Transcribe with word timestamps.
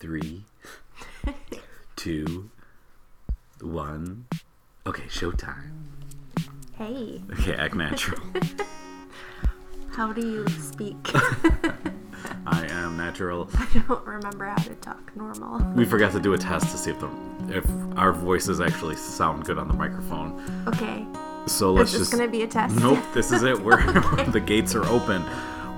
Three, 0.00 0.44
two, 1.96 2.50
one. 3.60 4.26
Okay, 4.86 5.02
showtime. 5.04 5.72
Hey, 6.78 7.20
Okay, 7.32 7.54
act 7.54 7.74
natural. 7.74 8.18
how 9.92 10.10
do 10.14 10.22
you 10.26 10.48
speak? 10.48 10.96
I 12.46 12.66
am 12.70 12.96
natural. 12.96 13.50
I 13.54 13.82
don't 13.86 14.06
remember 14.06 14.46
how 14.46 14.56
to 14.62 14.74
talk 14.76 15.14
normal. 15.14 15.58
We 15.74 15.84
forgot 15.84 16.12
to 16.12 16.20
do 16.20 16.32
a 16.32 16.38
test 16.38 16.70
to 16.70 16.78
see 16.78 16.90
if 16.92 17.00
the 17.00 17.10
if 17.50 17.66
our 17.98 18.12
voices 18.12 18.60
actually 18.62 18.96
sound 18.96 19.44
good 19.44 19.58
on 19.58 19.68
the 19.68 19.74
microphone. 19.74 20.40
Okay, 20.66 21.04
So 21.46 21.74
let's 21.74 21.92
this 21.92 22.00
just. 22.02 22.12
gonna 22.12 22.26
be 22.28 22.40
a 22.42 22.46
test? 22.46 22.74
Nope, 22.76 23.04
this 23.12 23.32
is 23.32 23.42
it. 23.42 23.60
We're 23.60 23.82
the 24.30 24.40
gates 24.40 24.74
are 24.74 24.86
open. 24.86 25.22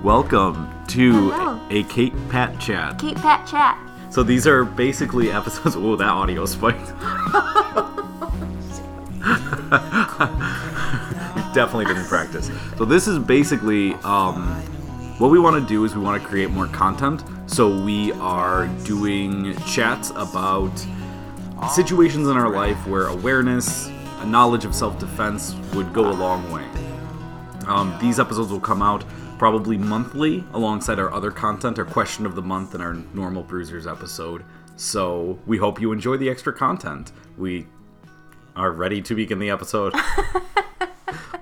Welcome 0.01 0.69
to 0.89 1.31
Hello. 1.31 1.59
a 1.69 1.83
Kate 1.83 2.13
Pat 2.29 2.57
chat. 2.61 2.99
Kate 2.99 3.17
Pat 3.17 3.45
Chat. 3.47 3.77
So 4.13 4.21
these 4.21 4.45
are 4.45 4.63
basically 4.63 5.31
episodes. 5.31 5.75
Oh, 5.75 5.95
that 5.95 6.07
audio 6.07 6.45
spiked. 6.45 6.87
definitely 11.55 11.85
didn't 11.85 12.05
practice. 12.05 12.51
So 12.77 12.85
this 12.85 13.07
is 13.07 13.17
basically 13.17 13.93
um, 14.03 14.43
what 15.17 15.31
we 15.31 15.39
want 15.39 15.59
to 15.59 15.67
do 15.67 15.83
is 15.83 15.95
we 15.95 16.03
want 16.03 16.21
to 16.21 16.27
create 16.27 16.51
more 16.51 16.67
content. 16.67 17.23
So 17.47 17.83
we 17.83 18.11
are 18.13 18.67
doing 18.83 19.55
chats 19.65 20.11
about 20.11 20.71
situations 21.73 22.27
in 22.27 22.37
our 22.37 22.51
life 22.51 22.85
where 22.85 23.07
awareness, 23.07 23.89
a 24.19 24.27
knowledge 24.27 24.63
of 24.63 24.75
self-defense 24.75 25.55
would 25.73 25.91
go 25.91 26.11
a 26.11 26.13
long 26.13 26.51
way. 26.51 26.67
Um, 27.65 27.97
these 27.99 28.19
episodes 28.19 28.51
will 28.51 28.59
come 28.59 28.83
out 28.83 29.03
probably 29.37 29.77
monthly 29.77 30.43
alongside 30.53 30.99
our 30.99 31.13
other 31.13 31.31
content, 31.31 31.79
our 31.79 31.85
question 31.85 32.25
of 32.25 32.35
the 32.35 32.41
month, 32.41 32.73
and 32.73 32.83
our 32.83 32.93
normal 33.13 33.43
Bruisers 33.43 33.87
episode. 33.87 34.43
So 34.75 35.39
we 35.45 35.57
hope 35.57 35.79
you 35.79 35.91
enjoy 35.91 36.17
the 36.17 36.29
extra 36.29 36.53
content. 36.53 37.11
We 37.37 37.67
are 38.55 38.71
ready 38.71 39.01
to 39.01 39.15
begin 39.15 39.39
the 39.39 39.49
episode. 39.49 39.93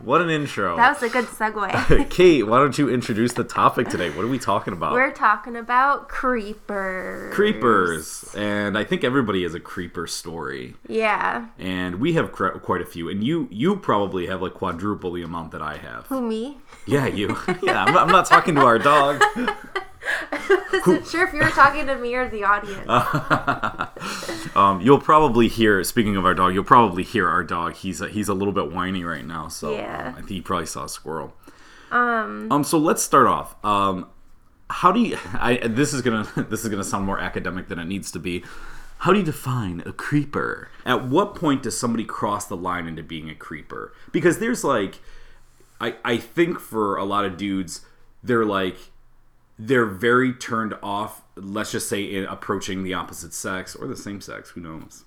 what 0.03 0.21
an 0.21 0.29
intro. 0.29 0.75
That 0.77 0.93
was 1.01 1.03
a 1.03 1.09
good 1.09 1.25
segue. 1.25 2.09
Kate, 2.09 2.43
why 2.43 2.57
don't 2.59 2.77
you 2.77 2.89
introduce 2.89 3.33
the 3.33 3.43
topic 3.43 3.89
today? 3.89 4.09
What 4.09 4.25
are 4.25 4.29
we 4.29 4.39
talking 4.39 4.73
about? 4.73 4.93
We're 4.93 5.11
talking 5.11 5.55
about 5.55 6.09
creepers. 6.09 7.33
creepers. 7.33 8.33
And 8.35 8.77
I 8.77 8.83
think 8.83 9.03
everybody 9.03 9.43
has 9.43 9.53
a 9.53 9.59
creeper 9.59 10.07
story. 10.07 10.75
Yeah. 10.87 11.47
And 11.59 11.95
we 11.99 12.13
have 12.13 12.31
cr- 12.31 12.49
quite 12.49 12.81
a 12.81 12.85
few. 12.85 13.09
And 13.09 13.23
you 13.23 13.47
you 13.51 13.75
probably 13.75 14.27
have 14.27 14.41
like 14.41 14.53
quadruple 14.53 15.11
the 15.11 15.23
amount 15.23 15.51
that 15.51 15.61
I 15.61 15.77
have. 15.77 16.07
Who 16.07 16.21
me? 16.21 16.59
Yeah, 16.85 17.07
you. 17.07 17.37
Yeah, 17.61 17.83
I'm 17.83 17.95
I'm 17.95 18.07
not 18.07 18.25
talking 18.25 18.55
to 18.55 18.61
our 18.61 18.79
dog. 18.79 19.21
Wasn't 20.71 21.07
sure 21.07 21.27
if 21.27 21.33
you 21.33 21.39
were 21.39 21.49
talking 21.49 21.85
to 21.87 21.95
me 21.97 22.13
or 22.15 22.29
the 22.29 22.43
audience. 22.43 22.87
Um, 24.55 24.81
you'll 24.81 24.99
probably 24.99 25.47
hear. 25.47 25.81
Speaking 25.83 26.17
of 26.17 26.25
our 26.25 26.33
dog, 26.33 26.53
you'll 26.53 26.63
probably 26.63 27.03
hear 27.03 27.27
our 27.29 27.43
dog. 27.43 27.75
He's 27.75 28.01
a, 28.01 28.09
he's 28.09 28.27
a 28.27 28.33
little 28.33 28.51
bit 28.53 28.71
whiny 28.71 29.03
right 29.03 29.25
now, 29.25 29.47
so 29.47 29.71
Yeah. 29.73 30.09
I 30.13 30.17
think 30.19 30.29
he 30.29 30.41
probably 30.41 30.65
saw 30.65 30.83
a 30.85 30.89
squirrel. 30.89 31.33
um. 31.91 32.51
Um, 32.51 32.63
so 32.63 32.77
let's 32.77 33.01
start 33.01 33.27
off. 33.27 33.55
Um, 33.63 34.07
how 34.69 34.91
do 34.91 34.99
you? 34.99 35.17
I 35.33 35.57
this 35.67 35.93
is 35.93 36.01
gonna 36.01 36.27
this 36.49 36.63
is 36.63 36.69
gonna 36.69 36.83
sound 36.83 37.05
more 37.05 37.19
academic 37.19 37.67
than 37.69 37.79
it 37.79 37.85
needs 37.85 38.11
to 38.11 38.19
be. 38.19 38.43
How 38.99 39.13
do 39.13 39.19
you 39.19 39.25
define 39.25 39.81
a 39.85 39.93
creeper? 39.93 40.69
At 40.85 41.07
what 41.07 41.33
point 41.35 41.63
does 41.63 41.77
somebody 41.79 42.03
cross 42.03 42.45
the 42.47 42.57
line 42.57 42.87
into 42.87 43.03
being 43.03 43.29
a 43.29 43.35
creeper? 43.35 43.93
Because 44.11 44.39
there's 44.39 44.63
like, 44.63 44.99
I 45.79 45.95
I 46.03 46.17
think 46.17 46.59
for 46.59 46.97
a 46.97 47.03
lot 47.05 47.23
of 47.25 47.37
dudes, 47.37 47.85
they're 48.21 48.45
like, 48.45 48.75
they're 49.63 49.85
very 49.85 50.33
turned 50.33 50.73
off. 50.81 51.21
Let's 51.35 51.71
just 51.71 51.87
say 51.87 52.03
in 52.03 52.25
approaching 52.25 52.83
the 52.83 52.95
opposite 52.95 53.31
sex 53.33 53.75
or 53.75 53.87
the 53.87 53.95
same 53.95 54.19
sex. 54.21 54.49
Who 54.49 54.61
knows? 54.61 55.05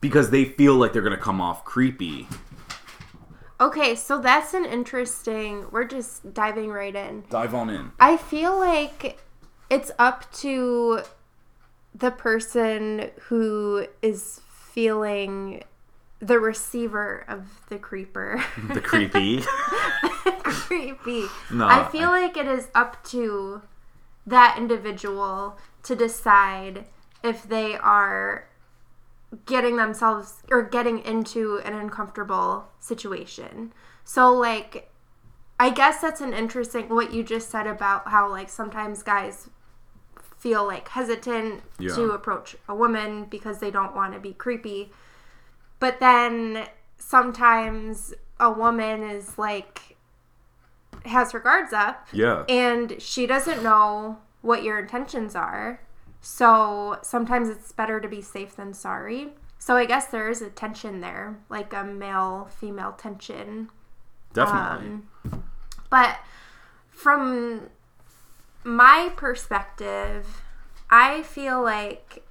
Because 0.00 0.30
they 0.30 0.44
feel 0.44 0.74
like 0.76 0.92
they're 0.92 1.02
gonna 1.02 1.16
come 1.16 1.40
off 1.40 1.64
creepy. 1.64 2.28
Okay, 3.60 3.94
so 3.94 4.20
that's 4.20 4.54
an 4.54 4.64
interesting. 4.64 5.66
We're 5.72 5.84
just 5.84 6.32
diving 6.34 6.70
right 6.70 6.94
in. 6.94 7.24
Dive 7.30 7.54
on 7.54 7.70
in. 7.70 7.90
I 7.98 8.16
feel 8.16 8.56
like 8.58 9.18
it's 9.70 9.90
up 9.98 10.30
to 10.34 11.00
the 11.94 12.10
person 12.10 13.10
who 13.28 13.86
is 14.02 14.40
feeling 14.50 15.64
the 16.20 16.38
receiver 16.38 17.24
of 17.28 17.46
the 17.68 17.78
creeper. 17.78 18.44
The 18.72 18.80
creepy. 18.80 19.42
Creepy. 20.46 21.24
No, 21.52 21.66
I 21.66 21.88
feel 21.90 22.10
I- 22.10 22.20
like 22.22 22.36
it 22.36 22.46
is 22.46 22.68
up 22.74 23.02
to 23.04 23.62
that 24.26 24.56
individual 24.58 25.56
to 25.84 25.94
decide 25.94 26.86
if 27.22 27.44
they 27.48 27.76
are 27.76 28.48
getting 29.44 29.76
themselves 29.76 30.42
or 30.50 30.62
getting 30.62 30.98
into 31.00 31.60
an 31.64 31.74
uncomfortable 31.74 32.68
situation. 32.78 33.72
So 34.04 34.32
like 34.32 34.90
I 35.58 35.70
guess 35.70 36.00
that's 36.00 36.20
an 36.20 36.34
interesting 36.34 36.88
what 36.88 37.12
you 37.14 37.22
just 37.22 37.50
said 37.50 37.66
about 37.66 38.08
how 38.08 38.30
like 38.30 38.48
sometimes 38.48 39.02
guys 39.02 39.48
feel 40.38 40.66
like 40.66 40.88
hesitant 40.88 41.62
Yeah. 41.78 41.94
to 41.94 42.10
approach 42.10 42.56
a 42.68 42.74
woman 42.74 43.24
because 43.24 43.58
they 43.58 43.70
don't 43.70 43.94
want 43.94 44.12
to 44.12 44.20
be 44.20 44.32
creepy. 44.34 44.92
But 45.80 45.98
then 45.98 46.66
sometimes 46.98 48.12
a 48.38 48.50
woman 48.50 49.02
is 49.02 49.38
like 49.38 49.95
has 51.04 51.32
her 51.32 51.40
guards 51.40 51.72
up 51.72 52.08
yeah. 52.12 52.44
and 52.48 53.00
she 53.00 53.26
doesn't 53.26 53.62
know 53.62 54.18
what 54.42 54.62
your 54.62 54.78
intentions 54.78 55.34
are. 55.34 55.80
So 56.20 56.98
sometimes 57.02 57.48
it's 57.48 57.72
better 57.72 58.00
to 58.00 58.08
be 58.08 58.20
safe 58.20 58.56
than 58.56 58.74
sorry. 58.74 59.34
So 59.58 59.76
I 59.76 59.84
guess 59.84 60.06
there 60.06 60.28
is 60.28 60.42
a 60.42 60.50
tension 60.50 61.00
there, 61.00 61.38
like 61.48 61.72
a 61.72 61.84
male 61.84 62.48
female 62.50 62.92
tension. 62.92 63.70
Definitely. 64.32 65.00
Um, 65.32 65.42
but 65.90 66.18
from 66.90 67.70
my 68.64 69.12
perspective, 69.16 70.42
I 70.90 71.22
feel 71.22 71.62
like 71.62 72.24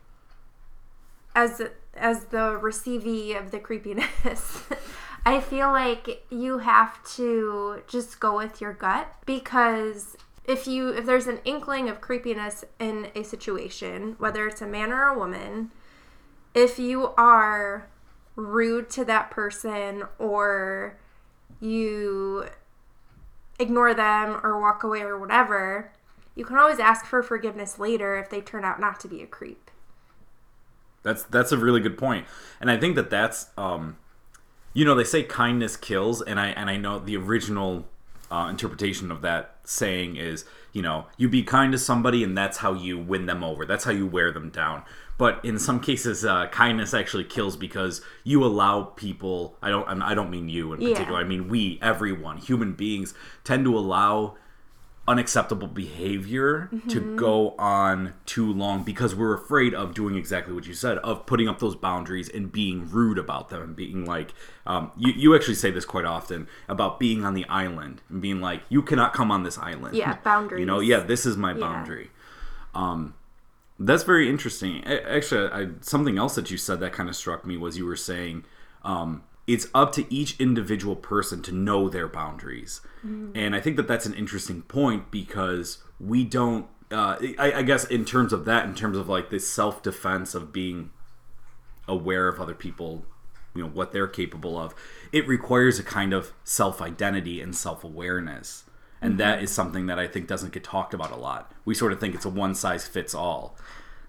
as 1.35 1.61
as 1.93 2.25
the 2.25 2.59
receivee 2.61 3.39
of 3.39 3.51
the 3.51 3.59
creepiness, 3.59 4.63
I 5.25 5.39
feel 5.39 5.71
like 5.71 6.23
you 6.29 6.59
have 6.59 7.03
to 7.15 7.81
just 7.87 8.19
go 8.19 8.37
with 8.37 8.61
your 8.61 8.73
gut 8.73 9.11
because 9.25 10.15
if 10.45 10.67
you 10.67 10.89
if 10.89 11.05
there's 11.05 11.25
an 11.25 11.39
inkling 11.45 11.89
of 11.89 11.99
creepiness 11.99 12.63
in 12.79 13.07
a 13.15 13.23
situation, 13.23 14.15
whether 14.19 14.47
it's 14.47 14.61
a 14.61 14.67
man 14.67 14.91
or 14.91 15.07
a 15.07 15.17
woman, 15.17 15.71
if 16.53 16.77
you 16.77 17.07
are 17.17 17.89
rude 18.35 18.89
to 18.91 19.05
that 19.05 19.31
person 19.31 20.03
or 20.19 20.97
you 21.59 22.45
ignore 23.57 23.93
them 23.93 24.39
or 24.43 24.61
walk 24.61 24.83
away 24.83 25.01
or 25.01 25.17
whatever, 25.17 25.91
you 26.35 26.45
can 26.45 26.57
always 26.57 26.79
ask 26.79 27.05
for 27.05 27.23
forgiveness 27.23 27.79
later 27.79 28.15
if 28.17 28.29
they 28.29 28.41
turn 28.41 28.63
out 28.63 28.79
not 28.79 28.99
to 28.99 29.07
be 29.07 29.23
a 29.23 29.27
creep. 29.27 29.71
That's 31.01 31.23
that's 31.23 31.51
a 31.51 31.57
really 31.57 31.81
good 31.81 31.97
point, 31.97 32.27
and 32.59 32.69
I 32.69 32.77
think 32.77 32.95
that 32.95 33.09
that's 33.09 33.47
um, 33.57 33.97
you 34.75 34.85
know, 34.85 34.93
they 34.93 35.03
say 35.05 35.23
kindness 35.23 35.75
kills, 35.77 36.21
and 36.21 36.39
I 36.39 36.47
and 36.49 36.69
I 36.69 36.77
know 36.77 36.99
the 36.99 37.17
original 37.17 37.85
uh, 38.29 38.47
interpretation 38.49 39.09
of 39.09 39.21
that 39.21 39.55
saying 39.63 40.17
is 40.17 40.45
you 40.73 40.81
know 40.81 41.05
you 41.17 41.27
be 41.29 41.41
kind 41.41 41.71
to 41.71 41.77
somebody 41.79 42.23
and 42.23 42.37
that's 42.37 42.57
how 42.57 42.73
you 42.73 42.99
win 42.99 43.25
them 43.25 43.43
over. 43.43 43.65
That's 43.65 43.85
how 43.85 43.91
you 43.91 44.05
wear 44.05 44.31
them 44.31 44.49
down. 44.49 44.83
But 45.17 45.39
in 45.45 45.57
some 45.59 45.79
cases, 45.79 46.25
uh, 46.25 46.47
kindness 46.47 46.93
actually 46.93 47.23
kills 47.23 47.55
because 47.55 48.01
you 48.25 48.43
allow 48.43 48.83
people. 48.83 49.55
I 49.61 49.69
don't. 49.69 49.87
I 50.01 50.13
don't 50.13 50.29
mean 50.29 50.49
you 50.49 50.73
in 50.73 50.81
Yeah. 50.81 50.89
particular. 50.91 51.19
I 51.19 51.23
mean 51.23 51.47
we, 51.47 51.79
everyone, 51.81 52.37
human 52.37 52.73
beings, 52.73 53.13
tend 53.45 53.63
to 53.65 53.77
allow 53.77 54.35
unacceptable 55.07 55.67
behavior 55.67 56.67
to 56.87 57.15
go 57.15 57.51
on 57.59 58.13
too 58.25 58.51
long 58.51 58.81
because 58.81 59.13
we're 59.13 59.35
afraid 59.35 59.71
of 59.73 59.93
doing 59.93 60.15
exactly 60.15 60.51
what 60.51 60.65
you 60.65 60.73
said 60.73 60.97
of 60.99 61.27
putting 61.27 61.47
up 61.47 61.59
those 61.59 61.75
boundaries 61.75 62.27
and 62.27 62.51
being 62.51 62.89
rude 62.89 63.19
about 63.19 63.49
them 63.49 63.61
and 63.61 63.75
being 63.75 64.03
like 64.03 64.33
um, 64.65 64.91
you, 64.97 65.13
you 65.15 65.35
actually 65.35 65.53
say 65.53 65.69
this 65.69 65.85
quite 65.85 66.05
often 66.05 66.47
about 66.67 66.99
being 66.99 67.23
on 67.23 67.35
the 67.35 67.45
island 67.45 68.01
and 68.09 68.19
being 68.19 68.41
like 68.41 68.63
you 68.67 68.81
cannot 68.81 69.13
come 69.13 69.29
on 69.29 69.43
this 69.43 69.59
island. 69.59 69.95
Yeah, 69.95 70.17
boundaries 70.23 70.59
you 70.61 70.65
know 70.65 70.79
yeah 70.79 71.01
this 71.01 71.25
is 71.25 71.37
my 71.37 71.53
boundary. 71.53 72.09
Um, 72.73 73.13
that's 73.77 74.03
very 74.03 74.27
interesting. 74.27 74.83
Actually 74.85 75.51
I, 75.51 75.67
something 75.81 76.17
else 76.17 76.33
that 76.33 76.49
you 76.49 76.57
said 76.57 76.79
that 76.79 76.93
kind 76.93 77.09
of 77.09 77.15
struck 77.15 77.45
me 77.45 77.57
was 77.57 77.77
you 77.77 77.85
were 77.85 77.95
saying 77.95 78.43
um, 78.83 79.23
it's 79.47 79.67
up 79.73 79.91
to 79.93 80.13
each 80.13 80.39
individual 80.39 80.95
person 80.95 81.41
to 81.43 81.51
know 81.51 81.89
their 81.89 82.07
boundaries. 82.07 82.81
And 83.35 83.55
i 83.55 83.61
think 83.61 83.75
that 83.77 83.87
that's 83.87 84.05
an 84.05 84.13
interesting 84.15 84.63
point 84.63 85.11
because 85.11 85.83
we 85.99 86.23
don't 86.23 86.67
uh, 86.91 87.17
I, 87.39 87.53
I 87.57 87.61
guess 87.63 87.85
in 87.85 88.05
terms 88.05 88.31
of 88.33 88.45
that 88.45 88.65
in 88.65 88.75
terms 88.75 88.97
of 88.97 89.09
like 89.09 89.29
this 89.29 89.47
self-defense 89.47 90.35
of 90.35 90.53
being 90.53 90.91
aware 91.87 92.27
of 92.27 92.39
other 92.39 92.53
people 92.53 93.05
you 93.55 93.63
know 93.63 93.69
what 93.69 93.91
they're 93.91 94.07
capable 94.07 94.57
of 94.57 94.73
it 95.11 95.27
requires 95.27 95.79
a 95.79 95.83
kind 95.83 96.13
of 96.13 96.33
self-identity 96.43 97.41
and 97.41 97.55
self-awareness. 97.55 98.63
And 99.01 99.19
that 99.19 99.43
is 99.43 99.51
something 99.51 99.85
that 99.85 99.99
i 99.99 100.07
think 100.07 100.27
doesn't 100.27 100.51
get 100.51 100.63
talked 100.63 100.93
about 100.93 101.11
a 101.11 101.15
lot. 101.15 101.51
We 101.63 101.75
sort 101.75 101.91
of 101.91 101.99
think 101.99 102.15
it's 102.15 102.25
a 102.25 102.29
one 102.29 102.55
size 102.55 102.87
fits 102.87 103.13
all 103.13 103.55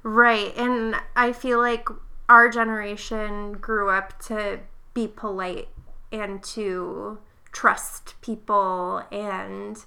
Right. 0.06 0.56
And 0.56 0.94
I 1.16 1.32
feel 1.32 1.58
like 1.58 1.88
our 2.28 2.48
generation 2.48 3.54
grew 3.54 3.90
up 3.90 4.16
to 4.26 4.60
be 4.96 5.06
polite 5.06 5.69
and 6.10 6.43
to 6.43 7.19
trust 7.52 8.14
people. 8.22 9.02
And 9.12 9.84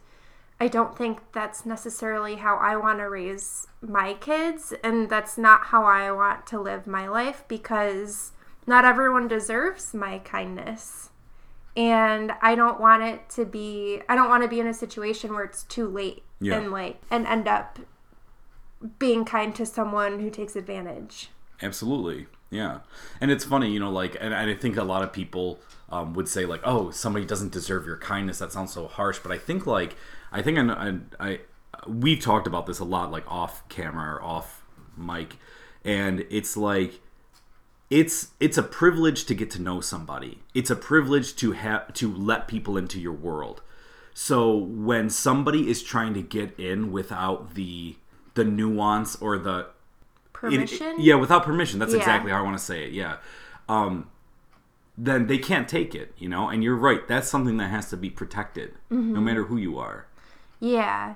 I 0.60 0.68
don't 0.68 0.96
think 0.96 1.20
that's 1.34 1.66
necessarily 1.66 2.36
how 2.36 2.58
I 2.58 2.76
want 2.76 3.00
to 3.00 3.10
raise 3.10 3.66
my 3.82 4.14
kids. 4.14 4.72
And 4.84 5.10
that's 5.10 5.36
not 5.38 5.66
how 5.68 5.84
I 5.84 6.12
want 6.12 6.46
to 6.48 6.62
live 6.62 6.86
my 6.86 7.08
life 7.08 7.44
because 7.48 8.34
not 8.68 8.86
everyone 8.86 9.28
deserves 9.28 9.94
my 9.96 10.20
kindness. 10.20 11.10
And 11.76 12.34
I 12.42 12.54
don't 12.54 12.80
want 12.80 13.02
it 13.04 13.30
to 13.32 13.46
be, 13.46 14.02
I 14.08 14.16
don't 14.16 14.30
want 14.30 14.44
to 14.44 14.50
be 14.50 14.60
in 14.60 14.68
a 14.68 14.74
situation 14.74 15.34
where 15.34 15.44
it's 15.44 15.64
too 15.64 15.88
late 15.88 16.24
Yeah. 16.40 16.58
and 16.58 16.72
like, 16.72 17.02
and 17.10 17.26
end 17.26 17.48
up 17.48 17.80
being 19.00 19.26
kind 19.26 19.56
to 19.56 19.66
someone 19.66 20.20
who 20.20 20.30
takes 20.30 20.56
advantage. 20.56 21.30
Absolutely. 21.62 22.28
Yeah. 22.50 22.80
And 23.22 23.30
it's 23.32 23.46
funny, 23.46 23.72
you 23.72 23.80
know, 23.80 23.92
like, 23.92 24.18
and, 24.20 24.34
I 24.34 24.54
think 24.56 24.78
a 24.78 24.84
lot 24.84 25.04
of 25.04 25.14
people 25.14 25.60
um, 25.90 26.14
would 26.14 26.28
say, 26.28 26.46
like, 26.46 26.62
oh, 26.64 26.90
somebody 26.92 27.26
doesn't 27.26 27.52
deserve 27.52 27.86
your 27.86 27.98
kindness. 27.98 28.40
That 28.40 28.52
sounds 28.52 28.74
so 28.74 28.88
harsh. 28.88 29.20
But 29.20 29.32
I 29.32 29.38
think, 29.38 29.68
like, 29.68 29.96
I 30.32 30.42
think 30.42 30.58
I, 30.58 30.64
I, 30.72 31.00
I 31.20 31.40
we've 31.88 32.20
talked 32.20 32.48
about 32.48 32.66
this 32.66 32.80
a 32.80 32.86
lot, 32.86 33.12
like, 33.12 33.30
off 33.32 33.68
camera 33.70 34.16
or 34.16 34.24
off 34.24 34.66
mic. 34.98 35.38
And 35.86 36.26
it's 36.30 36.58
like, 36.58 37.00
it's 37.90 38.30
it's 38.40 38.58
a 38.58 38.64
privilege 38.64 39.26
to 39.26 39.34
get 39.34 39.50
to 39.52 39.62
know 39.62 39.82
somebody. 39.82 40.40
It's 40.54 40.70
a 40.70 40.76
privilege 40.76 41.36
to 41.38 41.54
have 41.54 41.94
to 41.94 42.14
let 42.14 42.48
people 42.48 42.78
into 42.78 43.00
your 43.00 43.14
world. 43.14 43.62
So 44.14 44.56
when 44.56 45.10
somebody 45.10 45.70
is 45.70 45.82
trying 45.82 46.14
to 46.14 46.22
get 46.22 46.60
in 46.60 46.92
without 46.92 47.56
the 47.56 47.96
the 48.36 48.44
nuance 48.44 49.16
or 49.16 49.38
the 49.38 49.68
it- 50.44 50.52
Permission? 50.52 50.96
yeah, 51.00 51.16
without 51.16 51.44
permission. 51.44 51.80
That's 51.80 51.92
Yeah. 51.94 52.00
exactly 52.00 52.32
how 52.32 52.40
I 52.40 52.42
want 52.42 52.58
to 52.58 52.64
say 52.64 52.84
it. 52.86 52.92
Yeah. 52.94 53.18
Um, 53.68 54.10
then 54.98 55.28
they 55.28 55.38
can't 55.38 55.68
take 55.70 55.96
it, 55.96 56.14
you 56.18 56.28
know. 56.28 56.50
And 56.50 56.64
you're 56.64 56.76
right. 56.76 57.08
That's 57.08 57.30
something 57.30 57.58
that 57.58 57.70
has 57.70 57.90
to 57.92 57.98
be 57.98 58.10
protected, 58.10 58.76
Mm-hmm. 58.92 59.14
no 59.14 59.22
matter 59.22 59.44
who 59.46 59.58
you 59.58 59.78
are. 59.80 60.08
Yeah. 60.60 61.16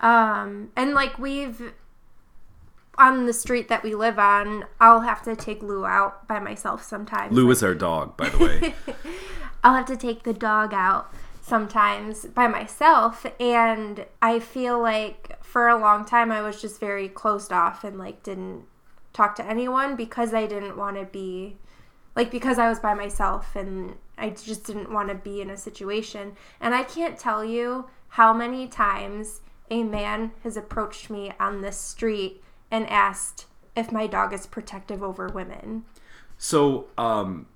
Um, 0.00 0.68
and 0.76 0.94
like 0.94 1.18
we've 1.18 1.72
on 2.98 3.26
the 3.26 3.32
street 3.32 3.68
that 3.68 3.82
we 3.82 3.94
live 3.94 4.18
on, 4.18 4.64
I'll 4.80 5.00
have 5.00 5.22
to 5.22 5.36
take 5.36 5.62
Lou 5.62 5.84
out 5.84 6.26
by 6.28 6.38
myself 6.38 6.82
sometimes. 6.82 7.34
Lou 7.34 7.50
is 7.50 7.62
our 7.62 7.74
dog, 7.74 8.16
by 8.16 8.28
the 8.30 8.38
way. 8.38 8.74
I'll 9.64 9.74
have 9.74 9.86
to 9.86 9.96
take 9.96 10.22
the 10.22 10.32
dog 10.32 10.72
out 10.72 11.12
sometimes 11.42 12.24
by 12.26 12.46
myself 12.48 13.26
and 13.38 14.04
I 14.22 14.38
feel 14.38 14.80
like 14.80 15.35
for 15.46 15.68
a 15.68 15.78
long 15.78 16.04
time 16.04 16.32
I 16.32 16.42
was 16.42 16.60
just 16.60 16.80
very 16.80 17.08
closed 17.08 17.52
off 17.52 17.84
and 17.84 17.98
like 17.98 18.22
didn't 18.22 18.64
talk 19.12 19.36
to 19.36 19.46
anyone 19.46 19.96
because 19.96 20.34
I 20.34 20.46
didn't 20.46 20.76
want 20.76 20.96
to 20.96 21.04
be 21.04 21.56
like 22.14 22.30
because 22.30 22.58
I 22.58 22.68
was 22.68 22.80
by 22.80 22.94
myself 22.94 23.54
and 23.54 23.94
I 24.18 24.30
just 24.30 24.64
didn't 24.64 24.92
want 24.92 25.08
to 25.08 25.14
be 25.14 25.40
in 25.40 25.50
a 25.50 25.56
situation 25.56 26.36
and 26.60 26.74
I 26.74 26.82
can't 26.82 27.18
tell 27.18 27.44
you 27.44 27.88
how 28.08 28.32
many 28.32 28.66
times 28.66 29.40
a 29.70 29.82
man 29.82 30.32
has 30.42 30.56
approached 30.56 31.10
me 31.10 31.32
on 31.38 31.60
the 31.60 31.72
street 31.72 32.42
and 32.70 32.88
asked 32.88 33.46
if 33.76 33.92
my 33.92 34.06
dog 34.06 34.32
is 34.32 34.46
protective 34.46 35.02
over 35.02 35.28
women. 35.28 35.84
So, 36.38 36.86
um, 36.98 37.46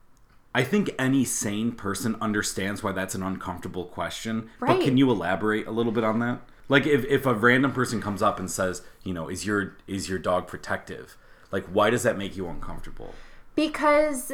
I 0.54 0.64
think 0.64 0.90
any 0.98 1.24
sane 1.24 1.72
person 1.72 2.16
understands 2.20 2.82
why 2.82 2.92
that's 2.92 3.14
an 3.14 3.22
uncomfortable 3.22 3.84
question. 3.84 4.50
Right. 4.58 4.76
But 4.76 4.84
can 4.84 4.96
you 4.96 5.10
elaborate 5.10 5.66
a 5.66 5.70
little 5.70 5.92
bit 5.92 6.02
on 6.02 6.18
that? 6.20 6.40
Like, 6.70 6.86
if, 6.86 7.04
if 7.04 7.26
a 7.26 7.34
random 7.34 7.72
person 7.72 8.00
comes 8.00 8.22
up 8.22 8.38
and 8.38 8.50
says, 8.50 8.80
you 9.02 9.12
know, 9.12 9.28
is 9.28 9.44
your 9.44 9.76
is 9.86 10.08
your 10.08 10.18
dog 10.18 10.46
protective? 10.46 11.16
Like, 11.52 11.66
why 11.66 11.90
does 11.90 12.04
that 12.04 12.16
make 12.16 12.36
you 12.36 12.48
uncomfortable? 12.48 13.12
Because 13.56 14.32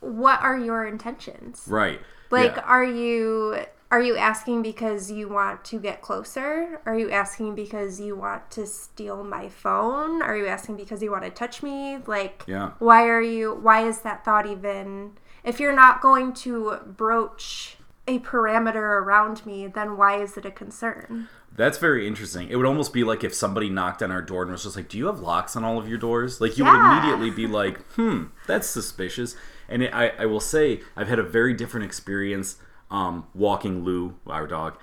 what 0.00 0.40
are 0.42 0.58
your 0.58 0.86
intentions? 0.86 1.64
Right. 1.66 2.00
Like 2.30 2.56
Yeah. 2.56 2.62
are 2.62 2.84
you 2.84 3.64
are 3.90 4.00
you 4.00 4.16
asking 4.16 4.62
because 4.62 5.10
you 5.10 5.28
want 5.28 5.64
to 5.64 5.80
get 5.80 6.00
closer? 6.00 6.80
Are 6.86 6.96
you 6.96 7.10
asking 7.10 7.54
because 7.56 8.00
you 8.00 8.14
want 8.14 8.50
to 8.52 8.66
steal 8.66 9.24
my 9.24 9.48
phone? 9.48 10.22
Are 10.22 10.36
you 10.36 10.46
asking 10.46 10.76
because 10.76 11.02
you 11.02 11.10
want 11.10 11.24
to 11.24 11.30
touch 11.30 11.62
me? 11.62 11.98
Like 12.06 12.44
Yeah. 12.46 12.72
why 12.78 13.08
are 13.08 13.22
you 13.22 13.54
why 13.54 13.86
is 13.86 14.00
that 14.02 14.24
thought 14.24 14.46
even 14.46 15.12
if 15.42 15.58
you're 15.58 15.74
not 15.74 16.00
going 16.00 16.34
to 16.34 16.78
broach 16.86 17.76
a 18.10 18.18
parameter 18.20 18.76
around 18.76 19.44
me, 19.46 19.66
then 19.66 19.96
why 19.96 20.20
is 20.20 20.36
it 20.36 20.44
a 20.44 20.50
concern? 20.50 21.28
That's 21.56 21.78
very 21.78 22.06
interesting. 22.06 22.48
It 22.48 22.56
would 22.56 22.66
almost 22.66 22.92
be 22.92 23.04
like 23.04 23.22
if 23.24 23.34
somebody 23.34 23.68
knocked 23.68 24.02
on 24.02 24.10
our 24.10 24.22
door 24.22 24.42
and 24.42 24.52
was 24.52 24.62
just 24.64 24.76
like, 24.76 24.88
"Do 24.88 24.96
you 24.98 25.06
have 25.06 25.20
locks 25.20 25.56
on 25.56 25.64
all 25.64 25.78
of 25.78 25.88
your 25.88 25.98
doors?" 25.98 26.40
Like 26.40 26.56
you 26.58 26.64
Yeah. 26.64 26.72
would 26.72 26.92
immediately 26.92 27.30
be 27.30 27.46
like, 27.46 27.80
"Hmm, 27.92 28.24
that's 28.46 28.68
suspicious." 28.68 29.36
And 29.68 29.82
it, 29.82 29.94
I, 29.94 30.08
I 30.18 30.26
will 30.26 30.40
say, 30.40 30.80
I've 30.96 31.08
had 31.08 31.18
a 31.18 31.22
very 31.24 31.54
different 31.54 31.86
experience 31.86 32.56
um, 32.90 33.26
walking 33.34 33.84
Lou, 33.84 34.16
our 34.26 34.46
dog, 34.46 34.76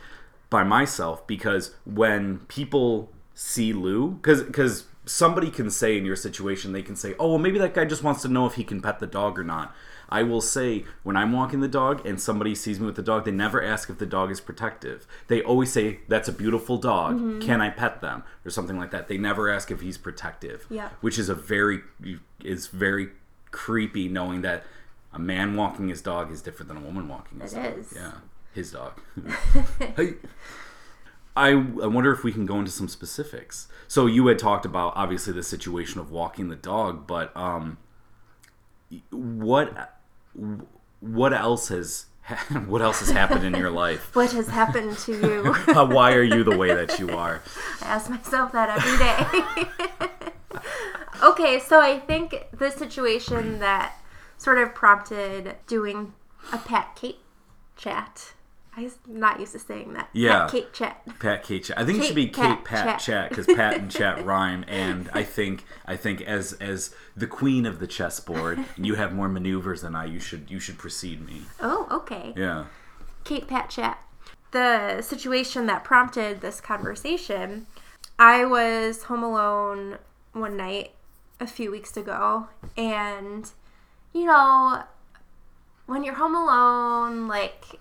by 0.50 0.64
myself 0.64 1.26
because 1.28 1.74
when 1.86 2.40
people 2.48 3.12
see 3.34 3.74
Lou, 3.74 4.12
because 4.12 4.44
because 4.44 4.86
somebody 5.06 5.50
can 5.50 5.70
say 5.70 5.98
in 5.98 6.06
your 6.06 6.16
situation, 6.18 6.74
they 6.74 6.84
can 6.84 6.96
say, 6.96 7.16
"Oh, 7.20 7.30
well, 7.30 7.38
maybe 7.40 7.60
that 7.60 7.74
guy 7.74 7.86
just 7.86 8.04
wants 8.04 8.22
to 8.24 8.28
know 8.28 8.46
if 8.46 8.54
he 8.56 8.64
can 8.64 8.82
pet 8.82 9.00
the 9.00 9.08
dog 9.08 9.40
or 9.40 9.44
not." 9.44 9.74
I 10.10 10.24
will 10.24 10.42
say 10.42 10.86
when 11.04 11.18
I'm 11.18 11.32
walking 11.34 11.60
the 11.60 11.68
dog 11.68 12.06
and 12.06 12.20
somebody 12.20 12.56
sees 12.56 12.80
me 12.80 12.86
with 12.86 12.96
the 12.96 13.02
dog, 13.02 13.26
they 13.26 13.32
never 13.32 13.62
ask 13.62 13.90
if 13.90 13.98
the 13.98 14.06
dog 14.06 14.32
is 14.32 14.40
protective. 14.40 15.06
They 15.28 15.42
always 15.42 15.72
say, 15.72 16.00
"That's 16.08 16.28
a 16.30 16.32
beautiful 16.32 16.78
dog. 16.78 17.42
Can 17.42 17.60
I 17.62 17.70
pet 17.70 18.00
them?" 18.02 18.24
or 18.46 18.50
something 18.50 18.78
like 18.78 18.92
that. 18.92 19.08
They 19.08 19.18
never 19.18 19.50
ask 19.50 19.70
if 19.72 19.82
he's 19.82 19.98
protective. 19.98 20.66
Yeah. 20.70 20.90
Which 21.02 21.20
is 21.20 21.28
a 21.30 21.36
very 21.36 21.82
is 22.44 22.68
very 22.68 23.10
creepy 23.52 24.08
knowing 24.08 24.42
that 24.42 24.64
a 25.14 25.20
man 25.20 25.56
walking 25.56 25.90
his 25.90 26.02
dog 26.02 26.32
is 26.32 26.42
different 26.42 26.68
than 26.70 26.78
a 26.78 26.82
woman 26.82 27.08
walking 27.08 27.40
his 27.40 27.54
It 27.54 27.64
dog. 27.64 27.78
is. 27.80 27.94
Yeah. 27.96 28.12
His 28.54 28.72
dog. 28.72 28.94
hey. 29.98 30.14
I, 31.36 31.50
I 31.52 31.86
wonder 31.86 32.12
if 32.12 32.24
we 32.24 32.32
can 32.34 32.48
go 32.48 32.58
into 32.58 32.72
some 32.72 32.88
specifics. 32.88 33.68
So 33.88 34.08
you 34.08 34.26
had 34.26 34.40
talked 34.40 34.66
about 34.66 34.94
obviously 34.96 35.34
the 35.34 35.44
situation 35.44 36.00
of 36.00 36.10
walking 36.10 36.48
the 36.50 36.56
dog, 36.56 37.06
but 37.06 37.36
um, 37.38 37.78
what 39.12 39.97
what 41.00 41.34
else 41.34 41.70
has 41.70 42.06
what 42.68 42.82
else 42.82 43.00
has 43.00 43.10
happened 43.10 43.44
in 43.44 43.56
your 43.56 43.72
life? 43.72 44.12
What 44.16 44.32
has 44.32 44.48
happened 44.50 44.98
to 45.00 45.12
you? 45.14 45.54
Why 45.74 46.14
are 46.14 46.24
you 46.24 46.44
the 46.44 46.58
way 46.58 46.74
that 46.74 47.00
you 47.00 47.10
are? 47.12 47.42
I 47.82 47.86
ask 47.86 48.10
myself 48.10 48.52
that 48.52 48.70
every 48.70 48.98
day. 48.98 50.62
okay, 51.24 51.60
so 51.60 51.80
I 51.80 52.00
think 52.00 52.48
the 52.52 52.70
situation 52.70 53.60
that 53.60 53.96
sort 54.38 54.58
of 54.60 54.76
prompted 54.76 55.56
doing 55.68 56.14
a 56.52 56.58
Pat 56.58 56.96
Kate 56.96 57.20
chat. 57.76 58.34
I'm 58.78 58.92
not 59.08 59.40
used 59.40 59.54
to 59.54 59.60
saying 59.60 59.94
that. 59.94 60.08
Yeah. 60.14 60.42
Pat 60.42 60.52
Kate 60.52 60.74
chat. 60.74 61.20
Pat 61.20 61.44
Kate 61.44 61.64
Chat. 61.64 61.80
I 61.80 61.84
think 61.84 61.98
it 61.98 62.06
should 62.06 62.16
Kate, 62.16 62.28
be 62.28 62.28
Kate 62.28 62.64
Pat, 62.64 62.64
Pat 62.64 62.86
Chat. 62.86 63.00
Chat 63.00 63.30
because 63.30 63.48
Pat 63.48 63.78
and 63.78 63.90
Chat 63.90 64.24
rhyme, 64.26 64.64
and 64.68 65.10
I 65.14 65.24
think 65.24 65.66
I 65.86 65.96
think 65.96 66.22
as 66.22 66.54
as 66.54 66.94
the 67.16 67.26
queen 67.26 67.66
of 67.66 67.80
the 67.80 67.88
chessboard, 67.88 68.64
you 68.78 68.94
have 68.94 69.14
more 69.14 69.28
maneuvers 69.28 69.82
than 69.82 69.96
I. 69.96 70.06
You 70.06 70.20
should 70.20 70.52
you 70.52 70.60
should 70.60 70.78
precede 70.78 71.26
me. 71.26 71.42
Oh, 71.60 71.88
okay. 71.90 72.34
Yeah. 72.38 72.66
Kate 73.24 73.48
Pat 73.48 73.72
Chat. 73.72 74.00
The 74.52 75.02
situation 75.02 75.66
that 75.66 75.84
prompted 75.84 76.42
this 76.42 76.62
conversation, 76.62 77.66
I 78.20 78.46
was 78.46 79.04
home 79.04 79.24
alone 79.24 79.98
one 80.34 80.56
night 80.56 80.92
a 81.40 81.48
few 81.48 81.72
weeks 81.72 81.98
ago, 81.98 82.48
and 82.78 83.50
you 84.14 84.26
know, 84.26 84.84
when 85.88 86.04
you're 86.04 86.14
home 86.14 86.36
alone, 86.36 87.28
like 87.28 87.80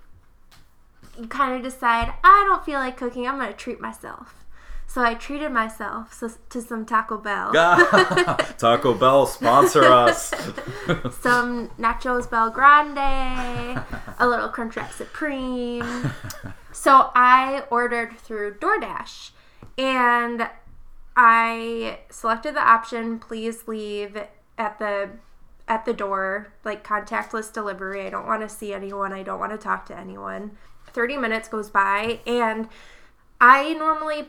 you 1.18 1.26
kind 1.26 1.54
of 1.54 1.62
decide, 1.62 2.12
I 2.22 2.44
don't 2.48 2.64
feel 2.64 2.78
like 2.78 2.96
cooking, 2.96 3.26
I'm 3.26 3.38
gonna 3.38 3.52
treat 3.52 3.80
myself. 3.80 4.44
So 4.88 5.02
I 5.02 5.14
treated 5.14 5.50
myself 5.50 6.22
to 6.48 6.62
some 6.62 6.86
Taco 6.86 7.18
Bell. 7.18 7.52
Taco 8.58 8.94
Bell 8.94 9.26
sponsor 9.26 9.84
us. 9.84 10.28
some 11.20 11.68
nachos 11.78 12.28
BellGrande, 12.28 13.84
a 14.18 14.26
little 14.26 14.48
Crunchwrap 14.48 14.92
Supreme. 14.92 16.12
So 16.78 17.10
I 17.14 17.64
ordered 17.70 18.18
through 18.18 18.58
DoorDash 18.58 19.30
and 19.78 20.48
I 21.16 22.00
selected 22.10 22.54
the 22.54 22.60
option 22.60 23.18
please 23.18 23.66
leave 23.66 24.14
at 24.58 24.78
the 24.78 25.08
at 25.66 25.86
the 25.86 25.94
door 25.94 26.52
like 26.64 26.86
contactless 26.86 27.50
delivery. 27.50 28.06
I 28.06 28.10
don't 28.10 28.26
want 28.26 28.42
to 28.42 28.48
see 28.48 28.74
anyone. 28.74 29.14
I 29.14 29.22
don't 29.22 29.40
want 29.40 29.52
to 29.52 29.58
talk 29.58 29.86
to 29.86 29.98
anyone. 29.98 30.58
30 30.96 31.18
minutes 31.18 31.46
goes 31.46 31.70
by 31.70 32.18
and 32.26 32.66
I 33.40 33.74
normally 33.74 34.26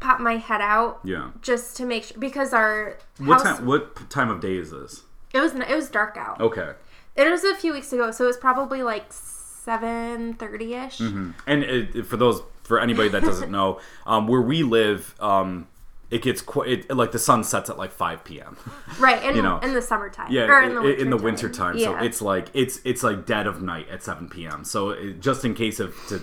pop 0.00 0.18
my 0.20 0.36
head 0.38 0.60
out 0.60 0.98
yeah. 1.04 1.30
just 1.40 1.76
to 1.76 1.86
make 1.86 2.04
sure 2.04 2.18
because 2.18 2.52
our 2.52 2.98
What 3.18 3.42
house 3.42 3.58
time? 3.58 3.66
What 3.66 4.10
time 4.10 4.28
of 4.28 4.40
day 4.40 4.56
is 4.56 4.72
this? 4.72 5.04
it 5.32 5.38
was 5.38 5.54
it 5.54 5.68
was 5.74 5.88
dark 5.88 6.16
out. 6.18 6.40
Okay. 6.40 6.72
It 7.16 7.30
was 7.30 7.44
a 7.44 7.54
few 7.54 7.72
weeks 7.72 7.92
ago, 7.92 8.10
so 8.10 8.24
it 8.24 8.26
was 8.26 8.36
probably 8.36 8.82
like 8.82 9.06
seven 9.12 10.34
thirty 10.34 10.74
ish. 10.74 10.98
And 11.00 11.34
it- 11.46 12.04
for 12.06 12.16
those, 12.16 12.42
for 12.64 12.80
anybody 12.80 13.08
that 13.10 13.22
doesn't 13.22 13.50
know, 13.58 13.78
um, 14.06 14.26
where 14.26 14.42
we 14.42 14.62
live, 14.64 15.14
um, 15.20 15.68
it 16.10 16.22
gets 16.22 16.42
quite 16.42 16.68
it, 16.68 16.90
like 16.96 17.12
the 17.12 17.18
sun 17.18 17.44
sets 17.44 17.70
at 17.70 17.78
like 17.78 17.92
5 17.92 18.24
p.m. 18.24 18.56
right 18.98 19.22
in, 19.24 19.36
you 19.36 19.42
know. 19.42 19.58
in 19.58 19.74
the 19.74 19.82
summertime 19.82 20.30
Yeah, 20.32 20.42
or 20.46 20.62
in 20.62 20.74
the 20.74 20.80
winter 20.82 21.02
in 21.02 21.10
the 21.10 21.16
time. 21.16 21.24
winter 21.24 21.48
time. 21.48 21.76
yeah. 21.78 21.84
So 22.00 22.04
it's 22.04 22.20
like 22.22 22.48
it's 22.54 22.80
it's 22.84 23.02
like 23.02 23.26
dead 23.26 23.46
of 23.46 23.62
night 23.62 23.88
at 23.88 24.02
7 24.02 24.28
p.m. 24.28 24.64
So 24.64 24.90
it, 24.90 25.20
just 25.20 25.44
in 25.44 25.54
case 25.54 25.78
of 25.80 25.94
to 26.08 26.20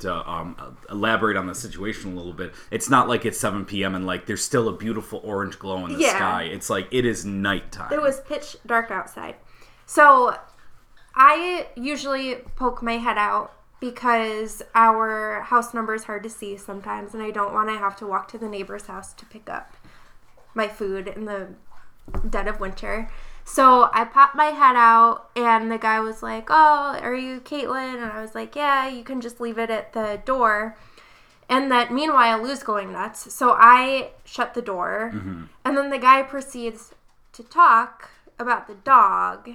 to 0.00 0.14
um, 0.30 0.56
elaborate 0.90 1.36
on 1.36 1.46
the 1.46 1.54
situation 1.54 2.12
a 2.12 2.16
little 2.16 2.32
bit, 2.32 2.54
it's 2.70 2.88
not 2.88 3.06
like 3.06 3.26
it's 3.26 3.38
7 3.38 3.66
p.m. 3.66 3.94
and 3.94 4.06
like 4.06 4.24
there's 4.26 4.42
still 4.42 4.66
a 4.68 4.72
beautiful 4.76 5.20
orange 5.22 5.58
glow 5.58 5.84
in 5.86 5.92
the 5.92 5.98
Yeah. 6.00 6.16
sky. 6.16 6.42
It's 6.44 6.70
like 6.70 6.88
it 6.90 7.04
is 7.04 7.24
nighttime. 7.26 7.92
It 7.92 8.00
was 8.00 8.20
pitch 8.22 8.56
dark 8.66 8.90
outside. 8.90 9.36
So 9.86 10.36
I 11.14 11.66
usually 11.76 12.36
poke 12.56 12.82
my 12.82 12.94
head 12.98 13.18
out 13.18 13.52
because 13.80 14.62
our 14.74 15.40
house 15.40 15.72
number 15.72 15.94
is 15.94 16.04
hard 16.04 16.22
to 16.22 16.30
see 16.30 16.56
sometimes, 16.56 17.14
and 17.14 17.22
I 17.22 17.30
don't 17.30 17.54
want 17.54 17.70
to 17.70 17.78
have 17.78 17.96
to 17.96 18.06
walk 18.06 18.28
to 18.28 18.38
the 18.38 18.48
neighbor's 18.48 18.86
house 18.86 19.12
to 19.14 19.26
pick 19.26 19.48
up 19.48 19.74
my 20.54 20.68
food 20.68 21.08
in 21.08 21.24
the 21.24 21.48
dead 22.28 22.46
of 22.46 22.60
winter. 22.60 23.10
So 23.44 23.90
I 23.92 24.04
popped 24.04 24.36
my 24.36 24.46
head 24.46 24.76
out, 24.76 25.30
and 25.34 25.72
the 25.72 25.78
guy 25.78 26.00
was 26.00 26.22
like, 26.22 26.48
Oh, 26.50 26.98
are 27.00 27.14
you 27.14 27.40
Caitlin? 27.40 28.02
And 28.02 28.12
I 28.12 28.20
was 28.20 28.34
like, 28.34 28.54
Yeah, 28.54 28.88
you 28.88 29.02
can 29.02 29.20
just 29.20 29.40
leave 29.40 29.58
it 29.58 29.70
at 29.70 29.92
the 29.92 30.20
door. 30.24 30.76
And 31.48 31.70
that 31.72 31.92
meanwhile, 31.92 32.40
Lou's 32.40 32.62
going 32.62 32.92
nuts. 32.92 33.32
So 33.32 33.56
I 33.58 34.10
shut 34.24 34.54
the 34.54 34.62
door. 34.62 35.10
Mm-hmm. 35.12 35.44
And 35.64 35.76
then 35.76 35.90
the 35.90 35.98
guy 35.98 36.22
proceeds 36.22 36.94
to 37.32 37.42
talk 37.42 38.10
about 38.38 38.68
the 38.68 38.74
dog. 38.74 39.50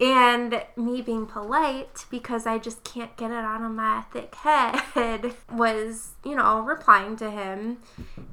And 0.00 0.62
me 0.76 1.02
being 1.02 1.26
polite, 1.26 2.06
because 2.10 2.46
I 2.46 2.58
just 2.58 2.84
can't 2.84 3.16
get 3.16 3.30
it 3.30 3.34
out 3.34 3.62
of 3.62 3.72
my 3.72 4.04
thick 4.12 4.34
head, 4.36 4.80
was, 5.52 6.10
you 6.24 6.36
know, 6.36 6.60
replying 6.60 7.16
to 7.16 7.30
him. 7.30 7.78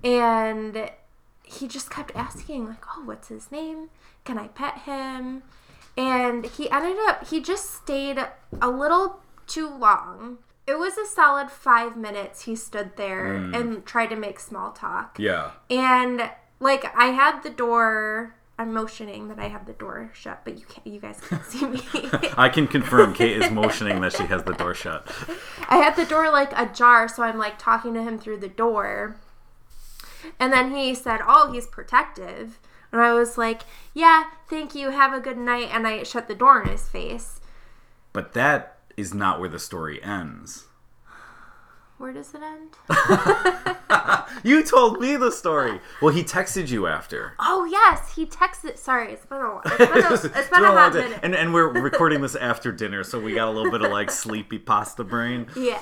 And 0.03 0.91
he 1.43 1.67
just 1.67 1.89
kept 1.89 2.15
asking, 2.15 2.67
like, 2.67 2.84
oh, 2.95 3.03
what's 3.05 3.29
his 3.29 3.51
name? 3.51 3.89
Can 4.25 4.38
I 4.38 4.48
pet 4.50 4.79
him? 4.79 5.43
And 5.98 6.45
he 6.45 6.69
ended 6.69 6.98
up, 7.07 7.27
he 7.27 7.41
just 7.41 7.74
stayed 7.74 8.19
a 8.62 8.69
little 8.69 9.22
too 9.48 9.69
long. 9.69 10.39
It 10.67 10.77
was 10.77 10.98
a 10.98 11.05
solid 11.05 11.51
five 11.51 11.95
minutes 11.95 12.43
he 12.43 12.55
stood 12.55 12.98
there 12.98 13.39
mm. 13.39 13.55
and 13.55 13.86
tried 13.86 14.07
to 14.07 14.15
make 14.15 14.39
small 14.39 14.72
talk. 14.72 15.17
yeah. 15.19 15.51
And 15.69 16.29
like 16.60 16.86
I 16.95 17.07
had 17.07 17.41
the 17.41 17.50
door 17.50 18.36
I'm 18.57 18.74
motioning 18.74 19.27
that 19.27 19.39
I 19.39 19.50
have 19.50 19.65
the 19.65 19.74
door 19.74 20.12
shut, 20.13 20.41
but 20.45 20.57
you 20.57 20.65
can't 20.65 20.88
you 20.88 21.00
guys 21.00 21.19
can't 21.27 21.43
see 21.45 21.65
me. 21.65 21.81
I 22.38 22.47
can 22.50 22.67
confirm 22.67 23.13
Kate 23.13 23.41
is 23.41 23.51
motioning 23.51 24.00
that 24.01 24.13
she 24.13 24.24
has 24.24 24.43
the 24.43 24.53
door 24.53 24.74
shut. 24.74 25.12
I 25.67 25.77
had 25.77 25.95
the 25.95 26.05
door 26.05 26.31
like 26.31 26.57
ajar, 26.57 27.09
so 27.09 27.24
I'm 27.24 27.38
like 27.38 27.59
talking 27.59 27.93
to 27.95 28.01
him 28.01 28.17
through 28.17 28.38
the 28.38 28.47
door. 28.47 29.17
And 30.39 30.53
then 30.53 30.71
he 30.74 30.95
said, 30.95 31.19
Oh, 31.27 31.51
he's 31.51 31.67
protective. 31.67 32.59
And 32.91 33.01
I 33.01 33.13
was 33.13 33.38
like, 33.38 33.63
Yeah, 33.93 34.24
thank 34.50 34.74
you, 34.74 34.91
have 34.91 35.13
a 35.13 35.19
good 35.19 35.38
night. 35.38 35.69
And 35.71 35.85
I 35.85 36.03
shut 36.03 36.27
the 36.27 36.35
door 36.35 36.62
in 36.62 36.69
his 36.69 36.88
face. 36.88 37.41
But 38.13 38.33
that 38.33 38.77
is 38.95 39.13
not 39.13 39.41
where 39.41 39.50
the 39.50 39.59
story 39.59 40.01
ends. 40.01 40.67
Where 41.98 42.12
does 42.14 42.34
it 42.34 42.42
end? 42.42 42.75
You 44.44 44.64
told 44.64 45.00
me 45.00 45.16
the 45.16 45.32
story. 45.32 45.80
Well, 46.02 46.14
he 46.14 46.24
texted 46.24 46.70
you 46.70 46.86
after. 46.88 47.34
Oh, 47.40 47.66
yes, 47.66 48.14
he 48.16 48.25
texted. 48.25 48.78
Sorry, 48.78 49.12
it's 49.14 49.25
been 49.25 49.38
a 49.40 49.42
while. 49.56 49.62
It's 49.66 49.78
been 49.78 50.04
a, 50.04 50.14
it's 50.14 50.22
been 50.24 50.32
It's 50.36 50.50
been 50.50 50.64
a 50.64 50.68
hot 50.72 50.94
day. 50.94 51.04
minute. 51.04 51.20
And 51.24 51.34
and 51.36 51.54
we're 51.54 51.70
recording 51.70 52.22
this 52.22 52.36
after 52.36 52.72
dinner, 52.72 53.04
so 53.04 53.20
we 53.20 53.34
got 53.34 53.48
a 53.48 53.52
little 53.52 53.72
bit 53.72 53.82
of 53.82 53.92
like 53.92 54.12
sleepy 54.24 54.60
pasta 54.60 55.04
brain. 55.04 55.48
Yeah. 55.56 55.82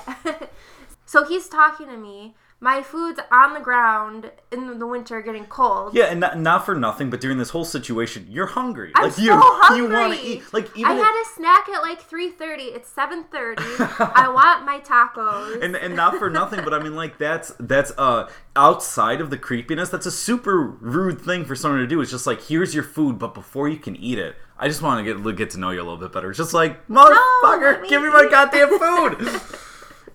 so 1.04 1.24
he's 1.24 1.48
talking 1.48 1.88
to 1.88 1.96
me. 1.96 2.34
My 2.64 2.82
food's 2.82 3.20
on 3.30 3.52
the 3.52 3.60
ground 3.60 4.32
in 4.50 4.78
the 4.78 4.86
winter 4.86 5.20
getting 5.20 5.44
cold. 5.44 5.92
Yeah, 5.92 6.04
and 6.04 6.18
not, 6.18 6.38
not 6.38 6.64
for 6.64 6.74
nothing, 6.74 7.10
but 7.10 7.20
during 7.20 7.36
this 7.36 7.50
whole 7.50 7.66
situation, 7.66 8.26
you're 8.30 8.46
hungry. 8.46 8.90
I'm 8.94 9.04
like 9.04 9.12
so 9.12 9.22
you, 9.22 9.32
hungry. 9.34 9.76
you 9.76 9.92
want 9.92 10.18
to 10.18 10.26
eat. 10.26 10.54
Like 10.54 10.74
even 10.74 10.92
I 10.92 10.94
had 10.94 11.22
a 11.22 11.26
snack 11.34 11.68
at 11.68 11.82
like 11.82 12.00
3:30. 12.00 12.74
It's 12.74 12.90
7:30. 12.90 13.56
I 14.16 14.28
want 14.34 14.64
my 14.64 14.80
tacos. 14.80 15.62
and 15.62 15.76
and 15.76 15.94
not 15.94 16.16
for 16.16 16.30
nothing, 16.30 16.64
but 16.64 16.72
I 16.72 16.82
mean, 16.82 16.96
like 16.96 17.18
that's 17.18 17.52
that's 17.60 17.92
uh 17.98 18.30
outside 18.56 19.20
of 19.20 19.28
the 19.28 19.36
creepiness. 19.36 19.90
That's 19.90 20.06
a 20.06 20.10
super 20.10 20.58
rude 20.62 21.20
thing 21.20 21.44
for 21.44 21.54
someone 21.54 21.80
to 21.80 21.86
do. 21.86 22.00
It's 22.00 22.10
just 22.10 22.26
like 22.26 22.44
here's 22.44 22.74
your 22.74 22.84
food, 22.84 23.18
but 23.18 23.34
before 23.34 23.68
you 23.68 23.76
can 23.76 23.94
eat 23.94 24.18
it, 24.18 24.36
I 24.58 24.68
just 24.68 24.80
want 24.80 25.04
to 25.04 25.14
get 25.14 25.36
get 25.36 25.50
to 25.50 25.58
know 25.58 25.68
you 25.68 25.80
a 25.80 25.84
little 25.84 25.98
bit 25.98 26.12
better. 26.12 26.30
It's 26.30 26.38
just 26.38 26.54
like 26.54 26.88
motherfucker, 26.88 27.72
let 27.74 27.82
me 27.82 27.90
give 27.90 28.00
me 28.00 28.08
my 28.08 28.26
goddamn 28.30 28.70
food. 28.78 29.42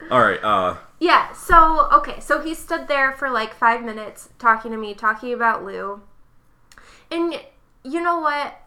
All 0.12 0.20
right, 0.20 0.44
uh, 0.44 0.78
Yeah, 1.00 1.32
so 1.32 1.88
okay, 1.94 2.20
so 2.20 2.42
he 2.42 2.54
stood 2.54 2.88
there 2.88 3.14
for 3.14 3.30
like 3.30 3.54
five 3.54 3.84
minutes 3.84 4.30
talking 4.38 4.72
to 4.72 4.78
me, 4.78 4.94
talking 4.94 5.34
about 5.34 5.64
Lou. 5.64 6.02
And 7.10 7.40
you 7.84 8.02
know 8.02 8.20
what? 8.20 8.62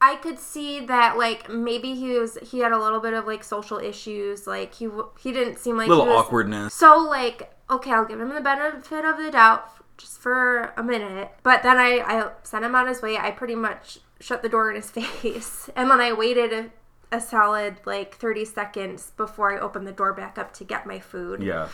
I 0.00 0.16
could 0.16 0.40
see 0.40 0.84
that 0.86 1.16
like 1.16 1.48
maybe 1.48 1.94
he 1.94 2.18
was 2.18 2.36
he 2.42 2.58
had 2.58 2.72
a 2.72 2.78
little 2.78 2.98
bit 2.98 3.14
of 3.14 3.26
like 3.26 3.44
social 3.44 3.78
issues, 3.78 4.48
like 4.48 4.74
he 4.74 4.88
he 5.20 5.30
didn't 5.30 5.58
seem 5.58 5.76
like 5.76 5.88
little 5.88 6.04
he 6.04 6.10
was, 6.10 6.24
awkwardness. 6.24 6.74
So 6.74 6.98
like 6.98 7.54
okay, 7.70 7.92
I'll 7.92 8.04
give 8.04 8.20
him 8.20 8.34
the 8.34 8.40
benefit 8.40 9.04
of 9.04 9.16
the 9.16 9.30
doubt 9.30 9.62
f- 9.66 9.82
just 9.96 10.18
for 10.18 10.72
a 10.76 10.82
minute. 10.82 11.30
But 11.44 11.62
then 11.62 11.76
I 11.78 12.00
I 12.00 12.30
sent 12.42 12.64
him 12.64 12.74
on 12.74 12.88
his 12.88 13.00
way. 13.00 13.16
I 13.16 13.30
pretty 13.30 13.54
much 13.54 14.00
shut 14.18 14.42
the 14.42 14.48
door 14.48 14.68
in 14.70 14.76
his 14.76 14.90
face, 14.90 15.70
and 15.76 15.88
then 15.88 16.00
I 16.00 16.12
waited 16.12 16.72
a, 17.12 17.20
solid 17.20 17.76
like 17.84 18.14
30 18.16 18.44
seconds 18.44 19.12
before 19.16 19.54
I 19.54 19.60
open 19.60 19.84
the 19.84 19.92
door 19.92 20.12
back 20.12 20.38
up 20.38 20.52
to 20.54 20.64
get 20.64 20.86
my 20.86 20.98
food. 20.98 21.42
Yeah, 21.42 21.68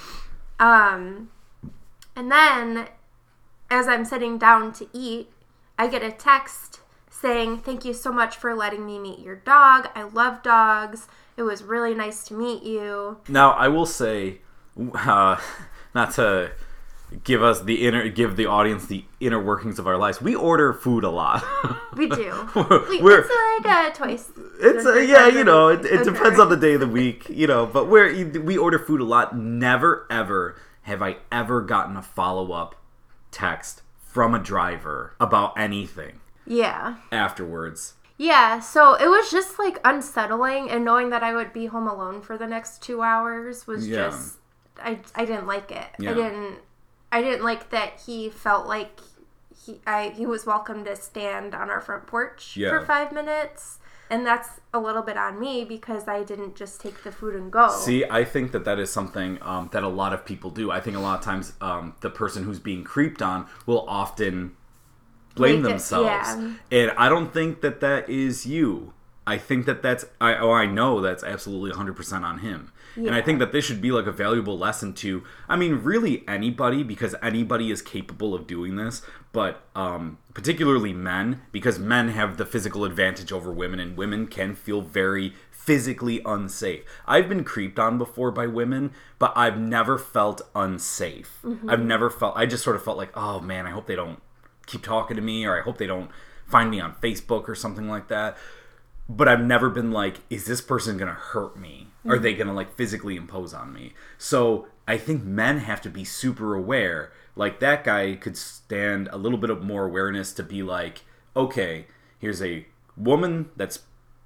Um, 0.58 1.30
and 2.16 2.30
then 2.30 2.88
as 3.70 3.86
I'm 3.88 4.04
sitting 4.04 4.38
down 4.38 4.72
to 4.74 4.88
eat, 4.92 5.30
I 5.78 5.86
get 5.88 6.02
a 6.02 6.10
text 6.10 6.80
saying, 7.10 7.58
Thank 7.58 7.84
you 7.84 7.94
so 7.94 8.12
much 8.12 8.36
for 8.36 8.54
letting 8.54 8.84
me 8.84 8.98
meet 8.98 9.20
your 9.20 9.36
dog. 9.36 9.88
I 9.94 10.02
love 10.02 10.42
dogs. 10.42 11.06
It 11.36 11.42
was 11.42 11.62
really 11.62 11.94
nice 11.94 12.24
to 12.24 12.34
meet 12.34 12.62
you. 12.62 13.18
Now 13.28 13.52
I 13.52 13.68
will 13.68 13.86
say, 13.86 14.40
uh, 14.94 15.36
not 15.94 16.12
to 16.14 16.50
give 17.24 17.42
us 17.42 17.62
the 17.62 17.86
inner, 17.86 18.08
give 18.08 18.36
the 18.36 18.46
audience 18.46 18.86
the 18.86 19.04
inner 19.20 19.42
workings 19.42 19.78
of 19.78 19.86
our 19.86 19.96
lives. 19.96 20.20
We 20.20 20.34
order 20.34 20.72
food 20.72 21.04
a 21.04 21.10
lot. 21.10 21.42
We 21.96 22.08
do. 22.08 22.32
We, 22.88 23.02
We're- 23.02 23.22
it's 23.24 23.64
like 23.64 23.74
uh, 23.74 23.90
twice. 23.90 24.30
It's 24.60 24.86
uh, 24.86 24.94
yeah, 24.94 25.26
you 25.28 25.44
know, 25.44 25.68
it, 25.68 25.84
it 25.84 26.04
depends 26.04 26.38
on 26.38 26.48
the 26.48 26.56
day 26.56 26.74
of 26.74 26.80
the 26.80 26.86
week, 26.88 27.28
you 27.28 27.46
know. 27.46 27.66
But 27.66 27.88
we're 27.88 28.12
we 28.40 28.56
order 28.56 28.78
food 28.78 29.00
a 29.00 29.04
lot. 29.04 29.36
Never 29.36 30.06
ever 30.10 30.56
have 30.82 31.02
I 31.02 31.16
ever 31.32 31.60
gotten 31.62 31.96
a 31.96 32.02
follow 32.02 32.52
up 32.52 32.74
text 33.30 33.82
from 34.00 34.34
a 34.34 34.38
driver 34.38 35.14
about 35.20 35.58
anything 35.58 36.20
Yeah. 36.46 36.96
afterwards. 37.12 37.94
Yeah, 38.16 38.58
so 38.58 38.94
it 38.94 39.06
was 39.06 39.30
just 39.30 39.58
like 39.60 39.78
unsettling, 39.84 40.70
and 40.70 40.84
knowing 40.84 41.10
that 41.10 41.22
I 41.22 41.34
would 41.34 41.52
be 41.52 41.66
home 41.66 41.86
alone 41.86 42.20
for 42.20 42.36
the 42.36 42.46
next 42.48 42.82
two 42.82 43.00
hours 43.02 43.66
was 43.66 43.86
Yeah. 43.86 44.08
just 44.08 44.38
I 44.82 44.98
I 45.14 45.24
didn't 45.24 45.46
like 45.46 45.70
it. 45.70 45.86
Yeah. 46.00 46.10
I 46.12 46.14
didn't 46.14 46.56
I 47.10 47.22
didn't 47.22 47.44
like 47.44 47.70
that 47.70 48.00
he 48.06 48.28
felt 48.28 48.66
like 48.66 49.00
he 49.64 49.80
I 49.86 50.10
he 50.16 50.26
was 50.26 50.46
welcome 50.46 50.84
to 50.84 50.94
stand 50.96 51.54
on 51.54 51.70
our 51.70 51.80
front 51.80 52.06
porch 52.06 52.56
Yeah. 52.56 52.70
for 52.70 52.84
five 52.84 53.12
minutes, 53.12 53.78
and 54.10 54.26
that's 54.26 54.60
a 54.74 54.78
little 54.78 55.02
bit 55.02 55.16
on 55.16 55.40
me 55.40 55.64
because 55.64 56.06
I 56.06 56.22
didn't 56.22 56.54
just 56.56 56.80
take 56.80 57.02
the 57.04 57.10
food 57.12 57.34
and 57.34 57.50
go. 57.50 57.70
See, 57.70 58.04
I 58.04 58.24
think 58.24 58.52
that 58.52 58.64
that 58.64 58.78
is 58.78 58.90
something 58.90 59.38
um, 59.42 59.68
that 59.72 59.82
a 59.82 59.88
lot 59.88 60.12
of 60.12 60.24
people 60.24 60.50
do. 60.50 60.70
I 60.70 60.80
think 60.80 60.96
a 60.96 61.00
lot 61.00 61.18
of 61.18 61.24
times 61.24 61.54
um, 61.60 61.94
the 62.00 62.10
person 62.10 62.44
who's 62.44 62.58
being 62.60 62.84
creeped 62.84 63.22
on 63.22 63.46
will 63.66 63.84
often 63.88 64.54
blame 65.34 65.62
Make 65.62 65.66
it- 65.66 65.68
themselves, 65.72 66.06
yeah. 66.06 66.52
and 66.70 66.90
I 66.98 67.08
don't 67.08 67.32
think 67.32 67.60
that 67.62 67.80
that 67.80 68.08
is 68.08 68.44
you. 68.46 68.92
I 69.26 69.36
think 69.36 69.66
that 69.66 69.82
that's 69.82 70.06
I 70.20 70.36
oh 70.36 70.52
I 70.52 70.64
know 70.66 71.00
that's 71.02 71.22
absolutely 71.22 71.70
100% 71.72 72.22
on 72.22 72.38
him. 72.38 72.72
And 72.96 73.14
I 73.14 73.20
think 73.22 73.38
that 73.38 73.52
this 73.52 73.64
should 73.64 73.80
be 73.80 73.92
like 73.92 74.06
a 74.06 74.12
valuable 74.12 74.58
lesson 74.58 74.92
to 74.94 75.22
I 75.48 75.56
mean 75.56 75.76
really 75.82 76.24
anybody 76.26 76.82
because 76.82 77.14
anybody 77.22 77.70
is 77.70 77.82
capable 77.82 78.34
of 78.34 78.46
doing 78.46 78.76
this, 78.76 79.02
but 79.32 79.62
um 79.74 80.18
particularly 80.34 80.92
men 80.92 81.42
because 81.52 81.78
men 81.78 82.08
have 82.08 82.36
the 82.36 82.46
physical 82.46 82.84
advantage 82.84 83.32
over 83.32 83.52
women 83.52 83.80
and 83.80 83.96
women 83.96 84.26
can 84.26 84.54
feel 84.54 84.82
very 84.82 85.34
physically 85.50 86.20
unsafe. 86.24 86.82
I've 87.06 87.28
been 87.28 87.44
creeped 87.44 87.78
on 87.78 87.98
before 87.98 88.30
by 88.30 88.46
women, 88.46 88.92
but 89.18 89.32
I've 89.36 89.58
never 89.58 89.98
felt 89.98 90.40
unsafe. 90.54 91.40
I've 91.68 91.82
never 91.84 92.08
felt 92.10 92.36
I 92.36 92.46
just 92.46 92.64
sort 92.64 92.76
of 92.76 92.82
felt 92.82 92.96
like, 92.96 93.10
"Oh 93.14 93.40
man, 93.40 93.66
I 93.66 93.70
hope 93.70 93.86
they 93.86 93.96
don't 93.96 94.20
keep 94.66 94.82
talking 94.82 95.16
to 95.16 95.22
me 95.22 95.44
or 95.44 95.58
I 95.58 95.62
hope 95.62 95.78
they 95.78 95.86
don't 95.86 96.10
find 96.46 96.70
me 96.70 96.80
on 96.80 96.94
Facebook 97.02 97.48
or 97.48 97.54
something 97.54 97.88
like 97.88 98.08
that." 98.08 98.36
But 99.08 99.28
I've 99.28 99.40
never 99.40 99.70
been 99.70 99.90
like, 99.90 100.20
"Is 100.28 100.44
this 100.44 100.60
person 100.60 100.98
going 100.98 101.08
to 101.08 101.14
hurt 101.14 101.58
me? 101.58 101.88
Are 102.06 102.18
they 102.18 102.34
going 102.34 102.46
to 102.46 102.52
like 102.52 102.74
physically 102.74 103.16
impose 103.16 103.54
on 103.54 103.72
me?" 103.72 103.94
So, 104.18 104.68
I 104.86 104.96
think 104.98 105.24
men 105.24 105.58
have 105.58 105.80
to 105.82 105.90
be 105.90 106.04
super 106.04 106.54
aware. 106.54 107.10
Like 107.36 107.60
that 107.60 107.84
guy 107.84 108.16
could 108.16 108.36
stand 108.36 109.08
a 109.12 109.16
little 109.16 109.38
bit 109.38 109.50
of 109.50 109.62
more 109.62 109.86
awareness 109.86 110.32
to 110.34 110.42
be 110.42 110.62
like, 110.62 111.04
"Okay, 111.34 111.86
here's 112.18 112.42
a 112.42 112.66
woman 112.96 113.50
that's 113.56 113.80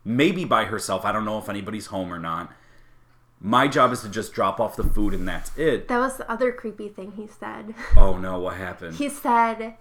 maybe 0.05 0.45
by 0.45 0.65
herself. 0.65 1.05
I 1.05 1.13
don't 1.13 1.25
know 1.25 1.39
if 1.39 1.49
anybody's 1.49 1.87
home 1.87 2.13
or 2.13 2.19
not. 2.19 2.53
My 3.41 3.67
job 3.67 3.93
is 3.93 4.03
to 4.03 4.09
just 4.09 4.33
drop 4.33 4.61
off 4.61 4.77
the 4.77 4.85
food 4.85 5.15
and 5.15 5.27
that's 5.27 5.57
it. 5.59 5.89
That 5.89 5.99
was 5.99 6.17
the 6.17 6.31
other 6.31 6.53
creepy 6.53 6.89
thing 6.89 7.13
he 7.17 7.27
said. 7.27 7.75
Oh 7.97 8.17
no, 8.17 8.39
what 8.39 8.57
happened? 8.57 8.97
He 8.97 9.09
said, 9.09 9.75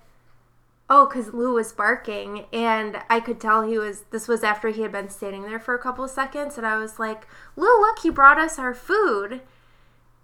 "Oh, 0.93 1.07
because 1.07 1.33
Lou 1.33 1.53
was 1.53 1.71
barking, 1.71 2.45
and 2.51 2.97
I 3.09 3.19
could 3.21 3.39
tell 3.39 3.61
he 3.63 3.77
was. 3.77 4.01
This 4.11 4.27
was 4.27 4.43
after 4.43 4.67
he 4.69 4.81
had 4.81 4.91
been 4.91 5.09
standing 5.09 5.43
there 5.43 5.59
for 5.59 5.73
a 5.73 5.79
couple 5.79 6.03
of 6.03 6.11
seconds, 6.11 6.57
and 6.57 6.67
I 6.67 6.77
was 6.77 6.99
like, 6.99 7.27
Lou, 7.55 7.65
look, 7.79 7.99
he 7.99 8.09
brought 8.09 8.37
us 8.37 8.59
our 8.59 8.73
food." 8.73 9.41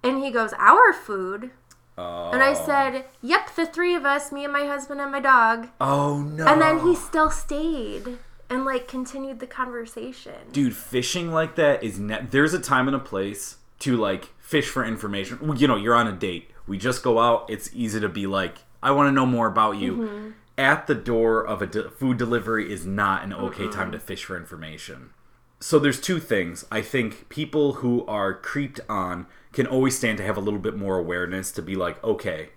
And 0.04 0.24
he 0.24 0.30
goes, 0.30 0.54
"Our 0.60 0.92
food." 0.94 1.52
oh. 1.98 2.30
And 2.32 2.44
I 2.44 2.54
said, 2.54 3.06
"Yep, 3.22 3.56
the 3.56 3.66
three 3.66 3.96
of 3.96 4.06
us, 4.06 4.32
me 4.32 4.44
and 4.44 4.54
my 4.54 4.66
husband 4.66 5.00
and 5.02 5.12
my 5.12 5.20
dog." 5.22 5.70
Oh 5.82 6.20
no. 6.22 6.46
And 6.46 6.62
then 6.62 6.80
he 6.82 6.96
still 6.96 7.32
stayed 7.32 8.20
and 8.50 8.64
like 8.66 8.88
continued 8.88 9.40
the 9.40 9.48
conversation. 9.48 10.36
dude 10.52 10.76
fishing 10.76 11.32
like 11.32 11.56
that 11.56 11.84
is 11.84 12.00
ne- 12.00 12.26
there's 12.32 12.54
a 12.54 12.60
time 12.60 12.88
and 12.88 12.96
a 12.96 13.00
place 13.00 13.58
to 13.80 13.96
like 13.98 14.30
fish 14.40 14.68
for 14.70 14.86
information 14.86 15.38
you 15.58 15.68
know 15.68 15.76
you're 15.76 15.94
on 15.94 16.08
a 16.08 16.14
date 16.14 16.50
we 16.66 16.78
just 16.78 17.04
go 17.04 17.20
out 17.20 17.46
it's 17.50 17.70
easy 17.74 18.00
to 18.00 18.08
be 18.08 18.26
like 18.26 18.60
i 18.82 18.90
want 18.90 19.06
to 19.08 19.12
know 19.12 19.26
more 19.26 19.48
about 19.48 19.76
you 19.78 19.98
Mm-hmm. 19.98 20.30
At 20.58 20.88
the 20.88 20.96
door 20.96 21.46
of 21.46 21.62
a 21.62 21.68
de- 21.68 21.90
food 21.90 22.18
delivery 22.18 22.72
is 22.72 22.86
not 22.86 23.24
an 23.24 23.34
okay 23.34 23.68
time 23.68 23.92
to 23.92 24.00
fish 24.00 24.26
for 24.26 24.38
information 24.38 25.12
so 25.60 25.80
there's 25.80 26.02
two 26.02 26.20
things 26.20 26.66
i 26.72 26.82
think 26.82 27.30
people 27.30 27.74
who 27.74 28.06
are 28.06 28.34
creeped 28.34 28.80
on 28.90 29.26
can 29.52 29.68
always 29.68 29.98
stand 29.98 30.18
to 30.18 30.24
have 30.24 30.38
a 30.38 30.42
little 30.42 30.60
bit 30.60 30.76
more 30.76 30.98
awareness 30.98 31.52
to 31.52 31.62
be 31.62 31.76
like 31.76 32.04
okay 32.04 32.50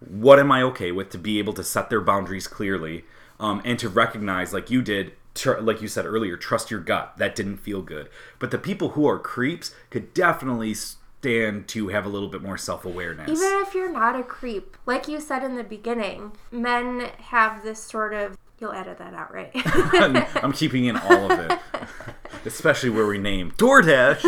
what 0.00 0.38
am 0.38 0.52
I 0.52 0.62
okay 0.62 0.92
with 0.92 1.10
to 1.10 1.18
be 1.18 1.38
able 1.38 1.52
to 1.54 1.64
set 1.64 1.90
their 1.90 2.00
boundaries 2.00 2.46
clearly 2.46 3.04
um, 3.40 3.60
and 3.64 3.78
to 3.78 3.88
recognize, 3.88 4.52
like 4.52 4.70
you 4.70 4.82
did, 4.82 5.12
tr- 5.34 5.58
like 5.58 5.82
you 5.82 5.88
said 5.88 6.06
earlier, 6.06 6.36
trust 6.36 6.70
your 6.70 6.80
gut. 6.80 7.14
That 7.18 7.34
didn't 7.34 7.58
feel 7.58 7.82
good. 7.82 8.08
But 8.38 8.50
the 8.50 8.58
people 8.58 8.90
who 8.90 9.06
are 9.06 9.18
creeps 9.18 9.74
could 9.90 10.14
definitely 10.14 10.74
stand 11.20 11.66
to 11.68 11.88
have 11.88 12.06
a 12.06 12.08
little 12.08 12.28
bit 12.28 12.42
more 12.42 12.56
self 12.56 12.84
awareness. 12.84 13.28
Even 13.30 13.62
if 13.66 13.74
you're 13.74 13.92
not 13.92 14.18
a 14.18 14.22
creep, 14.22 14.76
like 14.86 15.08
you 15.08 15.20
said 15.20 15.42
in 15.42 15.56
the 15.56 15.64
beginning, 15.64 16.32
men 16.50 17.10
have 17.18 17.62
this 17.62 17.82
sort 17.82 18.14
of. 18.14 18.36
You'll 18.60 18.72
edit 18.72 18.98
that 18.98 19.14
out, 19.14 19.32
right? 19.32 19.52
I'm 20.42 20.52
keeping 20.52 20.86
in 20.86 20.96
all 20.96 21.30
of 21.30 21.38
it, 21.38 21.58
especially 22.44 22.90
where 22.90 23.06
we 23.06 23.16
name 23.16 23.52
DoorDash. 23.52 24.24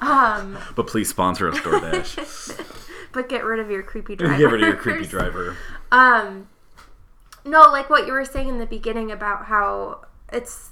um, 0.00 0.56
but 0.76 0.86
please 0.86 1.08
sponsor 1.08 1.48
us, 1.48 1.58
DoorDash. 1.58 3.10
but 3.12 3.28
get 3.28 3.44
rid 3.44 3.58
of 3.58 3.68
your 3.68 3.82
creepy 3.82 4.14
driver. 4.14 4.38
Get 4.38 4.44
rid 4.44 4.62
of 4.62 4.68
your 4.68 4.76
creepy 4.76 5.06
driver. 5.06 5.56
Um, 5.90 6.46
no, 7.44 7.62
like 7.62 7.90
what 7.90 8.06
you 8.06 8.12
were 8.12 8.24
saying 8.24 8.48
in 8.48 8.58
the 8.58 8.66
beginning 8.66 9.10
about 9.10 9.46
how 9.46 10.04
it's 10.32 10.70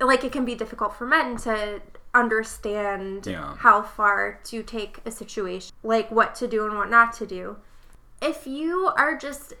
like 0.00 0.24
it 0.24 0.32
can 0.32 0.44
be 0.44 0.56
difficult 0.56 0.96
for 0.96 1.06
men 1.06 1.36
to 1.36 1.80
understand 2.14 3.26
Yeah. 3.26 3.56
how 3.58 3.82
far 3.82 4.38
to 4.44 4.62
take 4.62 4.98
a 5.04 5.10
situation, 5.10 5.74
like 5.82 6.10
what 6.10 6.34
to 6.36 6.48
do 6.48 6.64
and 6.66 6.76
what 6.76 6.90
not 6.90 7.12
to 7.14 7.26
do. 7.26 7.56
If 8.20 8.46
you 8.46 8.90
are 8.96 9.16
just 9.16 9.54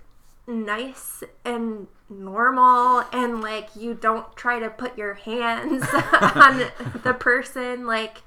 nice 0.46 1.22
and 1.44 1.86
normal 2.08 3.04
and 3.12 3.40
like 3.40 3.68
you 3.76 3.94
don't 3.94 4.34
try 4.36 4.58
to 4.58 4.68
put 4.68 4.96
your 4.98 5.14
hands 5.14 5.84
on 5.92 6.64
the 7.02 7.14
person, 7.18 7.86
like 7.86 8.18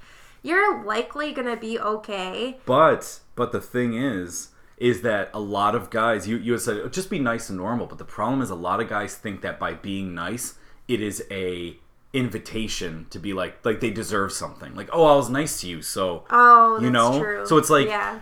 you're 0.42 0.84
likely 0.84 1.32
gonna 1.32 1.58
be 1.58 1.80
okay. 1.80 2.58
But 2.66 3.20
but 3.36 3.52
the 3.52 3.62
thing 3.62 3.94
is 3.94 4.50
is 4.78 5.02
that 5.02 5.30
a 5.34 5.40
lot 5.40 5.74
of 5.76 5.90
guys 5.90 6.28
you 6.28 6.38
you 6.38 6.58
said 6.58 6.78
oh, 6.84 6.90
just 6.90 7.10
be 7.10 7.20
nice 7.20 7.50
and 7.50 7.58
normal, 7.58 7.86
but 7.86 7.98
the 7.98 8.06
problem 8.06 8.42
is 8.42 8.50
a 8.50 8.56
lot 8.56 8.80
of 8.82 8.90
guys 8.90 9.16
think 9.16 9.42
that 9.42 9.60
by 9.60 9.74
being 9.74 10.14
nice 10.14 10.56
it 10.88 11.02
is 11.02 11.24
a 11.32 11.78
invitation 12.16 13.08
to 13.10 13.20
be 13.20 13.34
like 13.34 13.64
like 13.66 13.80
they 13.80 13.92
deserve 13.92 14.32
something. 14.32 14.74
Like, 14.76 14.90
"Oh, 14.94 15.04
I 15.06 15.16
was 15.16 15.30
nice 15.30 15.62
to 15.62 15.68
you." 15.68 15.82
So, 15.82 16.24
Oh, 16.30 16.80
you 16.80 16.90
know? 16.90 17.20
true. 17.20 17.46
So 17.46 17.58
it's 17.58 17.70
like 17.70 17.88
yeah. 17.88 18.20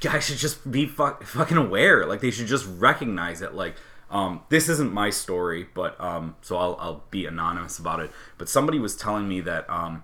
guys 0.00 0.26
should 0.26 0.38
just 0.38 0.70
be 0.70 0.86
fuck, 0.86 1.22
fucking 1.24 1.56
aware. 1.56 2.04
Like 2.06 2.20
they 2.20 2.30
should 2.30 2.46
just 2.46 2.66
recognize 2.78 3.40
it. 3.42 3.54
Like 3.54 3.76
um, 4.10 4.42
this 4.48 4.68
isn't 4.68 4.92
my 4.92 5.10
story, 5.10 5.68
but 5.74 5.98
um, 6.00 6.36
so 6.40 6.56
I'll, 6.56 6.76
I'll 6.80 7.04
be 7.10 7.26
anonymous 7.26 7.78
about 7.78 8.00
it. 8.00 8.10
But 8.38 8.48
somebody 8.48 8.78
was 8.78 8.96
telling 8.96 9.28
me 9.28 9.40
that 9.42 9.68
um, 9.68 10.02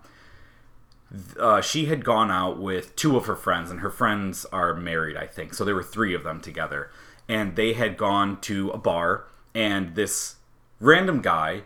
uh, 1.38 1.60
she 1.60 1.86
had 1.86 2.04
gone 2.04 2.30
out 2.30 2.58
with 2.60 2.94
two 2.96 3.16
of 3.16 3.26
her 3.26 3.36
friends, 3.36 3.70
and 3.70 3.80
her 3.80 3.90
friends 3.90 4.44
are 4.52 4.74
married, 4.74 5.16
I 5.16 5.26
think. 5.26 5.54
So 5.54 5.64
there 5.64 5.74
were 5.74 5.82
three 5.82 6.14
of 6.14 6.22
them 6.22 6.40
together, 6.40 6.90
and 7.28 7.56
they 7.56 7.72
had 7.72 7.96
gone 7.96 8.40
to 8.42 8.70
a 8.70 8.78
bar, 8.78 9.24
and 9.54 9.94
this 9.94 10.36
random 10.80 11.22
guy 11.22 11.62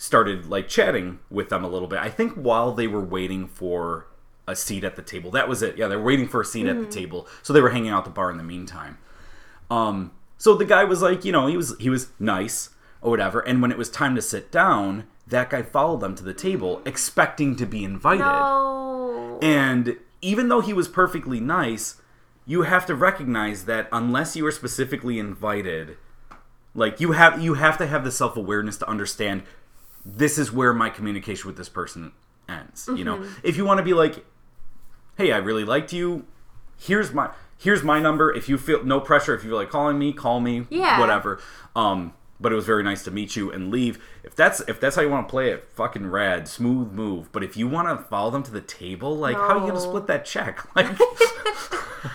started 0.00 0.46
like 0.46 0.66
chatting 0.66 1.18
with 1.28 1.50
them 1.50 1.62
a 1.62 1.68
little 1.68 1.86
bit. 1.86 1.98
I 1.98 2.08
think 2.08 2.32
while 2.32 2.72
they 2.72 2.86
were 2.86 3.04
waiting 3.04 3.46
for 3.46 4.06
a 4.48 4.56
seat 4.56 4.82
at 4.82 4.96
the 4.96 5.02
table. 5.02 5.30
That 5.30 5.46
was 5.46 5.62
it. 5.62 5.76
Yeah, 5.76 5.88
they 5.88 5.96
were 5.96 6.02
waiting 6.02 6.26
for 6.26 6.40
a 6.40 6.44
seat 6.44 6.66
at 6.66 6.80
the 6.80 6.86
table. 6.86 7.28
So 7.42 7.52
they 7.52 7.60
were 7.60 7.68
hanging 7.68 7.90
out 7.90 7.98
at 7.98 8.04
the 8.06 8.10
bar 8.10 8.30
in 8.30 8.38
the 8.38 8.42
meantime. 8.42 8.96
Um 9.70 10.12
so 10.38 10.54
the 10.54 10.64
guy 10.64 10.84
was 10.84 11.02
like, 11.02 11.26
you 11.26 11.32
know, 11.32 11.48
he 11.48 11.56
was 11.58 11.76
he 11.78 11.90
was 11.90 12.08
nice 12.18 12.70
or 13.02 13.10
whatever, 13.10 13.40
and 13.40 13.60
when 13.60 13.70
it 13.70 13.76
was 13.76 13.90
time 13.90 14.14
to 14.14 14.22
sit 14.22 14.50
down, 14.50 15.04
that 15.26 15.50
guy 15.50 15.60
followed 15.60 16.00
them 16.00 16.14
to 16.14 16.24
the 16.24 16.32
table 16.32 16.80
expecting 16.86 17.54
to 17.56 17.66
be 17.66 17.84
invited. 17.84 18.20
No. 18.20 19.38
And 19.42 19.98
even 20.22 20.48
though 20.48 20.62
he 20.62 20.72
was 20.72 20.88
perfectly 20.88 21.40
nice, 21.40 22.00
you 22.46 22.62
have 22.62 22.86
to 22.86 22.94
recognize 22.94 23.66
that 23.66 23.86
unless 23.92 24.34
you 24.34 24.46
are 24.46 24.50
specifically 24.50 25.18
invited, 25.18 25.98
like 26.74 27.00
you 27.00 27.12
have 27.12 27.42
you 27.42 27.54
have 27.54 27.76
to 27.76 27.86
have 27.86 28.02
the 28.02 28.10
self-awareness 28.10 28.78
to 28.78 28.88
understand 28.88 29.42
this 30.04 30.38
is 30.38 30.52
where 30.52 30.72
my 30.72 30.90
communication 30.90 31.46
with 31.46 31.56
this 31.56 31.68
person 31.68 32.12
ends. 32.48 32.88
You 32.94 33.04
know, 33.04 33.24
if 33.42 33.56
you 33.56 33.64
want 33.64 33.78
to 33.78 33.84
be 33.84 33.94
like, 33.94 34.24
"Hey, 35.16 35.32
I 35.32 35.38
really 35.38 35.64
liked 35.64 35.92
you. 35.92 36.24
Here's 36.78 37.12
my 37.12 37.30
here's 37.58 37.82
my 37.82 38.00
number. 38.00 38.32
If 38.32 38.48
you 38.48 38.56
feel 38.58 38.82
no 38.84 39.00
pressure, 39.00 39.34
if 39.34 39.44
you 39.44 39.50
feel 39.50 39.58
like 39.58 39.70
calling 39.70 39.98
me, 39.98 40.12
call 40.12 40.40
me. 40.40 40.66
Yeah. 40.70 40.98
whatever." 40.98 41.40
Um, 41.76 42.14
but 42.40 42.52
it 42.52 42.54
was 42.54 42.64
very 42.64 42.82
nice 42.82 43.02
to 43.04 43.10
meet 43.10 43.36
you 43.36 43.50
and 43.52 43.70
leave. 43.70 44.02
If 44.24 44.34
that's 44.34 44.60
if 44.60 44.80
that's 44.80 44.96
how 44.96 45.02
you 45.02 45.10
want 45.10 45.28
to 45.28 45.30
play 45.30 45.50
it, 45.50 45.68
fucking 45.74 46.06
rad, 46.10 46.48
smooth 46.48 46.90
move. 46.92 47.30
But 47.32 47.44
if 47.44 47.56
you 47.56 47.68
want 47.68 47.88
to 47.88 48.04
follow 48.06 48.30
them 48.30 48.42
to 48.44 48.50
the 48.50 48.60
table, 48.62 49.16
like 49.16 49.36
how 49.36 49.58
are 49.58 49.60
you 49.60 49.66
gonna 49.68 49.80
split 49.80 50.06
that 50.08 50.24
check? 50.24 50.66
Like, 50.76 50.86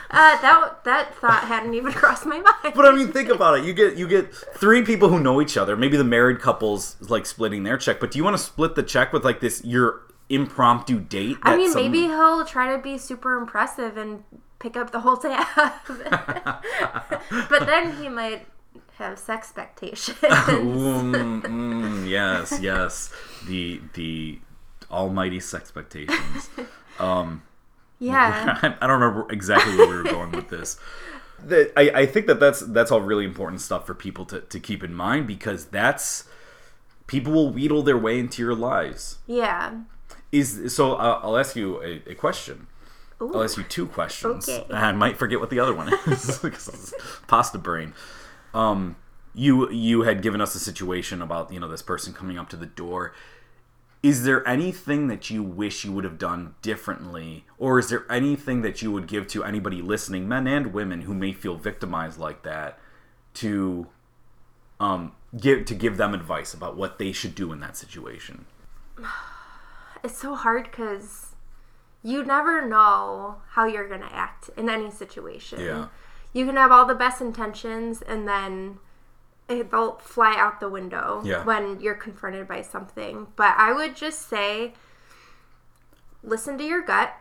Uh, 0.10 0.42
that 0.42 0.84
that 0.86 1.14
thought 1.18 1.44
hadn't 1.44 1.76
even 1.76 1.92
crossed 2.02 2.26
my 2.26 2.40
mind. 2.40 2.74
but 2.76 2.86
I 2.86 2.92
mean, 2.92 3.10
think 3.12 3.30
about 3.30 3.60
it. 3.60 3.66
You 3.66 3.74
get 3.74 3.98
you 3.98 4.08
get 4.08 4.34
three 4.34 4.82
people 4.82 5.10
who 5.10 5.20
know 5.20 5.40
each 5.42 5.58
other. 5.58 5.76
Maybe 5.78 5.96
the 5.96 6.04
married 6.04 6.40
couples 6.40 6.96
like 7.02 7.26
splitting 7.28 7.62
their 7.64 7.78
check. 7.78 8.00
But 8.00 8.10
do 8.12 8.18
you 8.18 8.24
want 8.24 8.36
to 8.36 8.42
split 8.42 8.74
the 8.74 8.82
check 8.82 9.14
with 9.14 9.24
like 9.24 9.42
this 9.42 9.64
your 9.64 10.02
impromptu 10.30 11.00
date? 11.02 11.38
I 11.44 11.56
mean, 11.56 11.72
some- 11.72 11.84
maybe 11.84 12.00
he'll 12.08 12.46
try 12.46 12.76
to 12.76 12.82
be 12.82 12.98
super 12.98 13.38
impressive 13.38 13.96
and 13.98 14.24
pick 14.58 14.76
up 14.76 14.90
the 14.92 15.02
whole 15.02 15.18
tab. 15.18 15.46
but 17.50 17.66
then 17.68 17.96
he 17.98 18.10
might 18.10 18.48
have 18.98 19.18
sex 19.20 19.48
expectations. 19.50 20.18
Mm, 20.20 21.42
mm, 21.44 22.10
yes, 22.10 22.60
yes. 22.62 23.12
The 23.48 23.82
the 23.94 24.40
almighty 24.92 25.40
sex 25.40 25.64
expectations. 25.64 26.50
Um, 27.00 27.44
yeah. 28.00 28.60
I 28.82 28.88
don't 28.88 29.02
remember 29.02 29.32
exactly 29.32 29.76
where 29.78 29.88
we 29.90 29.96
were 29.98 30.04
going 30.04 30.32
with 30.32 30.50
this. 30.50 30.78
The, 31.44 31.72
I, 31.78 32.02
I 32.02 32.06
think 32.06 32.28
that 32.28 32.40
that's 32.40 32.62
that's 32.62 32.92
all 32.92 33.02
really 33.02 33.26
important 33.26 33.62
stuff 33.62 33.86
for 33.86 33.94
people 33.94 34.26
to, 34.26 34.42
to 34.42 34.60
keep 34.60 34.84
in 34.84 34.94
mind 34.94 35.28
because 35.28 35.66
that's 35.66 36.26
people 37.08 37.34
will 37.34 37.52
wheedle 37.52 37.84
their 37.84 37.98
way 37.98 38.20
into 38.20 38.42
your 38.42 38.56
lives. 38.56 39.18
Yeah. 39.28 39.82
Is 40.32 40.74
so 40.74 40.94
uh, 40.94 41.20
I'll 41.22 41.38
ask 41.38 41.56
you 41.56 41.82
a, 41.84 42.12
a 42.12 42.16
question. 42.16 42.68
Ooh. 43.22 43.34
I'll 43.34 43.44
ask 43.44 43.58
you 43.58 43.64
two 43.64 43.86
questions. 43.88 44.48
Okay. 44.50 44.66
I 44.74 44.92
might 44.92 45.18
forget 45.18 45.40
what 45.40 45.50
the 45.50 45.60
other 45.60 45.74
one 45.74 45.94
is. 46.08 46.38
'cause 46.40 46.68
it's 46.68 46.94
Pasta 47.28 47.58
brain. 47.58 47.94
Um, 48.56 48.96
you 49.34 49.70
you 49.70 50.04
had 50.04 50.22
given 50.22 50.40
us 50.40 50.56
a 50.56 50.60
situation 50.60 51.22
about 51.22 51.52
you 51.52 51.60
know 51.60 51.68
this 51.68 51.82
person 51.82 52.14
coming 52.14 52.40
up 52.40 52.50
to 52.50 52.56
the 52.56 52.66
door. 52.66 53.14
Is 54.02 54.24
there 54.24 54.48
anything 54.48 55.08
that 55.08 55.30
you 55.32 55.42
wish 55.42 55.84
you 55.84 55.92
would 55.92 56.04
have 56.04 56.20
done 56.20 56.56
differently, 56.62 57.46
or 57.58 57.80
is 57.80 57.90
there 57.90 58.06
anything 58.10 58.62
that 58.62 58.82
you 58.82 58.92
would 58.92 59.08
give 59.08 59.28
to 59.30 59.44
anybody 59.44 59.82
listening, 59.82 60.28
men 60.28 60.48
and 60.48 60.74
women, 60.74 61.02
who 61.02 61.14
may 61.14 61.34
feel 61.34 61.56
victimized 61.56 62.20
like 62.20 62.44
that, 62.44 62.80
to 63.36 63.88
um, 64.80 65.14
give 65.36 65.66
to 65.66 65.76
give 65.76 65.98
them 65.98 66.14
advice 66.14 66.54
about 66.54 66.78
what 66.78 66.98
they 67.00 67.12
should 67.12 67.36
do 67.36 67.52
in 67.52 67.60
that 67.60 67.78
situation? 67.78 68.46
It's 70.04 70.20
so 70.20 70.36
hard 70.36 70.66
because 70.70 71.34
you 72.04 72.24
never 72.24 72.68
know 72.68 73.38
how 73.50 73.66
you're 73.66 73.88
going 73.88 74.02
to 74.02 74.14
act 74.14 74.52
in 74.56 74.70
any 74.70 74.92
situation. 74.92 75.60
Yeah. 75.60 75.88
You 76.36 76.46
can 76.46 76.58
have 76.58 76.70
all 76.72 76.86
the 76.86 76.94
best 76.94 77.22
intentions 77.22 78.02
and 78.02 78.28
then 78.28 78.80
they'll 79.48 79.94
fly 80.00 80.36
out 80.38 80.60
the 80.60 80.68
window 80.68 81.22
Yeah. 81.24 81.46
when 81.46 81.80
you're 81.80 81.96
confronted 81.96 82.46
by 82.48 82.62
something. 82.62 83.28
But 83.38 83.56
I 83.58 83.72
would 83.72 83.96
just 83.96 84.28
say 84.28 84.74
listen 86.22 86.58
to 86.58 86.64
your 86.66 86.82
gut, 86.82 87.14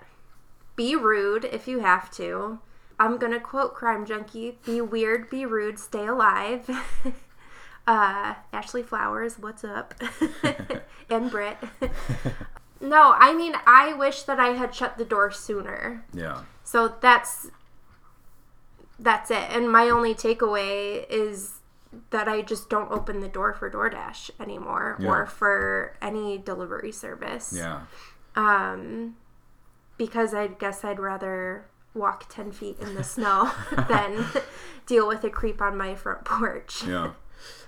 be 0.75 0.97
rude 0.97 1.45
if 1.45 1.69
you 1.69 1.79
have 1.79 2.11
to. 2.17 2.59
I'm 2.99 3.17
going 3.19 3.33
to 3.33 3.39
quote 3.41 3.75
Crime 3.75 4.05
Junkie 4.05 4.59
be 4.67 4.81
weird, 4.81 5.31
be 5.31 5.47
rude, 5.47 5.79
stay 5.79 6.07
alive. 6.07 6.69
uh, 7.87 8.35
Ashley 8.53 8.83
Flowers, 8.83 9.39
what's 9.39 9.63
up? 9.63 9.95
and 11.09 11.31
Brit. 11.31 11.59
No, 12.81 13.15
I 13.17 13.33
mean, 13.33 13.55
I 13.67 13.95
wish 13.95 14.25
that 14.25 14.39
I 14.39 14.49
had 14.49 14.75
shut 14.75 14.99
the 14.99 15.07
door 15.07 15.31
sooner. 15.31 16.05
Yeah. 16.13 16.43
So 16.65 16.95
that's 17.01 17.47
that's 18.99 19.31
it. 19.31 19.45
And 19.51 19.71
my 19.71 19.89
only 19.91 20.15
takeaway 20.15 21.05
is 21.09 21.61
that 22.11 22.29
I 22.29 22.43
just 22.43 22.69
don't 22.69 22.91
open 22.91 23.21
the 23.21 23.29
door 23.29 23.53
for 23.53 23.71
DoorDash 23.71 24.31
anymore 24.41 24.97
Yeah. 25.01 25.09
or 25.09 25.27
for 25.27 25.97
any 26.03 26.39
delivery 26.39 26.93
service. 26.93 27.53
Yeah. 27.57 27.83
Um, 28.37 29.17
because 29.97 30.35
I 30.35 30.49
guess 30.49 30.85
I'd 30.85 30.99
rather 30.99 31.67
walk 31.95 32.27
10 32.29 32.51
feet 32.51 32.79
in 32.81 32.95
the 32.97 33.05
snow 33.05 33.53
than 33.89 34.25
deal 34.87 35.07
with 35.07 35.23
a 35.25 35.31
creep 35.31 35.63
on 35.63 35.77
my 35.79 35.95
front 35.95 36.25
porch. 36.25 36.83
Yeah. 36.87 37.13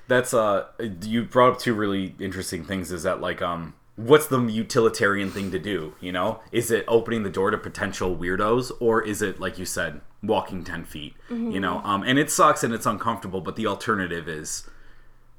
That's 0.09 0.33
uh 0.35 0.67
you 1.03 1.25
brought 1.25 1.53
up 1.55 1.59
two 1.59 1.75
really 1.75 2.15
interesting 2.21 2.65
things 2.65 2.93
is 2.93 3.03
that 3.05 3.21
like 3.21 3.43
um 3.43 3.75
what's 3.97 4.27
the 4.27 4.39
utilitarian 4.41 5.31
thing 5.31 5.51
to 5.51 5.59
do, 5.59 5.95
you 6.01 6.13
know? 6.13 6.41
Is 6.53 6.71
it 6.71 6.85
opening 6.87 7.23
the 7.23 7.31
door 7.31 7.51
to 7.51 7.59
potential 7.59 8.15
weirdos 8.17 8.71
or 8.81 9.03
is 9.03 9.23
it 9.23 9.41
like 9.41 9.59
you 9.59 9.65
said 9.65 10.01
walking 10.23 10.65
10 10.65 10.85
feet, 10.85 11.15
you 11.31 11.59
know? 11.61 11.81
Um 11.85 12.03
and 12.03 12.19
it 12.19 12.31
sucks 12.31 12.63
and 12.63 12.75
it's 12.75 12.87
uncomfortable, 12.87 13.41
but 13.41 13.57
the 13.57 13.67
alternative 13.67 14.29
is 14.29 14.69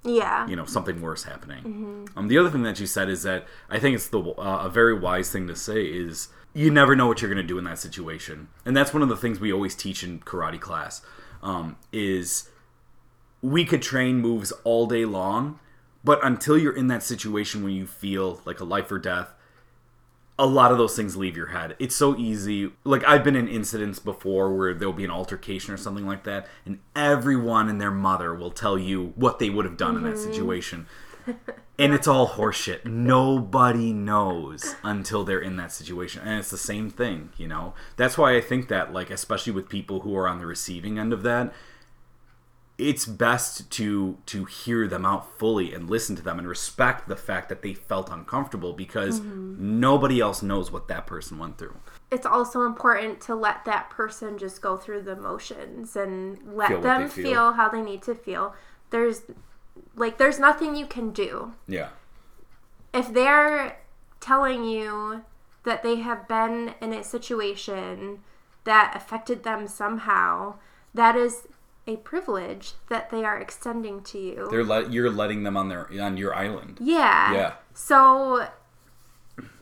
Yeah. 0.04 0.48
you 0.48 0.56
know 0.56 0.66
something 0.66 1.02
worse 1.02 1.24
happening. 1.24 2.08
Um, 2.16 2.28
the 2.30 2.38
other 2.38 2.50
thing 2.50 2.64
that 2.64 2.80
you 2.80 2.88
said 2.88 3.10
is 3.10 3.24
that 3.24 3.46
I 3.70 3.78
think 3.80 3.96
it's 3.96 4.08
the 4.08 4.22
uh, 4.22 4.64
a 4.66 4.70
very 4.70 4.98
wise 4.98 5.30
thing 5.32 5.48
to 5.48 5.56
say 5.56 5.86
is 5.86 6.30
you 6.54 6.72
never 6.72 6.96
know 6.96 7.08
what 7.08 7.22
you're 7.22 7.30
going 7.34 7.46
to 7.46 7.54
do 7.54 7.60
in 7.60 7.66
that 7.66 7.78
situation, 7.78 8.48
and 8.66 8.76
that's 8.76 8.92
one 8.94 9.04
of 9.04 9.10
the 9.10 9.18
things 9.18 9.40
we 9.40 9.54
always 9.54 9.76
teach 9.76 10.02
in 10.04 10.20
karate 10.22 10.60
class. 10.60 11.02
Um, 11.44 11.76
is 11.92 12.50
we 13.44 13.64
could 13.66 13.84
train 13.84 14.20
moves 14.20 14.52
all 14.64 14.88
day 14.88 15.06
long, 15.06 15.60
but 16.08 16.24
until 16.24 16.58
you're 16.58 16.74
in 16.74 16.88
that 16.88 17.04
situation 17.04 17.66
when 17.66 17.74
you 17.74 17.86
feel 17.86 18.40
like 18.46 18.62
a 18.62 18.64
life 18.64 18.90
or 18.90 18.98
death, 18.98 19.34
a 20.40 20.46
lot 20.46 20.72
of 20.72 20.78
those 20.78 20.96
things 20.96 21.18
leave 21.18 21.36
your 21.36 21.48
head. 21.48 21.76
It's 21.80 21.98
so 21.98 22.16
easy. 22.16 22.72
Like 22.86 23.04
I've 23.04 23.26
been 23.26 23.36
in 23.36 23.50
incidents 23.50 24.00
before 24.00 24.56
where 24.56 24.74
there'll 24.74 24.94
be 24.94 25.04
an 25.04 25.12
altercation 25.12 25.74
or 25.74 25.78
something 25.78 26.08
like 26.08 26.24
that, 26.24 26.48
and 26.66 26.80
everyone 26.96 27.68
and 27.68 27.82
their 27.82 27.92
mother 27.92 28.34
will 28.34 28.52
tell 28.52 28.78
you 28.78 29.12
what 29.18 29.40
they 29.40 29.50
would 29.50 29.66
have 29.66 29.76
done 29.76 29.98
in 29.98 30.04
that 30.04 30.14
mm-hmm. 30.14 30.32
situation. 30.32 30.88
And 31.80 31.94
it's 31.94 32.08
all 32.08 32.28
horseshit. 32.28 32.86
Nobody 32.86 33.94
knows 33.94 34.74
until 34.82 35.24
they're 35.24 35.40
in 35.40 35.58
that 35.58 35.72
situation. 35.72 36.24
And 36.26 36.40
it's 36.40 36.50
the 36.50 36.58
same 36.58 36.90
thing, 36.90 37.30
you 37.38 37.48
know? 37.48 37.76
That's 37.98 38.18
why 38.18 38.36
I 38.36 38.42
think 38.42 38.68
that, 38.70 38.94
like, 38.94 39.12
especially 39.12 39.54
with 39.54 39.70
people 39.70 40.00
who 40.00 40.18
are 40.18 40.28
on 40.28 40.40
the 40.40 40.48
receiving 40.48 40.98
end 40.98 41.14
of 41.14 41.22
that, 41.22 41.54
it's 42.78 43.06
best 43.08 43.70
to 43.72 44.18
to 44.28 44.46
hear 44.46 44.88
them 44.88 45.06
out 45.06 45.38
fully 45.40 45.74
and 45.74 45.90
listen 45.90 46.16
to 46.16 46.22
them 46.22 46.38
and 46.38 46.48
respect 46.48 47.08
the 47.08 47.16
fact 47.16 47.50
that 47.50 47.62
they 47.64 47.74
felt 47.74 48.12
uncomfortable 48.12 48.74
because 48.74 49.20
mm-hmm. 49.20 49.80
nobody 49.80 50.20
else 50.20 50.44
knows 50.44 50.72
what 50.72 50.88
that 50.88 51.08
person 51.08 51.40
went 51.40 51.58
through. 51.58 51.76
It's 52.12 52.26
also 52.26 52.66
important 52.66 53.20
to 53.22 53.36
let 53.36 53.66
that 53.66 53.90
person 53.90 54.38
just 54.38 54.62
go 54.62 54.78
through 54.78 55.02
the 55.02 55.16
motions 55.16 55.96
and 55.96 56.38
let 56.54 56.70
Feel 56.70 56.82
them 56.82 57.10
feel. 57.10 57.24
feel. 57.26 57.54
how 57.54 57.68
they 57.68 57.82
need 57.82 58.04
to 58.04 58.14
feel. 58.14 58.54
There's 58.92 59.24
like 59.96 60.18
there's 60.18 60.40
nothing 60.40 60.76
you 60.76 60.86
can 60.86 61.12
do. 61.12 61.54
Yeah. 61.68 61.90
if 62.94 63.14
they're 63.14 63.80
telling 64.20 64.64
you 64.64 65.24
that 65.64 65.84
they 65.84 65.98
have 65.98 66.28
been 66.28 66.74
in 66.82 66.94
a 66.94 67.04
situation 67.04 68.20
that 68.64 68.94
affected 68.96 69.44
them 69.44 69.68
somehow, 69.68 70.56
that 70.94 71.16
is 71.16 71.48
a 71.88 71.96
privilege 71.98 72.74
that 72.90 73.10
they 73.10 73.24
are 73.24 73.40
extending 73.40 74.02
to 74.04 74.20
you. 74.20 74.48
They're 74.52 74.64
let 74.64 74.92
you're 74.92 75.10
letting 75.10 75.44
them 75.44 75.56
on 75.58 75.70
their 75.70 75.90
on 76.02 76.18
your 76.18 76.36
island. 76.36 76.78
yeah. 76.82 77.34
Yeah. 77.34 77.54
So 77.74 78.48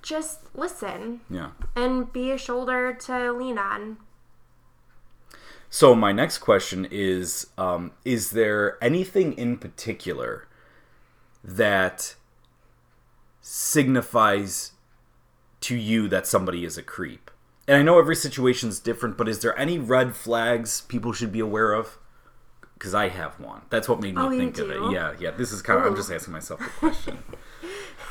just 0.01 0.39
listen 0.55 1.21
Yeah. 1.29 1.51
and 1.75 2.11
be 2.11 2.31
a 2.31 2.37
shoulder 2.37 2.93
to 2.93 3.31
lean 3.31 3.57
on. 3.57 3.97
So 5.69 5.93
my 5.95 6.11
next 6.13 6.37
question 6.39 6.87
is: 6.89 7.47
um, 7.57 7.91
Is 8.05 8.31
there 8.31 8.77
anything 8.81 9.33
in 9.33 9.57
particular 9.57 10.47
that 11.43 12.15
signifies 13.41 14.71
to 15.61 15.75
you 15.75 16.07
that 16.07 16.25
somebody 16.27 16.65
is 16.65 16.77
a 16.77 16.83
creep? 16.83 17.29
And 17.67 17.77
I 17.77 17.81
know 17.81 17.97
every 17.99 18.15
situation 18.15 18.69
is 18.69 18.79
different, 18.79 19.17
but 19.17 19.27
is 19.27 19.39
there 19.39 19.57
any 19.59 19.77
red 19.79 20.15
flags 20.15 20.81
people 20.81 21.11
should 21.13 21.31
be 21.31 21.39
aware 21.39 21.73
of? 21.73 21.97
Because 22.75 22.93
I 22.93 23.07
have 23.09 23.39
one. 23.39 23.61
That's 23.69 23.87
what 23.89 23.99
made 23.99 24.15
me 24.15 24.21
Oh, 24.21 24.29
think 24.29 24.57
of 24.57 24.69
it. 24.69 24.91
Yeah, 24.91 25.13
yeah. 25.19 25.31
This 25.31 25.51
is 25.51 25.61
kind 25.61 25.79
of. 25.79 25.85
I'm 25.85 25.95
just 25.95 26.11
asking 26.11 26.33
myself 26.33 26.59
the 26.59 26.69
question. 26.79 27.19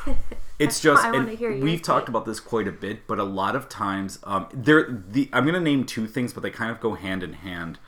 It's 0.57 0.79
just, 0.81 1.05
and 1.05 1.27
we've 1.63 1.83
talked 1.83 2.09
about 2.09 2.27
this 2.27 2.39
quite 2.39 2.69
a 2.69 2.73
bit, 2.73 3.09
but 3.09 3.19
a 3.19 3.25
lot 3.25 3.57
of 3.57 3.69
times, 3.69 4.21
um, 4.23 4.47
there. 4.55 4.87
The 4.89 5.29
I'm 5.33 5.45
gonna 5.47 5.59
name 5.59 5.85
two 5.85 6.07
things, 6.07 6.33
but 6.33 6.45
they 6.45 6.51
kind 6.51 6.71
of 6.71 6.79
go 6.79 6.95
hand 6.95 7.25
in 7.25 7.33
hand. 7.33 7.81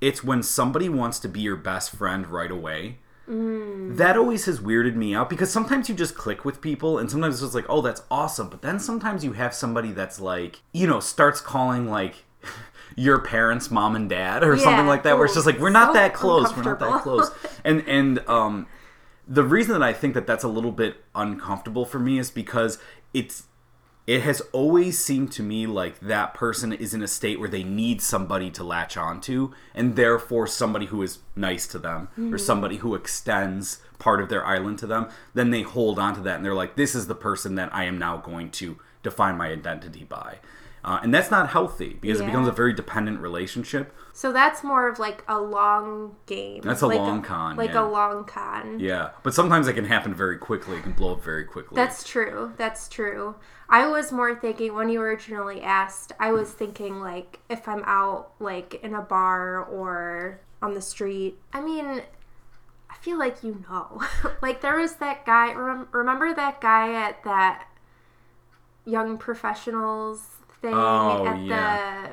It's 0.00 0.24
when 0.24 0.42
somebody 0.42 0.88
wants 0.88 1.20
to 1.20 1.28
be 1.28 1.40
your 1.40 1.54
best 1.54 1.94
friend 1.94 2.26
right 2.26 2.50
away. 2.50 2.98
Mm. 3.28 3.96
That 3.96 4.16
always 4.16 4.46
has 4.46 4.58
weirded 4.58 4.96
me 4.96 5.14
out 5.14 5.30
because 5.30 5.52
sometimes 5.52 5.88
you 5.88 5.94
just 5.94 6.16
click 6.16 6.44
with 6.44 6.60
people, 6.60 6.98
and 6.98 7.08
sometimes 7.08 7.36
it's 7.36 7.42
just 7.42 7.54
like, 7.54 7.66
oh, 7.68 7.80
that's 7.80 8.02
awesome. 8.10 8.48
But 8.48 8.62
then 8.62 8.80
sometimes 8.80 9.22
you 9.24 9.34
have 9.34 9.54
somebody 9.54 9.92
that's 9.92 10.18
like, 10.18 10.60
you 10.72 10.88
know, 10.88 10.98
starts 10.98 11.40
calling 11.40 11.88
like 11.88 12.24
your 12.96 13.18
parents 13.20 13.70
mom 13.70 13.96
and 13.96 14.08
dad 14.08 14.44
or 14.44 14.56
something 14.56 14.86
like 14.86 15.02
that, 15.04 15.16
where 15.16 15.26
it's 15.26 15.34
just 15.34 15.46
like 15.46 15.58
we're 15.58 15.70
not 15.70 15.88
So 15.88 15.92
that 15.94 16.14
close, 16.14 16.56
we're 16.56 16.62
not 16.62 16.78
that 16.80 17.02
close, 17.02 17.30
and 17.64 17.86
and 17.86 18.18
um 18.28 18.66
the 19.26 19.44
reason 19.44 19.72
that 19.72 19.82
I 19.82 19.92
think 19.92 20.14
that 20.14 20.26
that's 20.26 20.44
a 20.44 20.48
little 20.48 20.72
bit 20.72 20.96
uncomfortable 21.14 21.84
for 21.84 21.98
me 21.98 22.18
is 22.18 22.30
because 22.30 22.78
it's 23.14 23.44
it 24.04 24.22
has 24.22 24.40
always 24.52 24.98
seemed 24.98 25.30
to 25.32 25.42
me 25.44 25.64
like 25.66 26.00
that 26.00 26.34
person 26.34 26.72
is 26.72 26.92
in 26.92 27.02
a 27.02 27.08
state 27.08 27.38
where 27.38 27.48
they 27.48 27.62
need 27.62 28.02
somebody 28.02 28.50
to 28.50 28.64
latch 28.64 28.96
onto 28.96 29.52
and 29.74 29.94
therefore 29.94 30.46
somebody 30.46 30.86
who 30.86 31.02
is 31.02 31.20
nice 31.36 31.68
to 31.68 31.78
them 31.78 32.08
or 32.32 32.36
somebody 32.36 32.78
who 32.78 32.96
extends 32.96 33.80
part 34.00 34.20
of 34.20 34.28
their 34.28 34.44
island 34.44 34.76
to 34.80 34.86
them 34.88 35.08
then 35.34 35.50
they 35.50 35.62
hold 35.62 36.00
on 36.00 36.14
to 36.16 36.20
that 36.20 36.36
and 36.36 36.44
they're 36.44 36.52
like 36.52 36.74
this 36.74 36.96
is 36.96 37.06
the 37.06 37.14
person 37.14 37.54
that 37.54 37.72
I 37.72 37.84
am 37.84 37.96
now 37.96 38.16
going 38.16 38.50
to 38.52 38.76
define 39.04 39.36
my 39.36 39.46
identity 39.46 40.02
by 40.02 40.38
uh, 40.84 40.98
and 41.02 41.14
that's 41.14 41.30
not 41.30 41.50
healthy 41.50 41.96
because 42.00 42.20
it 42.20 42.26
becomes 42.26 42.48
a 42.48 42.52
very 42.52 42.72
dependent 42.72 43.20
relationship 43.20 43.94
So 44.12 44.32
that's 44.32 44.62
more 44.64 44.88
of 44.88 44.98
like 44.98 45.24
a 45.28 45.40
long 45.40 46.16
game. 46.26 46.60
That's 46.62 46.82
a 46.82 46.86
Like 46.86 46.98
long 46.98 47.22
con, 47.22 47.56
Like 47.56 47.70
yeah. 47.72 47.84
a 47.84 47.86
long 47.88 48.24
con. 48.24 48.78
yeah 48.80 49.10
but 49.22 49.32
sometimes 49.34 49.68
it 49.68 49.74
can 49.74 49.84
happen 49.84 50.12
very 50.14 50.38
quickly 50.38 50.76
it 50.78 50.82
can 50.82 50.92
blow 50.92 51.12
up 51.12 51.22
very 51.22 51.44
quickly 51.44 51.76
That's 51.76 52.04
true. 52.04 52.52
That's 52.56 52.88
true. 52.88 53.36
I 53.68 53.86
was 53.86 54.12
more 54.12 54.34
thinking 54.34 54.74
when 54.74 54.88
you 54.90 55.00
originally 55.00 55.62
asked, 55.62 56.12
I 56.20 56.32
was 56.32 56.50
thinking 56.52 57.00
like 57.00 57.40
if 57.48 57.66
I'm 57.66 57.82
out 57.86 58.32
like 58.38 58.74
in 58.82 58.94
a 58.94 59.00
bar 59.00 59.64
or 59.64 60.40
on 60.60 60.74
the 60.74 60.82
street. 60.82 61.38
I 61.54 61.60
mean, 61.62 62.02
I 62.90 62.94
feel 63.00 63.18
like 63.18 63.42
you 63.42 63.64
know. 63.70 64.02
like 64.42 64.60
there 64.60 64.76
was 64.78 64.96
that 64.96 65.24
guy, 65.24 65.54
rem- 65.54 65.88
remember 65.90 66.34
that 66.34 66.60
guy 66.60 66.92
at 66.92 67.24
that 67.24 67.66
young 68.84 69.16
professionals 69.16 70.26
thing 70.62 70.72
Oh, 70.74 71.26
at 71.26 71.38
yeah. 71.40 72.08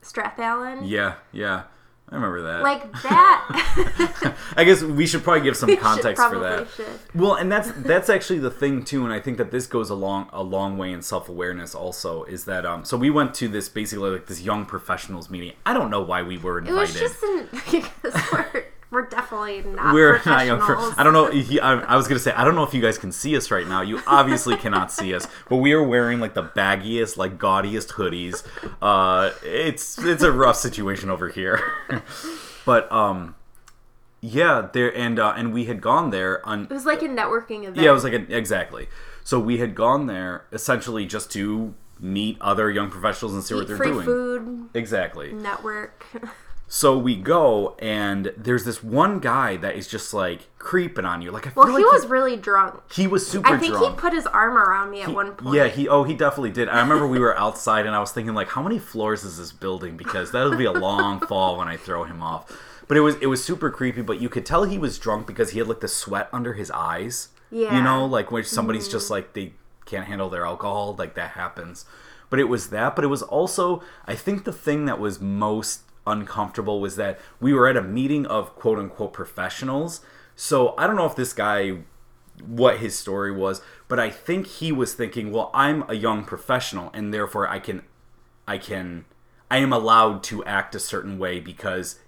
the 0.00 0.06
Strathallan? 0.06 0.88
Yeah, 0.88 1.14
yeah. 1.32 1.64
I 2.08 2.14
remember 2.14 2.42
that. 2.42 2.62
Like 2.62 2.92
that. 3.02 4.36
I 4.56 4.62
guess 4.62 4.80
we 4.80 5.08
should 5.08 5.24
probably 5.24 5.42
give 5.42 5.56
some 5.56 5.76
context 5.78 6.22
for 6.28 6.38
that. 6.38 6.68
should. 6.70 6.86
Well, 7.16 7.34
and 7.34 7.50
that's 7.50 7.72
that's 7.72 8.08
actually 8.08 8.38
the 8.38 8.50
thing 8.50 8.84
too, 8.84 9.02
and 9.02 9.12
I 9.12 9.18
think 9.18 9.38
that 9.38 9.50
this 9.50 9.66
goes 9.66 9.90
a 9.90 9.96
long 9.96 10.28
a 10.32 10.40
long 10.44 10.78
way 10.78 10.92
in 10.92 11.02
self 11.02 11.28
awareness. 11.28 11.74
Also, 11.74 12.22
is 12.22 12.44
that 12.44 12.64
um? 12.64 12.84
So 12.84 12.96
we 12.96 13.10
went 13.10 13.34
to 13.34 13.48
this 13.48 13.68
basically 13.68 14.10
like 14.10 14.26
this 14.26 14.40
young 14.40 14.66
professionals 14.66 15.28
meeting. 15.28 15.54
I 15.66 15.74
don't 15.74 15.90
know 15.90 16.00
why 16.00 16.22
we 16.22 16.38
were 16.38 16.60
invited. 16.60 16.76
It 16.76 16.80
was 16.80 16.94
just 16.94 17.22
an, 17.24 17.48
because 17.72 18.22
we're, 18.32 18.64
we're 18.96 19.06
definitely 19.08 19.62
not 19.62 19.92
we're 19.94 20.22
not 20.26 20.46
young. 20.46 20.58
Professionals. 20.58 20.94
I 20.96 21.02
don't 21.02 21.12
know. 21.12 21.30
he- 21.30 21.60
I, 21.60 21.74
I 21.80 21.96
was 21.96 22.08
gonna 22.08 22.18
say 22.18 22.32
I 22.32 22.44
don't 22.44 22.54
know 22.54 22.62
if 22.62 22.72
you 22.72 22.80
guys 22.80 22.96
can 22.96 23.12
see 23.12 23.36
us 23.36 23.50
right 23.50 23.66
now. 23.66 23.82
You 23.82 24.00
obviously 24.06 24.56
cannot 24.64 24.90
see 24.90 25.14
us, 25.14 25.28
but 25.50 25.56
we 25.56 25.72
are 25.74 25.82
wearing 25.82 26.18
like 26.18 26.32
the 26.34 26.42
baggiest, 26.44 27.16
like 27.18 27.36
gaudiest 27.38 27.90
hoodies. 27.90 28.42
Uh, 28.80 29.32
it's 29.42 29.98
it's 29.98 30.22
a 30.22 30.32
rough 30.32 30.56
situation 30.56 31.10
over 31.10 31.28
here, 31.28 31.60
but 32.64 32.90
um, 32.90 33.34
yeah, 34.22 34.68
there 34.72 34.96
and 34.96 35.18
uh, 35.18 35.34
and 35.36 35.52
we 35.52 35.66
had 35.66 35.80
gone 35.82 36.10
there 36.10 36.44
on 36.46 36.64
It 36.64 36.70
was 36.70 36.86
like 36.86 37.02
a 37.02 37.08
networking 37.08 37.60
event. 37.64 37.76
yeah, 37.76 37.90
it 37.90 37.92
was 37.92 38.04
like 38.04 38.14
an, 38.14 38.26
exactly. 38.30 38.88
So 39.24 39.38
we 39.38 39.58
had 39.58 39.74
gone 39.74 40.06
there 40.06 40.46
essentially 40.52 41.04
just 41.04 41.30
to 41.32 41.74
meet 42.00 42.38
other 42.40 42.70
young 42.70 42.90
professionals 42.90 43.34
and 43.34 43.42
see 43.44 43.54
what 43.54 43.66
they're 43.66 43.76
free 43.76 43.90
doing. 43.90 44.04
food, 44.06 44.68
Exactly. 44.74 45.32
network. 45.32 46.06
So 46.68 46.98
we 46.98 47.14
go, 47.14 47.76
and 47.78 48.32
there's 48.36 48.64
this 48.64 48.82
one 48.82 49.20
guy 49.20 49.56
that 49.56 49.76
is 49.76 49.86
just 49.86 50.12
like 50.12 50.48
creeping 50.58 51.04
on 51.04 51.22
you. 51.22 51.30
Like 51.30 51.46
I 51.46 51.50
feel 51.50 51.62
Well, 51.62 51.72
like 51.72 51.78
he 51.78 51.84
was 51.84 52.06
really 52.06 52.36
drunk. 52.36 52.92
he 52.92 53.06
was 53.06 53.24
super 53.24 53.44
drunk. 53.48 53.56
I 53.56 53.60
think 53.60 53.74
drunk. 53.74 53.94
he 53.94 54.00
put 54.00 54.12
his 54.12 54.26
arm 54.26 54.58
around 54.58 54.90
me 54.90 55.02
at 55.02 55.10
one 55.10 55.32
point. 55.32 55.54
Yeah, 55.54 55.68
he 55.68 55.88
oh 55.88 56.02
he 56.02 56.14
definitely 56.14 56.50
did. 56.50 56.68
I 56.68 56.80
remember 56.80 57.06
we 57.06 57.20
were 57.20 57.38
outside 57.38 57.86
and 57.86 57.94
I 57.94 58.00
was 58.00 58.10
thinking 58.10 58.34
like 58.34 58.48
how 58.48 58.62
many 58.62 58.80
floors 58.80 59.22
is 59.22 59.38
this 59.38 59.52
building 59.52 59.96
because 59.96 60.32
that'll 60.32 60.56
be 60.56 60.64
a 60.64 60.72
long 60.72 61.20
fall 61.28 61.56
when 61.56 61.68
I 61.68 61.76
throw 61.76 62.02
him 62.02 62.20
off. 62.20 62.50
But 62.88 62.96
it 62.96 63.00
was 63.00 63.14
it 63.20 63.26
was 63.26 63.44
super 63.44 63.70
creepy, 63.70 64.02
but 64.02 64.20
you 64.20 64.28
could 64.28 64.44
tell 64.44 64.64
he 64.64 64.78
was 64.78 64.98
drunk 64.98 65.28
because 65.28 65.50
he 65.50 65.60
had 65.60 65.68
like 65.68 65.80
the 65.80 65.88
sweat 65.88 66.28
under 66.32 66.54
his 66.54 66.72
eyes. 66.72 67.28
Yeah. 67.50 67.76
You 67.76 67.82
know, 67.82 68.04
like 68.04 68.32
when 68.32 68.42
somebody's 68.42 68.88
just 68.88 69.06
mm. 69.06 69.10
like 69.10 69.34
they 69.34 69.52
can't 69.84 70.06
handle 70.06 70.28
their 70.28 70.44
alcohol. 70.44 70.96
Like 70.98 71.14
that 71.14 71.30
happens. 71.30 71.84
But 72.28 72.40
it 72.40 72.44
was 72.44 72.70
that. 72.70 72.96
But 72.96 73.04
it 73.04 73.08
was 73.08 73.22
also, 73.22 73.82
I 74.04 74.16
think, 74.16 74.44
the 74.44 74.52
thing 74.52 74.84
that 74.86 74.98
was 74.98 75.20
most 75.20 75.82
uncomfortable 76.06 76.80
was 76.80 76.96
that 76.96 77.18
we 77.40 77.52
were 77.52 77.66
at 77.66 77.76
a 77.76 77.82
meeting 77.82 78.26
of 78.26 78.54
quote 78.54 78.78
unquote 78.78 79.12
professionals. 79.12 80.00
So 80.34 80.74
I 80.76 80.86
don't 80.86 80.96
know 80.96 81.06
if 81.06 81.16
this 81.16 81.32
guy 81.32 81.78
what 82.44 82.78
his 82.78 82.98
story 82.98 83.32
was, 83.32 83.62
but 83.88 83.98
I 83.98 84.10
think 84.10 84.46
he 84.46 84.70
was 84.70 84.92
thinking, 84.94 85.32
well, 85.32 85.50
I'm 85.54 85.88
a 85.88 85.94
young 85.94 86.24
professional 86.24 86.90
and 86.92 87.12
therefore 87.12 87.48
I 87.48 87.58
can 87.58 87.82
I 88.46 88.58
can 88.58 89.06
I 89.50 89.58
am 89.58 89.72
allowed 89.72 90.22
to 90.24 90.44
act 90.44 90.74
a 90.74 90.80
certain 90.80 91.18
way 91.18 91.40
because 91.40 91.98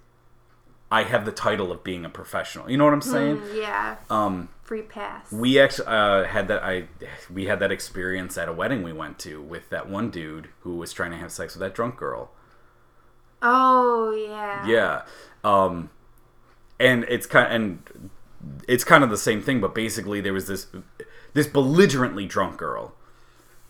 I 0.91 1.03
have 1.03 1.25
the 1.25 1.31
title 1.31 1.71
of 1.71 1.83
being 1.83 2.03
a 2.03 2.09
professional. 2.09 2.69
You 2.69 2.77
know 2.77 2.85
what 2.85 2.93
I'm 2.93 3.01
saying? 3.01 3.37
Mm, 3.37 3.57
yeah. 3.57 3.95
Um 4.09 4.49
Free 4.63 4.81
pass. 4.83 5.31
we 5.31 5.59
actually 5.59 5.87
uh, 5.87 6.25
had 6.25 6.47
that 6.47 6.63
I 6.63 6.87
we 7.33 7.45
had 7.45 7.59
that 7.59 7.71
experience 7.71 8.37
at 8.37 8.47
a 8.47 8.53
wedding 8.53 8.83
we 8.83 8.93
went 8.93 9.17
to 9.19 9.41
with 9.41 9.69
that 9.71 9.89
one 9.89 10.11
dude 10.11 10.49
who 10.59 10.75
was 10.75 10.93
trying 10.93 11.09
to 11.09 11.17
have 11.17 11.31
sex 11.31 11.55
with 11.55 11.61
that 11.61 11.73
drunk 11.73 11.97
girl. 11.97 12.31
Oh 13.41 14.11
yeah. 14.11 14.65
Yeah. 14.67 15.01
Um 15.43 15.89
and 16.79 17.05
it's 17.09 17.25
kind 17.25 17.51
and 17.53 18.09
it's 18.67 18.83
kind 18.83 19.03
of 19.03 19.09
the 19.09 19.17
same 19.17 19.41
thing 19.41 19.59
but 19.59 19.75
basically 19.75 20.21
there 20.21 20.33
was 20.33 20.47
this 20.47 20.67
this 21.33 21.47
belligerently 21.47 22.25
drunk 22.25 22.57
girl 22.57 22.93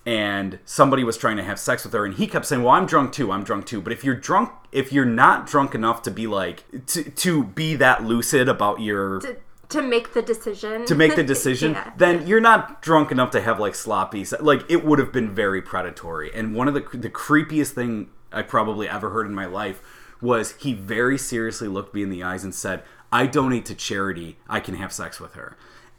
and 0.05 0.59
somebody 0.65 1.03
was 1.03 1.17
trying 1.17 1.37
to 1.37 1.43
have 1.43 1.59
sex 1.59 1.83
with 1.83 1.93
her 1.93 2.05
and 2.05 2.15
he 2.15 2.27
kept 2.27 2.45
saying 2.45 2.61
well 2.63 2.73
i'm 2.73 2.85
drunk 2.85 3.11
too 3.11 3.31
i'm 3.31 3.43
drunk 3.43 3.65
too 3.65 3.81
but 3.81 3.91
if 3.91 4.03
you're 4.03 4.15
drunk 4.15 4.51
if 4.71 4.93
you're 4.93 5.05
not 5.05 5.45
drunk 5.47 5.73
enough 5.75 6.01
to 6.03 6.11
be 6.11 6.27
like 6.27 6.63
to, 6.85 7.03
to 7.03 7.43
be 7.43 7.75
that 7.75 8.03
lucid 8.03 8.47
about 8.47 8.79
your 8.79 9.19
To, 9.21 9.35
to 9.69 9.81
make 9.81 10.13
the 10.13 10.21
decision. 10.21 10.85
to 10.85 10.95
make 10.95 11.15
the 11.15 11.23
decision, 11.35 11.73
Yeah. 11.73 11.91
then 11.97 12.25
you're 12.27 12.39
not 12.41 12.81
drunk 12.81 13.11
enough 13.11 13.29
to 13.31 13.41
have 13.41 13.59
like 13.59 13.75
sloppy. 13.75 14.25
Like 14.39 14.63
it 14.69 14.83
would 14.83 14.97
have 14.97 15.11
been 15.11 15.29
very 15.35 15.61
predatory. 15.61 16.31
And 16.33 16.55
one 16.55 16.67
of 16.67 16.73
the 16.73 16.81
the 16.97 17.09
creepiest 17.09 17.71
thing 17.71 18.09
I 18.31 18.41
probably 18.41 18.87
ever 18.87 19.09
heard 19.09 19.27
in 19.27 19.33
my 19.33 19.45
life 19.45 19.81
was 20.21 20.55
he 20.59 20.73
very 20.73 21.17
seriously 21.17 21.67
looked 21.67 21.93
me 21.93 22.03
in 22.03 22.09
the 22.09 22.23
eyes 22.23 22.43
and 22.43 22.53
said, 22.53 22.83
"I 23.11 23.25
donate 23.25 23.65
to 23.65 23.75
charity. 23.75 24.37
I 24.47 24.59
can 24.59 24.75
have 24.75 24.91
sex 24.91 25.19
with 25.19 25.33
her." 25.33 25.55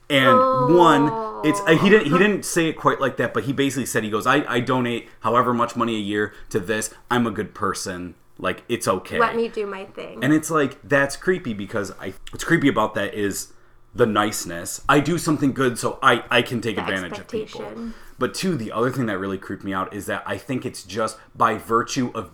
And 0.08 0.76
one, 0.76 1.06
it's 1.44 1.60
uh, 1.60 1.76
he 1.76 1.88
didn't 1.88 2.06
he 2.10 2.18
didn't 2.18 2.44
say 2.44 2.68
it 2.68 2.74
quite 2.74 3.00
like 3.00 3.16
that, 3.18 3.32
but 3.32 3.44
he 3.44 3.52
basically 3.52 3.86
said 3.86 4.02
he 4.02 4.10
goes, 4.10 4.26
"I 4.26 4.44
I 4.48 4.60
donate 4.60 5.08
however 5.20 5.54
much 5.54 5.76
money 5.76 5.94
a 5.96 6.00
year 6.00 6.34
to 6.50 6.58
this. 6.58 6.92
I'm 7.10 7.26
a 7.26 7.30
good 7.30 7.54
person. 7.54 8.16
Like 8.36 8.64
it's 8.68 8.88
okay." 8.88 9.18
Let 9.18 9.36
me 9.36 9.48
do 9.48 9.66
my 9.66 9.84
thing. 9.84 10.22
And 10.22 10.32
it's 10.32 10.50
like 10.50 10.78
that's 10.82 11.16
creepy 11.16 11.54
because 11.54 11.92
I 12.00 12.14
what's 12.30 12.44
creepy 12.44 12.68
about 12.68 12.94
that 12.94 13.14
is 13.14 13.52
the 13.94 14.06
niceness. 14.06 14.82
I 14.88 15.00
do 15.00 15.16
something 15.16 15.52
good 15.52 15.78
so 15.78 15.98
I 16.02 16.24
I 16.30 16.42
can 16.42 16.60
take 16.60 16.76
The 16.76 16.82
advantage 16.82 17.18
of 17.18 17.28
people. 17.28 17.92
But 18.20 18.34
two, 18.34 18.54
the 18.56 18.70
other 18.70 18.90
thing 18.92 19.06
that 19.06 19.18
really 19.18 19.38
creeped 19.38 19.64
me 19.64 19.72
out 19.72 19.92
is 19.92 20.06
that 20.06 20.22
I 20.26 20.36
think 20.38 20.64
it's 20.64 20.84
just 20.84 21.18
by 21.34 21.56
virtue 21.56 22.12
of 22.14 22.30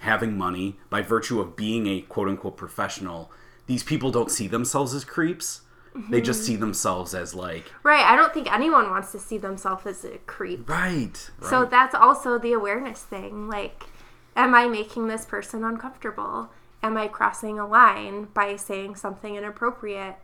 having 0.00 0.36
money, 0.36 0.76
by 0.90 1.00
virtue 1.00 1.40
of 1.40 1.56
being 1.56 1.86
a 1.86 2.02
quote 2.02 2.28
unquote 2.28 2.56
professional, 2.58 3.30
these 3.66 3.82
people 3.82 4.10
don't 4.10 4.30
see 4.30 4.46
themselves 4.48 4.92
as 4.92 5.04
creeps. 5.04 5.62
They 6.10 6.20
just 6.20 6.40
Mm-hmm. 6.40 6.46
see 6.46 6.56
themselves 6.56 7.14
as 7.14 7.36
like 7.36 7.72
right. 7.84 8.04
I 8.04 8.16
don't 8.16 8.34
think 8.34 8.52
anyone 8.52 8.90
wants 8.90 9.12
to 9.12 9.20
see 9.20 9.38
themselves 9.38 9.86
as 9.86 10.04
a 10.04 10.18
creep. 10.26 10.68
right. 10.68 11.30
right. 11.40 11.48
So 11.48 11.64
that's 11.64 11.94
also 11.94 12.36
the 12.36 12.52
awareness 12.52 13.00
thing. 13.00 13.48
Like, 13.48 13.84
am 14.34 14.56
I 14.56 14.66
making 14.66 15.06
this 15.06 15.24
person 15.24 15.62
uncomfortable? 15.62 16.50
Am 16.82 16.96
I 16.96 17.06
crossing 17.06 17.60
a 17.60 17.66
line 17.66 18.26
by 18.34 18.56
saying 18.56 18.96
something 18.96 19.36
inappropriate? 19.36 20.16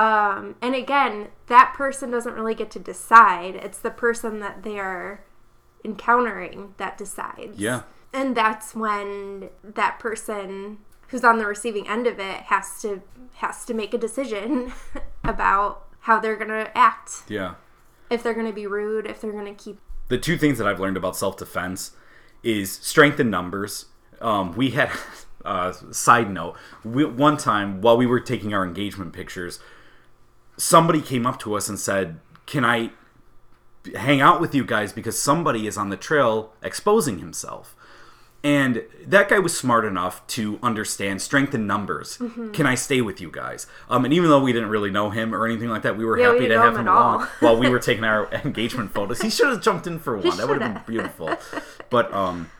Um, 0.00 0.54
and 0.62 0.74
again, 0.74 1.28
that 1.48 1.74
person 1.76 2.10
doesn't 2.10 2.32
really 2.32 2.54
get 2.54 2.70
to 2.70 2.78
decide. 2.78 3.54
It's 3.54 3.78
the 3.78 3.90
person 3.90 4.40
that 4.40 4.62
they 4.62 4.78
are 4.78 5.22
encountering 5.84 6.74
that 6.78 6.96
decides. 6.96 7.58
yeah. 7.58 7.82
And 8.12 8.36
that's 8.36 8.74
when 8.74 9.50
that 9.62 9.98
person 9.98 10.78
who's 11.08 11.22
on 11.22 11.38
the 11.38 11.46
receiving 11.46 11.86
end 11.86 12.06
of 12.06 12.18
it 12.18 12.42
has 12.42 12.80
to 12.82 13.02
has 13.34 13.64
to 13.66 13.74
make 13.74 13.94
a 13.94 13.98
decision 13.98 14.72
about 15.24 15.86
how 16.00 16.18
they're 16.18 16.36
going 16.36 16.48
to 16.48 16.76
act. 16.76 17.22
Yeah. 17.28 17.54
If 18.08 18.22
they're 18.22 18.34
going 18.34 18.46
to 18.46 18.52
be 18.52 18.66
rude, 18.66 19.06
if 19.06 19.20
they're 19.20 19.32
going 19.32 19.54
to 19.54 19.54
keep 19.54 19.78
the 20.08 20.18
two 20.18 20.36
things 20.36 20.58
that 20.58 20.66
I've 20.66 20.80
learned 20.80 20.96
about 20.96 21.16
self 21.16 21.36
defense 21.36 21.92
is 22.42 22.72
strength 22.72 23.20
in 23.20 23.30
numbers. 23.30 23.86
Um, 24.20 24.54
we 24.54 24.70
had, 24.70 24.90
uh, 25.44 25.72
side 25.92 26.30
note, 26.30 26.56
we, 26.84 27.04
one 27.04 27.36
time 27.36 27.80
while 27.80 27.96
we 27.98 28.06
were 28.06 28.20
taking 28.20 28.52
our 28.52 28.64
engagement 28.64 29.12
pictures, 29.12 29.60
somebody 30.60 31.00
came 31.00 31.26
up 31.26 31.38
to 31.40 31.54
us 31.54 31.68
and 31.68 31.78
said, 31.78 32.20
Can 32.46 32.64
I 32.64 32.90
hang 33.96 34.20
out 34.20 34.40
with 34.40 34.54
you 34.54 34.64
guys 34.64 34.92
because 34.92 35.18
somebody 35.18 35.66
is 35.66 35.76
on 35.76 35.88
the 35.88 35.96
trail 35.96 36.52
exposing 36.62 37.18
himself? 37.18 37.74
And 38.42 38.84
that 39.04 39.28
guy 39.28 39.38
was 39.38 39.56
smart 39.56 39.84
enough 39.84 40.26
to 40.28 40.58
understand 40.62 41.20
strength 41.20 41.54
in 41.54 41.66
numbers. 41.66 42.16
Mm-hmm. 42.16 42.52
Can 42.52 42.66
I 42.66 42.74
stay 42.74 43.02
with 43.02 43.20
you 43.20 43.30
guys? 43.30 43.66
Um, 43.90 44.06
and 44.06 44.14
even 44.14 44.30
though 44.30 44.40
we 44.40 44.54
didn't 44.54 44.70
really 44.70 44.90
know 44.90 45.10
him 45.10 45.34
or 45.34 45.44
anything 45.44 45.68
like 45.68 45.82
that, 45.82 45.98
we 45.98 46.06
were 46.06 46.18
Yeah, 46.18 46.30
we 46.30 46.36
happy 46.36 46.48
to 46.48 46.58
have 46.58 46.74
him 46.74 46.80
him 46.80 46.88
along 46.88 47.28
while 47.40 47.58
we 47.58 47.68
were 47.68 47.78
taking 47.90 48.04
our 48.04 48.32
engagement 48.32 48.94
photos. 48.94 49.20
He 49.20 49.28
should 49.28 49.48
have 49.48 49.60
jumped 49.60 49.86
in 49.86 49.98
for 49.98 50.16
one. 50.16 50.38
That 50.38 50.48
would 50.48 50.62
have 50.62 50.74
been 50.74 50.82
beautiful. 50.86 51.36
But 51.90 52.12
um, 52.14 52.50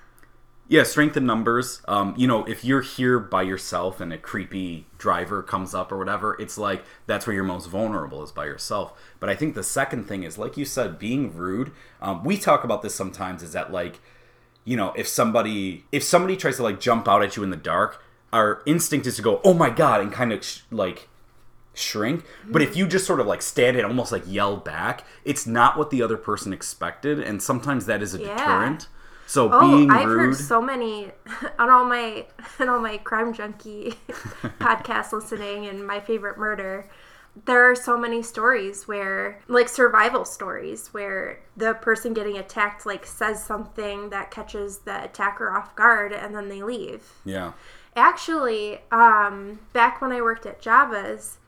yeah, 0.71 0.85
strength 0.85 1.17
in 1.17 1.27
numbers. 1.27 1.83
Um, 1.89 2.15
you 2.17 2.29
know, 2.29 2.45
if 2.45 2.65
you're 2.65 2.81
here 2.81 3.19
by 3.19 3.43
yourself 3.43 4.01
and 4.01 4.13
a 4.13 4.19
creepy 4.19 4.87
driver 4.99 5.43
comes 5.43 5.75
up 5.75 5.91
or 5.91 5.99
whatever, 5.99 6.37
it's 6.41 6.57
like 6.57 6.85
that's 7.07 7.27
where 7.27 7.35
you're 7.35 7.43
most 7.43 7.67
vulnerable 7.67 8.23
is 8.23 8.31
by 8.31 8.45
yourself. 8.45 8.93
But 9.19 9.29
I 9.29 9.35
think 9.35 9.57
the 9.57 9.65
second 9.65 10.05
thing 10.05 10.23
is, 10.23 10.39
like 10.39 10.57
you 10.57 10.65
said, 10.65 10.97
being 10.97 11.35
rude. 11.37 11.73
Um, 12.01 12.23
we 12.23 12.39
talk 12.39 12.63
about 12.63 12.83
this 12.83 12.95
sometimes. 12.95 13.43
Is 13.43 13.53
that 13.53 13.73
like, 13.73 13.99
you 14.65 14.77
know, 14.77 14.93
if 14.97 15.09
somebody 15.09 15.87
if 15.91 16.05
somebody 16.05 16.37
tries 16.37 16.57
to 16.59 16.63
like 16.63 16.79
jump 16.79 17.09
out 17.09 17.25
at 17.25 17.37
you 17.37 17.43
in 17.43 17.51
the 17.51 17.57
dark, 17.57 18.01
our 18.33 18.63
instinct 18.65 19.09
is 19.09 19.17
to 19.17 19.23
go, 19.23 19.41
oh 19.43 19.55
my 19.55 19.71
god, 19.71 20.01
and 20.01 20.13
kind 20.13 20.33
of 20.33 20.45
sh- 20.45 20.61
like 20.71 21.09
shrink. 21.75 22.25
But 22.47 22.63
if 22.63 22.77
you 22.77 22.87
just 22.87 23.07
sort 23.07 23.19
of 23.19 23.27
like 23.27 23.43
stand 23.43 23.77
and 23.77 23.85
almost 23.85 24.13
like 24.13 24.23
yell 24.25 24.57
back, 24.57 25.05
it's 25.25 25.49
not 25.49 25.77
what 25.77 25.91
the 25.91 26.01
other 26.01 26.17
person 26.17 26.53
expected, 26.53 27.19
and 27.19 27.43
sometimes 27.43 27.87
that 27.87 28.03
is 28.03 28.15
a 28.15 28.21
Yeah. 28.21 28.37
deterrent. 28.37 28.87
So 29.31 29.49
Oh, 29.53 29.61
being 29.61 29.91
I've 29.93 30.09
rude, 30.09 30.19
heard 30.19 30.37
so 30.37 30.61
many 30.61 31.13
on 31.59 31.71
all 31.71 31.85
my 31.85 32.27
on 32.59 32.69
all 32.69 32.81
my 32.81 32.99
crime 32.99 33.33
junkie 33.33 33.95
podcast 34.59 35.13
listening 35.13 35.67
and 35.67 35.87
my 35.87 36.01
favorite 36.01 36.37
murder. 36.37 36.91
There 37.45 37.71
are 37.71 37.77
so 37.77 37.97
many 37.97 38.25
stories 38.25 38.89
where 38.89 39.41
like 39.47 39.69
survival 39.69 40.25
stories 40.25 40.89
where 40.89 41.39
the 41.57 41.75
person 41.75 42.13
getting 42.13 42.37
attacked 42.39 42.85
like 42.87 43.07
says 43.07 43.41
something 43.45 44.11
that 44.11 44.33
catches 44.33 44.79
the 44.79 45.05
attacker 45.05 45.57
off 45.57 45.77
guard 45.77 46.13
and 46.13 46.35
then 46.35 46.49
they 46.49 46.63
leave. 46.65 47.05
yeah, 47.25 47.53
Actually, 47.95 48.81
um, 48.91 49.61
back 49.73 50.01
when 50.03 50.11
I 50.11 50.21
worked 50.23 50.45
at 50.45 50.61
Java's, 50.61 51.39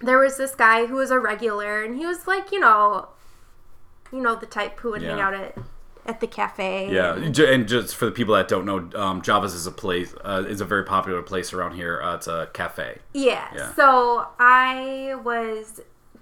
there 0.00 0.18
was 0.18 0.38
this 0.38 0.54
guy 0.54 0.86
who 0.86 0.94
was 0.96 1.10
a 1.10 1.18
regular, 1.20 1.82
and 1.84 1.96
he 1.96 2.06
was 2.06 2.26
like, 2.26 2.50
you 2.50 2.60
know, 2.60 3.08
you 4.10 4.20
know, 4.20 4.34
the 4.34 4.46
type 4.46 4.78
who 4.80 4.90
would 4.92 5.02
hang 5.02 5.20
out 5.20 5.34
at 5.34 5.56
at 6.06 6.20
the 6.20 6.26
cafe. 6.26 6.92
yeah. 6.92 7.14
and- 7.14 7.66
just 7.68 7.94
for 7.96 8.04
the 8.06 8.10
people 8.12 8.34
that 8.34 8.48
don't 8.48 8.64
know, 8.66 8.90
um, 9.00 9.22
Java's 9.22 9.54
is 9.54 9.66
a 9.66 9.72
place 9.72 10.14
uh, 10.24 10.44
is 10.46 10.60
a 10.60 10.64
very 10.64 10.84
popular 10.84 11.22
place 11.22 11.52
around 11.52 11.74
here. 11.74 12.00
Uh, 12.02 12.16
it's 12.16 12.26
a 12.26 12.48
cafe. 12.52 12.98
yeah. 13.12 13.48
Yeah. 13.54 13.74
So 13.74 14.26
I 14.38 15.14
was 15.24 15.80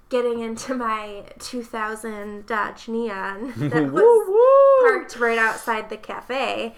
getting 0.09 0.41
into 0.41 0.75
my 0.75 1.25
2000 1.39 2.45
Dodge 2.47 2.87
Neon 2.89 3.53
that 3.57 3.91
was 3.93 4.83
parked 4.83 5.17
right 5.17 5.39
outside 5.39 5.89
the 5.91 5.97
cafe. 5.97 6.75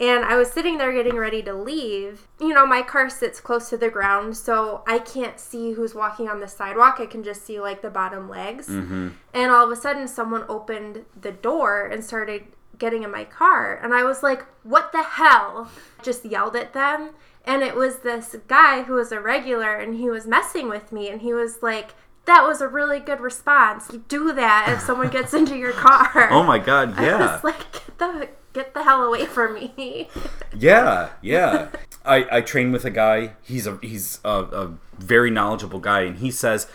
And 0.00 0.24
I 0.24 0.36
was 0.36 0.50
sitting 0.50 0.78
there 0.78 0.92
getting 0.92 1.16
ready 1.16 1.40
to 1.44 1.54
leave. 1.54 2.26
You 2.40 2.52
know, 2.52 2.66
my 2.66 2.82
car 2.82 3.08
sits 3.08 3.40
close 3.40 3.70
to 3.70 3.76
the 3.76 3.90
ground, 3.90 4.36
so 4.36 4.82
I 4.88 4.98
can't 4.98 5.38
see 5.38 5.72
who's 5.72 5.94
walking 5.94 6.28
on 6.28 6.40
the 6.40 6.48
sidewalk. 6.48 6.96
I 6.98 7.06
can 7.06 7.22
just 7.22 7.44
see 7.46 7.60
like 7.60 7.80
the 7.80 7.90
bottom 7.90 8.28
legs. 8.28 8.68
Mm-hmm. 8.68 9.10
And 9.32 9.50
all 9.52 9.64
of 9.64 9.70
a 9.70 9.80
sudden, 9.80 10.08
someone 10.08 10.44
opened 10.48 11.04
the 11.20 11.30
door 11.30 11.86
and 11.86 12.02
started 12.02 12.44
getting 12.76 13.04
in 13.04 13.10
my 13.10 13.24
car. 13.24 13.78
And 13.82 13.94
I 13.94 14.02
was 14.02 14.22
like, 14.22 14.44
what 14.64 14.90
the 14.90 15.02
hell? 15.02 15.70
Just 16.02 16.24
yelled 16.24 16.56
at 16.56 16.72
them. 16.72 17.10
And 17.44 17.62
it 17.62 17.76
was 17.76 17.98
this 17.98 18.34
guy 18.48 18.82
who 18.82 18.94
was 18.94 19.12
a 19.12 19.20
regular 19.20 19.76
and 19.76 19.94
he 19.94 20.08
was 20.08 20.26
messing 20.26 20.68
with 20.68 20.90
me. 20.92 21.08
And 21.08 21.20
he 21.20 21.32
was 21.32 21.62
like, 21.62 21.94
that 22.24 22.46
was 22.46 22.60
a 22.60 22.68
really 22.68 23.00
good 23.00 23.20
response. 23.20 23.92
You 23.92 24.04
do 24.08 24.32
that 24.32 24.70
if 24.70 24.80
someone 24.80 25.10
gets 25.10 25.34
into 25.34 25.56
your 25.56 25.72
car. 25.86 26.28
Oh 26.30 26.42
my 26.42 26.58
god, 26.58 26.98
yeah. 27.00 27.16
I 27.18 27.34
was 27.34 27.44
like, 27.44 27.72
get 27.72 27.98
the, 27.98 28.28
get 28.54 28.72
the 28.72 28.84
hell 28.84 29.02
away 29.02 29.26
from 29.26 29.54
me. 29.54 30.08
Yeah, 30.56 31.10
yeah. 31.20 31.70
I, 32.04 32.26
I 32.30 32.40
train 32.40 32.70
with 32.70 32.84
a 32.84 32.90
guy. 32.90 33.32
He's 33.42 33.66
a 33.66 33.76
he's 33.82 34.20
a, 34.24 34.44
a 34.44 34.74
very 34.96 35.28
knowledgeable 35.28 35.80
guy, 35.80 36.02
and 36.02 36.18
he 36.18 36.30
says 36.30 36.68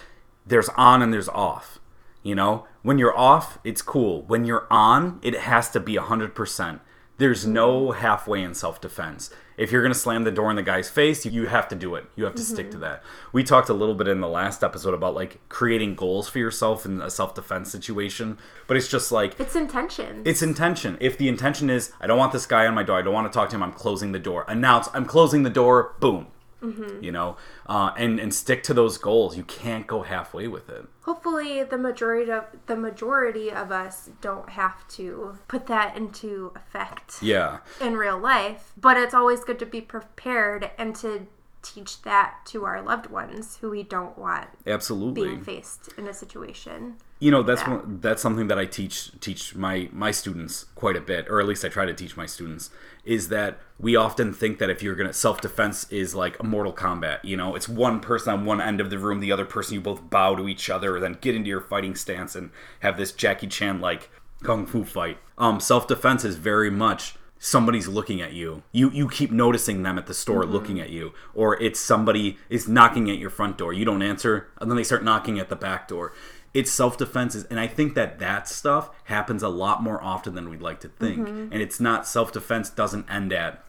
there's 0.45 0.67
on 0.75 1.01
and 1.01 1.13
there's 1.13 1.29
off. 1.29 1.79
You 2.21 2.35
know, 2.35 2.67
when 2.81 2.97
you're 2.97 3.17
off, 3.17 3.57
it's 3.63 3.81
cool. 3.81 4.23
When 4.23 4.43
you're 4.43 4.67
on, 4.69 5.19
it 5.21 5.33
has 5.33 5.69
to 5.71 5.79
be 5.79 5.95
hundred 5.95 6.35
percent. 6.35 6.81
There's 7.19 7.45
no 7.45 7.91
halfway 7.91 8.41
in 8.41 8.53
self 8.53 8.79
defense. 8.79 9.29
If 9.57 9.73
you're 9.73 9.81
going 9.81 9.91
to 9.91 9.99
slam 9.99 10.23
the 10.23 10.31
door 10.31 10.49
in 10.49 10.55
the 10.55 10.63
guy's 10.63 10.89
face, 10.89 11.25
you 11.25 11.47
have 11.47 11.67
to 11.67 11.75
do 11.75 11.95
it. 11.95 12.05
You 12.15 12.23
have 12.23 12.35
to 12.35 12.41
stick 12.41 12.71
to 12.71 12.77
mm-hmm. 12.77 12.85
that. 12.85 13.03
We 13.33 13.43
talked 13.43 13.67
a 13.67 13.73
little 13.73 13.93
bit 13.93 14.07
in 14.07 14.21
the 14.21 14.27
last 14.29 14.63
episode 14.63 14.93
about 14.93 15.15
like 15.15 15.41
creating 15.49 15.95
goals 15.95 16.29
for 16.29 16.39
yourself 16.39 16.85
in 16.85 17.01
a 17.01 17.09
self 17.09 17.35
defense 17.35 17.69
situation, 17.69 18.37
but 18.67 18.77
it's 18.77 18.87
just 18.87 19.11
like 19.11 19.37
It's 19.37 19.57
intention. 19.57 20.21
it's 20.23 20.41
intention. 20.41 20.97
If 21.01 21.17
the 21.17 21.27
intention 21.27 21.69
is, 21.69 21.91
I 21.99 22.07
don't 22.07 22.17
want 22.17 22.31
this 22.31 22.45
guy 22.45 22.65
on 22.65 22.73
my 22.73 22.83
door, 22.83 22.97
I 22.97 23.01
don't 23.01 23.13
want 23.13 23.29
to 23.29 23.37
talk 23.37 23.49
to 23.49 23.57
him, 23.57 23.63
I'm 23.63 23.73
closing 23.73 24.13
the 24.13 24.19
door. 24.19 24.45
Announce, 24.47 24.87
I'm 24.93 25.03
closing 25.03 25.43
the 25.43 25.49
door, 25.49 25.95
boom. 25.99 26.27
You 26.61 27.11
know, 27.11 27.37
uh, 27.67 27.91
and 27.97 28.19
and 28.19 28.33
stick 28.33 28.63
to 28.63 28.73
those 28.73 28.97
goals. 28.97 29.37
You 29.37 29.43
can't 29.43 29.87
go 29.87 30.01
halfway 30.01 30.47
with 30.47 30.69
it. 30.69 30.85
Hopefully, 31.03 31.63
the 31.63 31.77
majority 31.77 32.31
of 32.31 32.45
the 32.65 32.75
majority 32.75 33.51
of 33.51 33.71
us 33.71 34.09
don't 34.21 34.49
have 34.49 34.87
to 34.89 35.37
put 35.47 35.67
that 35.67 35.95
into 35.95 36.51
effect 36.55 37.21
Yeah, 37.21 37.59
in 37.79 37.95
real 37.95 38.17
life. 38.19 38.73
But 38.75 38.97
it's 38.97 39.13
always 39.13 39.43
good 39.43 39.59
to 39.59 39.65
be 39.65 39.81
prepared 39.81 40.69
and 40.77 40.95
to 40.97 41.27
teach 41.61 42.01
that 42.03 42.37
to 42.45 42.65
our 42.65 42.81
loved 42.81 43.07
ones 43.07 43.57
who 43.57 43.69
we 43.69 43.83
don't 43.83 44.17
want 44.17 44.47
absolutely. 44.65 45.23
being 45.25 45.43
faced 45.43 45.89
in 45.97 46.07
a 46.07 46.13
situation. 46.13 46.95
you 47.19 47.29
know 47.31 47.43
that's 47.43 47.61
that. 47.63 47.85
one, 47.85 47.99
that's 48.01 48.21
something 48.21 48.47
that 48.47 48.57
I 48.57 48.65
teach 48.65 49.11
teach 49.19 49.55
my 49.55 49.89
my 49.91 50.11
students 50.11 50.65
quite 50.75 50.95
a 50.95 51.01
bit, 51.01 51.27
or 51.29 51.39
at 51.39 51.47
least 51.47 51.65
I 51.65 51.69
try 51.69 51.85
to 51.85 51.93
teach 51.93 52.15
my 52.15 52.25
students. 52.25 52.69
Is 53.03 53.29
that 53.29 53.59
we 53.79 53.95
often 53.95 54.33
think 54.33 54.59
that 54.59 54.69
if 54.69 54.81
you're 54.81 54.95
gonna 54.95 55.13
self 55.13 55.41
defense 55.41 55.89
is 55.91 56.15
like 56.15 56.39
a 56.39 56.43
Mortal 56.43 56.73
Kombat 56.73 57.23
You 57.23 57.37
know, 57.37 57.55
it's 57.55 57.67
one 57.67 57.99
person 57.99 58.33
on 58.33 58.45
one 58.45 58.61
end 58.61 58.79
of 58.79 58.89
the 58.89 58.97
room, 58.99 59.19
the 59.19 59.31
other 59.31 59.45
person 59.45 59.75
you 59.75 59.81
both 59.81 60.09
bow 60.09 60.35
to 60.35 60.47
each 60.47 60.69
other, 60.69 60.99
then 60.99 61.17
get 61.19 61.35
into 61.35 61.49
your 61.49 61.61
fighting 61.61 61.95
stance 61.95 62.35
and 62.35 62.51
have 62.81 62.97
this 62.97 63.11
Jackie 63.11 63.47
Chan 63.47 63.81
like 63.81 64.09
kung 64.43 64.65
fu 64.65 64.83
fight. 64.83 65.17
Um, 65.37 65.59
self 65.59 65.87
defense 65.87 66.23
is 66.23 66.35
very 66.35 66.69
much 66.69 67.15
somebody's 67.39 67.87
looking 67.87 68.21
at 68.21 68.33
you. 68.33 68.63
You 68.71 68.91
you 68.91 69.09
keep 69.09 69.31
noticing 69.31 69.81
them 69.83 69.97
at 69.97 70.05
the 70.05 70.13
store 70.13 70.43
mm-hmm. 70.43 70.51
looking 70.51 70.79
at 70.79 70.89
you, 70.89 71.13
or 71.33 71.59
it's 71.61 71.79
somebody 71.79 72.37
is 72.49 72.67
knocking 72.67 73.09
at 73.09 73.17
your 73.17 73.29
front 73.29 73.57
door. 73.57 73.73
You 73.73 73.85
don't 73.85 74.01
answer, 74.01 74.49
and 74.59 74.69
then 74.69 74.77
they 74.77 74.83
start 74.83 75.03
knocking 75.03 75.39
at 75.39 75.49
the 75.49 75.55
back 75.55 75.87
door. 75.87 76.13
It's 76.53 76.71
self 76.71 76.97
defense, 76.97 77.35
and 77.35 77.59
I 77.59 77.67
think 77.67 77.95
that 77.95 78.19
that 78.19 78.47
stuff 78.47 78.89
happens 79.05 79.41
a 79.41 79.49
lot 79.49 79.81
more 79.81 80.03
often 80.03 80.35
than 80.35 80.49
we'd 80.49 80.61
like 80.61 80.79
to 80.81 80.89
think. 80.89 81.27
Mm-hmm. 81.27 81.53
And 81.53 81.61
it's 81.61 81.79
not 81.79 82.07
self 82.07 82.31
defense 82.31 82.69
doesn't 82.69 83.09
end 83.09 83.33
at 83.33 83.63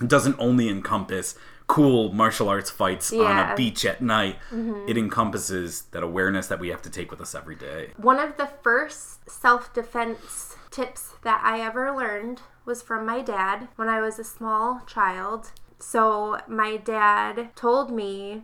it 0.00 0.08
doesn't 0.08 0.36
only 0.38 0.68
encompass 0.68 1.36
cool 1.66 2.12
martial 2.12 2.48
arts 2.48 2.68
fights 2.68 3.12
on 3.12 3.38
a 3.38 3.54
beach 3.56 3.84
at 3.84 4.02
night. 4.02 4.36
Mm-hmm. 4.50 4.88
It 4.88 4.98
encompasses 4.98 5.82
that 5.92 6.02
awareness 6.02 6.48
that 6.48 6.60
we 6.60 6.68
have 6.68 6.82
to 6.82 6.90
take 6.90 7.10
with 7.10 7.20
us 7.20 7.34
every 7.34 7.54
day. 7.54 7.92
One 7.96 8.18
of 8.18 8.36
the 8.36 8.46
first 8.62 9.30
self 9.30 9.72
defense 9.72 10.56
tips 10.70 11.14
that 11.22 11.40
I 11.44 11.60
ever 11.60 11.96
learned 11.96 12.42
was 12.64 12.82
from 12.82 13.06
my 13.06 13.20
dad 13.20 13.68
when 13.76 13.88
I 13.88 14.00
was 14.00 14.18
a 14.18 14.24
small 14.24 14.82
child. 14.86 15.52
So, 15.78 16.38
my 16.48 16.76
dad 16.76 17.50
told 17.54 17.90
me 17.90 18.42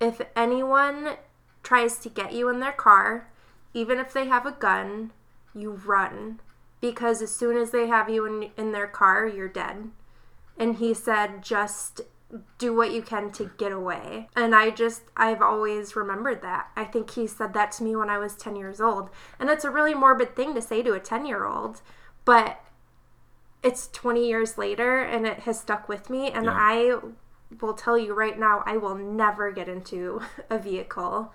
if 0.00 0.20
anyone 0.34 1.16
tries 1.62 1.98
to 1.98 2.08
get 2.08 2.32
you 2.32 2.48
in 2.48 2.60
their 2.60 2.72
car, 2.72 3.28
even 3.74 3.98
if 3.98 4.12
they 4.12 4.26
have 4.26 4.46
a 4.46 4.52
gun, 4.52 5.12
you 5.54 5.72
run. 5.72 6.40
Because 6.80 7.20
as 7.20 7.30
soon 7.34 7.56
as 7.56 7.70
they 7.70 7.88
have 7.88 8.08
you 8.08 8.24
in, 8.24 8.50
in 8.56 8.72
their 8.72 8.86
car, 8.86 9.26
you're 9.26 9.48
dead. 9.48 9.90
And 10.58 10.76
he 10.76 10.94
said, 10.94 11.42
just 11.42 12.00
do 12.58 12.74
what 12.74 12.92
you 12.92 13.02
can 13.02 13.30
to 13.32 13.50
get 13.58 13.72
away. 13.72 14.28
And 14.36 14.54
I 14.54 14.70
just, 14.70 15.02
I've 15.16 15.42
always 15.42 15.96
remembered 15.96 16.42
that. 16.42 16.68
I 16.76 16.84
think 16.84 17.10
he 17.10 17.26
said 17.26 17.52
that 17.54 17.72
to 17.72 17.84
me 17.84 17.96
when 17.96 18.08
I 18.08 18.18
was 18.18 18.36
10 18.36 18.56
years 18.56 18.80
old. 18.80 19.10
And 19.38 19.50
it's 19.50 19.64
a 19.64 19.70
really 19.70 19.94
morbid 19.94 20.36
thing 20.36 20.54
to 20.54 20.62
say 20.62 20.82
to 20.82 20.92
a 20.92 21.00
10 21.00 21.26
year 21.26 21.44
old, 21.44 21.82
but 22.24 22.60
it's 23.62 23.88
20 23.88 24.26
years 24.26 24.56
later 24.58 25.00
and 25.00 25.26
it 25.26 25.40
has 25.40 25.60
stuck 25.60 25.88
with 25.88 26.08
me. 26.10 26.30
And 26.30 26.46
Yeah. 26.46 26.52
I 26.56 26.98
will 27.60 27.74
tell 27.74 27.98
you 27.98 28.14
right 28.14 28.38
now, 28.38 28.62
I 28.64 28.76
will 28.76 28.94
never 28.94 29.50
get 29.50 29.68
into 29.68 30.22
a 30.50 30.58
vehicle 30.58 31.32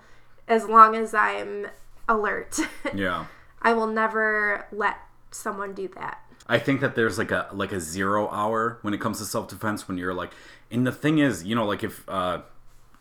as 0.48 0.66
long 0.66 0.94
as 0.96 1.14
I'm 1.14 1.66
alert. 2.08 2.58
Yeah. 2.94 3.26
I 3.62 3.72
will 3.72 3.86
never 3.88 4.66
let 4.70 4.98
someone 5.30 5.72
do 5.74 5.88
that. 5.96 6.20
I 6.48 6.58
think 6.58 6.80
that 6.80 6.94
there's 6.94 7.18
like 7.18 7.32
a 7.32 7.48
like 7.52 7.72
a 7.72 7.80
zero 7.80 8.28
hour 8.28 8.78
when 8.82 8.94
it 8.94 9.00
comes 9.00 9.18
to 9.18 9.24
self 9.24 9.48
defense 9.48 9.88
when 9.88 9.98
you're 9.98 10.14
like 10.14 10.30
and 10.70 10.86
the 10.86 10.92
thing 10.92 11.18
is, 11.18 11.42
you 11.44 11.54
know, 11.56 11.66
like 11.66 11.82
if 11.82 12.08
uh 12.08 12.42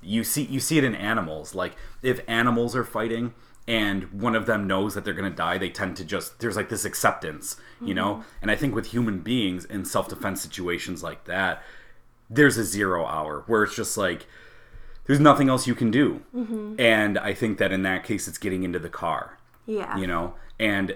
you 0.02 0.24
see 0.24 0.44
you 0.44 0.60
see 0.60 0.78
it 0.80 0.84
in 0.84 0.96
animals, 0.96 1.54
like 1.54 1.76
if 2.02 2.20
animals 2.28 2.76
are 2.76 2.84
fighting 2.84 3.34
and 3.68 4.12
one 4.22 4.36
of 4.36 4.46
them 4.46 4.68
knows 4.68 4.94
that 4.94 5.04
they're 5.06 5.14
gonna 5.14 5.30
die, 5.30 5.58
they 5.58 5.70
tend 5.70 5.98
to 5.98 6.06
just 6.06 6.40
there's 6.40 6.56
like 6.56 6.70
this 6.70 6.86
acceptance, 6.86 7.58
you 7.82 7.94
know? 7.94 8.24
And 8.42 8.52
I 8.52 8.56
think 8.56 8.76
with 8.76 8.88
human 8.88 9.20
beings 9.20 9.66
in 9.66 9.86
self 9.86 10.08
defense 10.10 10.42
situations 10.42 11.02
like 11.04 11.26
that, 11.26 11.64
there's 12.30 12.58
a 12.58 12.64
zero 12.64 13.06
hour 13.06 13.44
where 13.48 13.64
it's 13.64 13.76
just 13.76 13.98
like 13.98 14.28
there's 15.08 15.20
nothing 15.20 15.50
else 15.50 15.68
you 15.68 15.76
can 15.76 15.92
do. 15.92 16.22
And 16.80 17.18
I 17.20 17.34
think 17.34 17.58
that 17.60 17.72
in 17.72 17.84
that 17.84 18.04
case 18.04 18.28
it's 18.28 18.38
getting 18.40 18.64
into 18.64 18.80
the 18.80 18.90
car 18.90 19.38
Yeah. 19.68 19.96
you 19.98 20.08
know 20.08 20.34
and 20.60 20.96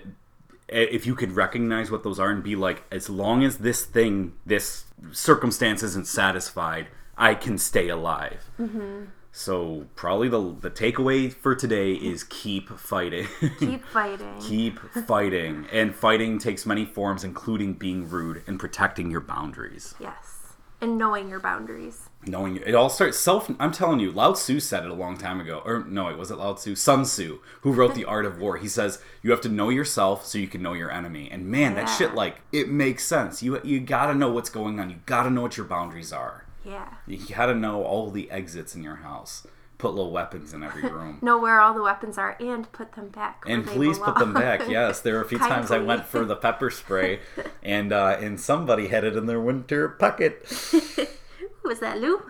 if 0.67 1.05
you 1.08 1.15
could 1.15 1.32
recognize 1.34 1.89
what 1.91 2.03
those 2.03 2.19
are 2.19 2.29
and 2.29 2.43
be 2.43 2.55
like 2.55 2.84
as 2.91 3.10
long 3.10 3.43
as 3.43 3.58
this 3.58 3.84
thing 3.84 4.34
this 4.45 4.86
circumstance 5.12 5.82
isn't 5.84 6.05
satisfied 6.08 6.88
i 7.17 7.34
can 7.34 7.58
stay 7.58 7.89
alive 7.89 8.49
Mm-hmm. 8.60 9.05
So 9.31 9.85
probably 9.95 10.27
the 10.27 10.55
the 10.59 10.71
takeaway 10.71 11.31
for 11.31 11.55
today 11.55 11.93
is 11.93 12.23
keep 12.23 12.69
fighting. 12.69 13.27
Keep 13.59 13.85
fighting. 13.93 14.39
keep 14.41 14.79
fighting. 15.07 15.67
And 15.71 15.95
fighting 15.95 16.39
takes 16.39 16.65
many 16.65 16.85
forms 16.85 17.23
including 17.23 17.73
being 17.73 18.09
rude 18.09 18.43
and 18.47 18.59
protecting 18.59 19.11
your 19.11 19.21
boundaries. 19.21 19.93
Yes. 19.99 20.35
And 20.81 20.97
knowing 20.97 21.27
your 21.29 21.41
boundaries. 21.41 22.09
knowing 22.25 22.55
it 22.55 22.73
all 22.73 22.89
starts 22.89 23.17
self 23.17 23.49
i'm 23.59 23.71
telling 23.71 23.99
you 23.99 24.11
lao 24.11 24.31
tzu 24.33 24.59
said 24.59 24.83
it 24.83 24.89
a 24.89 24.93
long 24.93 25.17
time 25.17 25.39
ago 25.41 25.61
or 25.65 25.85
no 25.85 26.07
it 26.07 26.17
wasn't 26.17 26.39
lao 26.39 26.53
tzu 26.53 26.73
sun 26.75 27.03
tzu 27.03 27.39
who 27.61 27.71
wrote 27.73 27.95
the 27.95 28.05
art 28.05 28.25
of 28.25 28.39
war. 28.39 28.57
He 28.57 28.67
says 28.67 29.01
you 29.21 29.31
have 29.31 29.41
to 29.41 29.49
know 29.49 29.69
yourself 29.69 30.25
so 30.25 30.37
you 30.37 30.47
can 30.47 30.61
know 30.61 30.73
your 30.73 30.91
enemy. 30.91 31.29
And 31.29 31.47
man 31.47 31.75
that 31.75 31.85
shit 31.87 32.15
like 32.15 32.41
it 32.51 32.69
makes 32.69 33.03
sense. 33.05 33.43
You 33.43 33.61
you 33.63 33.79
gotta 33.81 34.13
know 34.15 34.31
what's 34.31 34.49
going 34.49 34.79
on. 34.79 34.89
You 34.89 34.97
gotta 35.05 35.29
know 35.29 35.41
what 35.41 35.57
your 35.57 35.65
boundaries 35.65 36.11
are 36.13 36.45
Yeah. 36.65 36.88
you 37.08 37.19
gotta 37.36 37.56
know 37.56 37.84
all 37.84 38.12
the 38.12 38.30
exits 38.32 38.76
in 38.76 38.84
your 38.84 38.98
house 38.98 39.45
put 39.78 39.93
little 39.93 40.12
weapons 40.12 40.54
in 40.54 40.62
every 40.62 40.84
room 40.84 41.19
Know 41.22 41.39
where 41.39 41.60
all 41.62 41.74
the 41.74 41.82
weapons 41.82 42.17
are 42.17 42.36
and 42.39 42.69
put 42.74 42.93
them 42.93 43.08
back. 43.10 43.43
and 43.48 43.65
please 43.65 43.98
put 43.98 44.15
them 44.17 44.34
back. 44.34 44.67
Yes, 44.67 45.00
there 45.00 45.13
were 45.15 45.22
a 45.22 45.28
few 45.28 45.38
times 45.39 45.72
I 45.72 45.78
went 45.80 46.06
for 46.06 46.26
the 46.32 46.36
pepper 46.36 46.69
spray, 46.69 47.22
and 47.63 47.93
uh, 47.93 48.17
and 48.19 48.39
somebody 48.39 48.88
had 48.88 49.04
it 49.06 49.15
in 49.15 49.26
their 49.26 49.39
winter 49.39 49.88
pocket. 49.88 50.45
Who 50.72 51.69
was 51.69 51.80
that 51.80 52.00
Lou? 52.00 52.22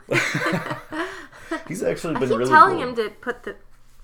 He's 1.68 1.82
actually 1.82 2.14
been 2.16 2.24
I 2.24 2.28
keep 2.28 2.38
really 2.38 2.50
telling 2.52 2.78
cool. 2.78 2.90
him 2.90 2.96
to 2.96 3.10
put 3.22 3.44
the 3.44 3.56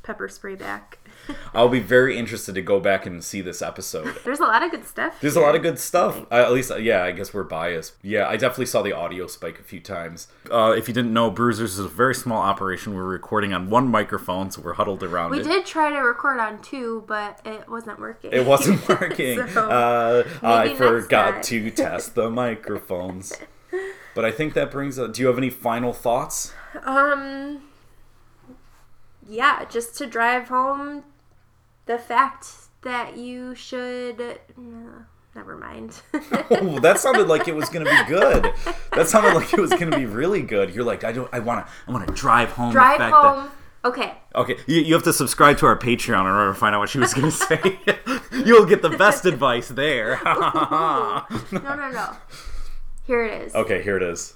pepper 0.04 0.28
spray 0.28 0.56
back. 0.56 0.98
I'll 1.54 1.70
be 1.70 1.80
very 1.80 2.18
interested 2.18 2.56
to 2.56 2.62
go 2.62 2.80
back 2.80 3.06
and 3.06 3.24
see 3.24 3.42
this 3.42 3.62
episode. 3.62 4.16
There's 4.24 4.40
a 4.40 4.46
lot 4.46 4.64
of 4.64 4.72
good 4.72 4.86
stuff. 4.86 5.20
There's 5.22 5.36
a 5.36 5.40
lot 5.40 5.56
of 5.56 5.62
good 5.62 5.80
stuff. 5.80 6.26
Uh, 6.32 6.36
at 6.36 6.52
least, 6.52 6.72
yeah, 6.80 7.04
I 7.04 7.12
guess 7.12 7.34
we're 7.34 7.44
biased. 7.44 7.94
Yeah, 8.02 8.28
I 8.28 8.38
definitely 8.38 8.66
saw 8.68 8.82
the 8.82 8.94
audio 8.94 9.28
spike 9.28 9.60
a 9.60 9.64
few 9.64 9.80
times. 9.80 10.28
Uh, 10.52 10.74
if 10.78 10.88
you 10.88 10.94
didn't 10.94 11.14
know, 11.14 11.30
Bruisers 11.32 11.74
is 11.80 11.86
a 11.86 11.88
very 11.88 12.16
small 12.16 12.42
operation. 12.42 12.94
We're 12.94 13.04
recording 13.04 13.54
on 13.54 13.70
one 13.70 13.88
microphone, 13.88 14.52
so 14.52 14.62
we're 14.62 14.74
huddled 14.74 15.04
around 15.04 15.32
We 15.32 15.40
it. 15.40 15.44
did 15.44 15.66
try 15.66 15.90
to 15.90 15.98
record 16.00 16.40
on 16.40 16.62
two, 16.62 17.04
but 17.08 17.40
it 17.46 17.70
wasn't 17.70 18.00
working. 18.00 18.32
It 18.34 18.46
wasn't 18.46 18.88
working. 18.90 19.48
So, 19.48 19.70
uh, 19.70 20.24
I 20.42 20.74
forgot 20.76 21.44
to 21.44 21.72
test 21.72 22.16
the 22.16 22.30
microphones. 22.30 23.34
But 24.14 24.24
I 24.24 24.32
think 24.32 24.54
that 24.54 24.72
brings. 24.72 24.98
Uh, 24.98 25.08
do 25.08 25.22
you 25.22 25.28
have 25.28 25.38
any 25.38 25.50
final 25.50 25.92
thoughts? 25.92 26.54
Um. 26.84 27.64
Yeah, 29.28 29.66
just 29.66 29.98
to 29.98 30.06
drive 30.06 30.50
home 30.50 31.04
the 31.86 31.98
fact 31.98 32.48
that 32.84 33.18
you 33.18 33.56
should. 33.56 34.22
Uh, 34.22 35.04
never 35.36 35.58
mind. 35.58 36.02
Oh, 36.52 36.80
that 36.80 37.00
sounded 37.00 37.28
like 37.28 37.48
it 37.48 37.56
was 37.56 37.70
going 37.70 37.86
to 37.86 37.92
be 37.92 38.04
good. 38.08 38.52
That 38.94 39.08
sounded 39.08 39.34
like 39.34 39.52
it 39.54 39.60
was 39.60 39.72
going 39.72 39.90
to 39.90 39.98
be 39.98 40.06
really 40.06 40.42
good. 40.42 40.74
You're 40.76 40.84
like, 40.84 41.04
I 41.04 41.12
don't. 41.12 41.28
I 41.34 41.40
want 41.40 41.66
to. 41.66 41.72
I 41.88 41.92
want 41.92 42.08
to 42.08 42.14
drive 42.14 42.52
home. 42.52 42.72
drive 42.72 43.02
home. 43.02 43.50
Okay. 43.84 44.14
Okay, 44.34 44.58
you, 44.68 44.82
you 44.82 44.94
have 44.96 45.04
to 45.04 45.14
subscribe 45.14 45.58
to 45.60 45.66
our 45.68 45.78
Patreon 45.78 46.22
in 46.22 46.28
order 46.28 46.52
to 46.54 46.60
find 46.60 46.76
out 46.76 46.80
what 46.80 46.90
she 46.90 46.98
was 47.00 47.14
going 47.14 47.28
to 47.32 47.38
say. 47.38 47.80
You'll 48.46 48.66
get 48.66 48.82
the 48.82 48.90
best 48.90 49.26
advice 49.34 49.68
there. 49.70 50.20
No, 50.26 51.24
no, 51.52 51.90
no. 51.92 52.12
Here 53.06 53.24
it 53.26 53.44
is. 53.44 53.56
okay, 53.56 53.84
here 53.84 53.98
it 53.98 54.04
is. 54.04 54.34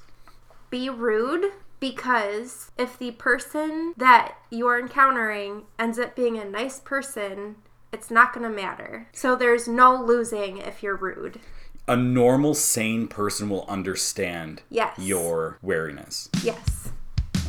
Be 0.69 0.89
rude 0.89 1.51
because 1.79 2.71
if 2.77 2.97
the 2.97 3.11
person 3.11 3.93
that 3.97 4.35
you 4.49 4.67
are 4.67 4.79
encountering 4.79 5.63
ends 5.77 5.97
up 5.99 6.15
being 6.15 6.37
a 6.37 6.45
nice 6.45 6.79
person, 6.79 7.55
it's 7.91 8.11
not 8.11 8.33
going 8.33 8.49
to 8.49 8.55
matter. 8.55 9.07
So 9.13 9.35
there's 9.35 9.67
no 9.67 9.95
losing 9.95 10.57
if 10.57 10.83
you're 10.83 10.95
rude. 10.95 11.39
A 11.87 11.95
normal, 11.95 12.53
sane 12.53 13.07
person 13.07 13.49
will 13.49 13.65
understand 13.67 14.61
Yes. 14.69 14.93
your 14.99 15.57
wariness. 15.61 16.29
Yes. 16.43 16.91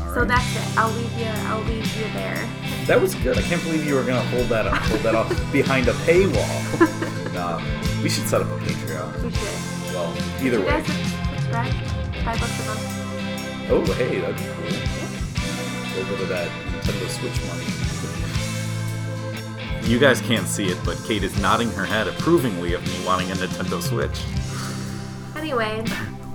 All 0.01 0.07
right. 0.07 0.15
So 0.15 0.25
that's 0.25 0.57
it. 0.57 0.79
I'll 0.79 0.91
leave 0.93 1.19
you. 1.19 1.27
I'll 1.27 1.61
leave 1.65 1.97
you 1.99 2.05
there. 2.15 2.49
That 2.87 2.99
was 3.03 3.15
good. 3.17 3.37
I 3.37 3.43
can't 3.43 3.63
believe 3.63 3.87
you 3.87 3.95
were 3.97 4.03
gonna 4.03 4.23
hold 4.29 4.47
that 4.47 4.67
up, 4.67 4.79
hold 4.79 5.01
that 5.03 5.15
up 5.15 5.29
behind 5.53 5.89
a 5.89 5.93
paywall. 5.93 7.35
nah, 7.35 7.61
we 8.03 8.09
should 8.09 8.27
set 8.27 8.41
up 8.41 8.47
a 8.49 8.65
Patreon. 8.65 9.23
We 9.23 9.31
should. 9.31 9.95
Well, 9.95 10.11
Either 10.43 10.59
you 10.59 10.65
way. 10.65 10.71
guys 10.71 10.87
subscribe? 10.87 11.73
Five 12.25 12.41
bucks 12.41 12.61
a 12.63 12.67
month. 12.67 12.90
Oh, 13.73 13.85
hey, 13.95 14.21
that'd 14.21 14.37
be 14.37 14.43
cool. 14.43 14.65
A 14.65 15.95
little 15.97 16.17
bit 16.17 16.23
of 16.23 16.29
that 16.29 16.49
Nintendo 16.49 17.09
Switch 17.09 17.41
money. 17.47 17.67
You 19.89 19.99
guys 19.99 20.21
can't 20.21 20.47
see 20.47 20.67
it, 20.67 20.79
but 20.85 20.97
Kate 21.07 21.23
is 21.25 21.41
nodding 21.41 21.71
her 21.73 21.85
head 21.85 22.07
approvingly 22.09 22.75
of 22.75 22.83
me 22.85 23.07
wanting 23.07 23.31
a 23.31 23.35
Nintendo 23.35 23.81
Switch. 23.81 24.23
Anyway, 25.37 25.85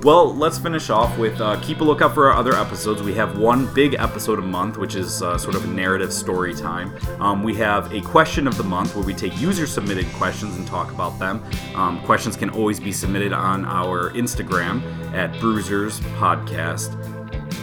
Well, 0.01 0.35
let's 0.35 0.57
finish 0.59 0.89
off 0.89 1.17
with 1.17 1.39
uh, 1.41 1.59
keep 1.61 1.79
a 1.81 1.83
lookout 1.83 2.13
for 2.13 2.29
our 2.29 2.37
other 2.37 2.53
episodes. 2.53 3.01
We 3.01 3.13
have 3.15 3.37
one 3.37 3.73
big 3.73 3.95
episode 3.95 4.39
a 4.39 4.41
month, 4.41 4.77
which 4.77 4.95
is 4.95 5.21
uh, 5.21 5.37
sort 5.37 5.55
of 5.55 5.63
a 5.63 5.67
narrative 5.67 6.13
story 6.13 6.53
time. 6.53 6.93
Um, 7.19 7.43
we 7.43 7.55
have 7.55 7.91
a 7.93 8.01
question 8.01 8.47
of 8.47 8.55
the 8.57 8.63
month 8.63 8.95
where 8.95 9.05
we 9.05 9.13
take 9.13 9.39
user 9.39 9.65
submitted 9.67 10.05
questions 10.13 10.55
and 10.57 10.67
talk 10.67 10.91
about 10.91 11.17
them. 11.19 11.43
Um, 11.75 12.01
questions 12.01 12.35
can 12.35 12.49
always 12.49 12.79
be 12.79 12.91
submitted 12.91 13.33
on 13.33 13.65
our 13.65 14.11
Instagram 14.11 14.81
at 15.13 15.37
Bruisers 15.39 15.99
Podcast 16.19 16.93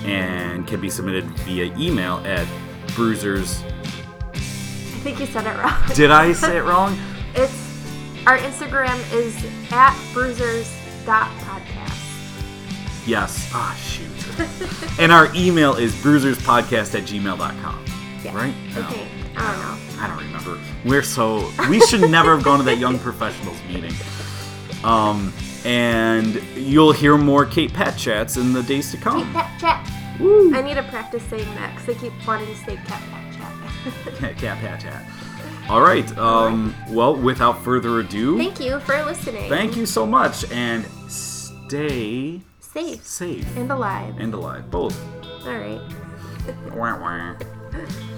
and 0.05 0.67
can 0.67 0.81
be 0.81 0.91
submitted 0.91 1.25
via 1.41 1.75
email 1.77 2.19
at 2.25 2.47
Bruisers. 2.95 3.63
I 4.35 4.39
think 5.05 5.21
you 5.21 5.27
said 5.27 5.47
it 5.47 5.57
wrong. 5.59 5.83
Did 5.95 6.11
I 6.11 6.33
say 6.33 6.57
it 6.59 6.63
wrong? 6.63 6.99
It's 7.35 7.55
our 8.27 8.37
Instagram 8.37 8.99
is 9.11 9.35
at 9.73 9.97
bruisers.podcast. 10.13 13.07
Yes. 13.07 13.49
Ah, 13.55 13.75
shoot. 13.81 14.11
and 15.01 15.11
our 15.11 15.35
email 15.35 15.77
is 15.77 15.95
bruiserspodcast 15.95 16.95
at 16.95 17.05
gmail.com. 17.05 17.85
Yeah. 18.23 18.37
Right? 18.37 18.55
No. 18.75 18.81
Okay. 18.81 19.09
I 19.35 19.51
don't 19.51 19.63
know. 19.63 19.79
I 20.03 20.07
don't 20.09 20.19
remember. 20.19 20.59
We're 20.85 21.03
so 21.03 21.51
we 21.69 21.81
should 21.81 22.03
never 22.03 22.35
have 22.35 22.45
gone 22.45 22.59
to 22.59 22.65
that 22.65 22.77
young 22.79 22.99
professionals 22.99 23.57
meeting. 23.67 23.95
Um, 24.85 25.33
and 25.65 26.35
you'll 26.57 26.93
hear 26.93 27.17
more 27.17 27.45
Kate 27.47 27.73
Pat 27.73 27.97
chats 27.97 28.37
in 28.37 28.53
the 28.53 28.63
days 28.63 28.91
to 28.93 28.97
come. 28.97 29.23
Kate 29.25 29.33
pat 29.33 29.61
chat. 29.61 29.91
Woo! 30.21 30.55
I 30.55 30.63
need 30.63 30.75
to 30.75 30.83
practice 30.85 31.23
saying 31.25 31.53
that 31.55 31.75
because 31.77 31.97
I 31.97 32.01
keep 32.01 32.13
wanting 32.27 32.47
to 32.49 32.57
say 32.57 32.77
cat 32.87 33.03
pat 33.11 33.35
chat. 33.35 34.15
Cat 34.19 34.37
Cat 34.39 34.59
Pat 34.59 34.81
chat. 34.81 35.05
All 35.69 35.81
right. 35.81 36.17
Um, 36.19 36.75
well, 36.91 37.17
without 37.17 37.63
further 37.65 38.01
ado, 38.01 38.37
Thank 38.39 38.61
you 38.61 38.79
for 38.81 39.03
listening. 39.05 39.49
thank 39.49 39.77
you 39.77 39.87
so 39.87 40.07
much, 40.07 40.51
and 40.53 40.85
stay 41.09 42.41
Safe 42.61 43.05
safe 43.05 43.57
and 43.57 43.71
alive. 43.71 44.15
and 44.19 44.33
alive, 44.35 44.71
both. 44.71 44.97
All 45.47 45.55
right. 45.57 45.81
Wah, 46.75 46.99
wah. 46.99 47.35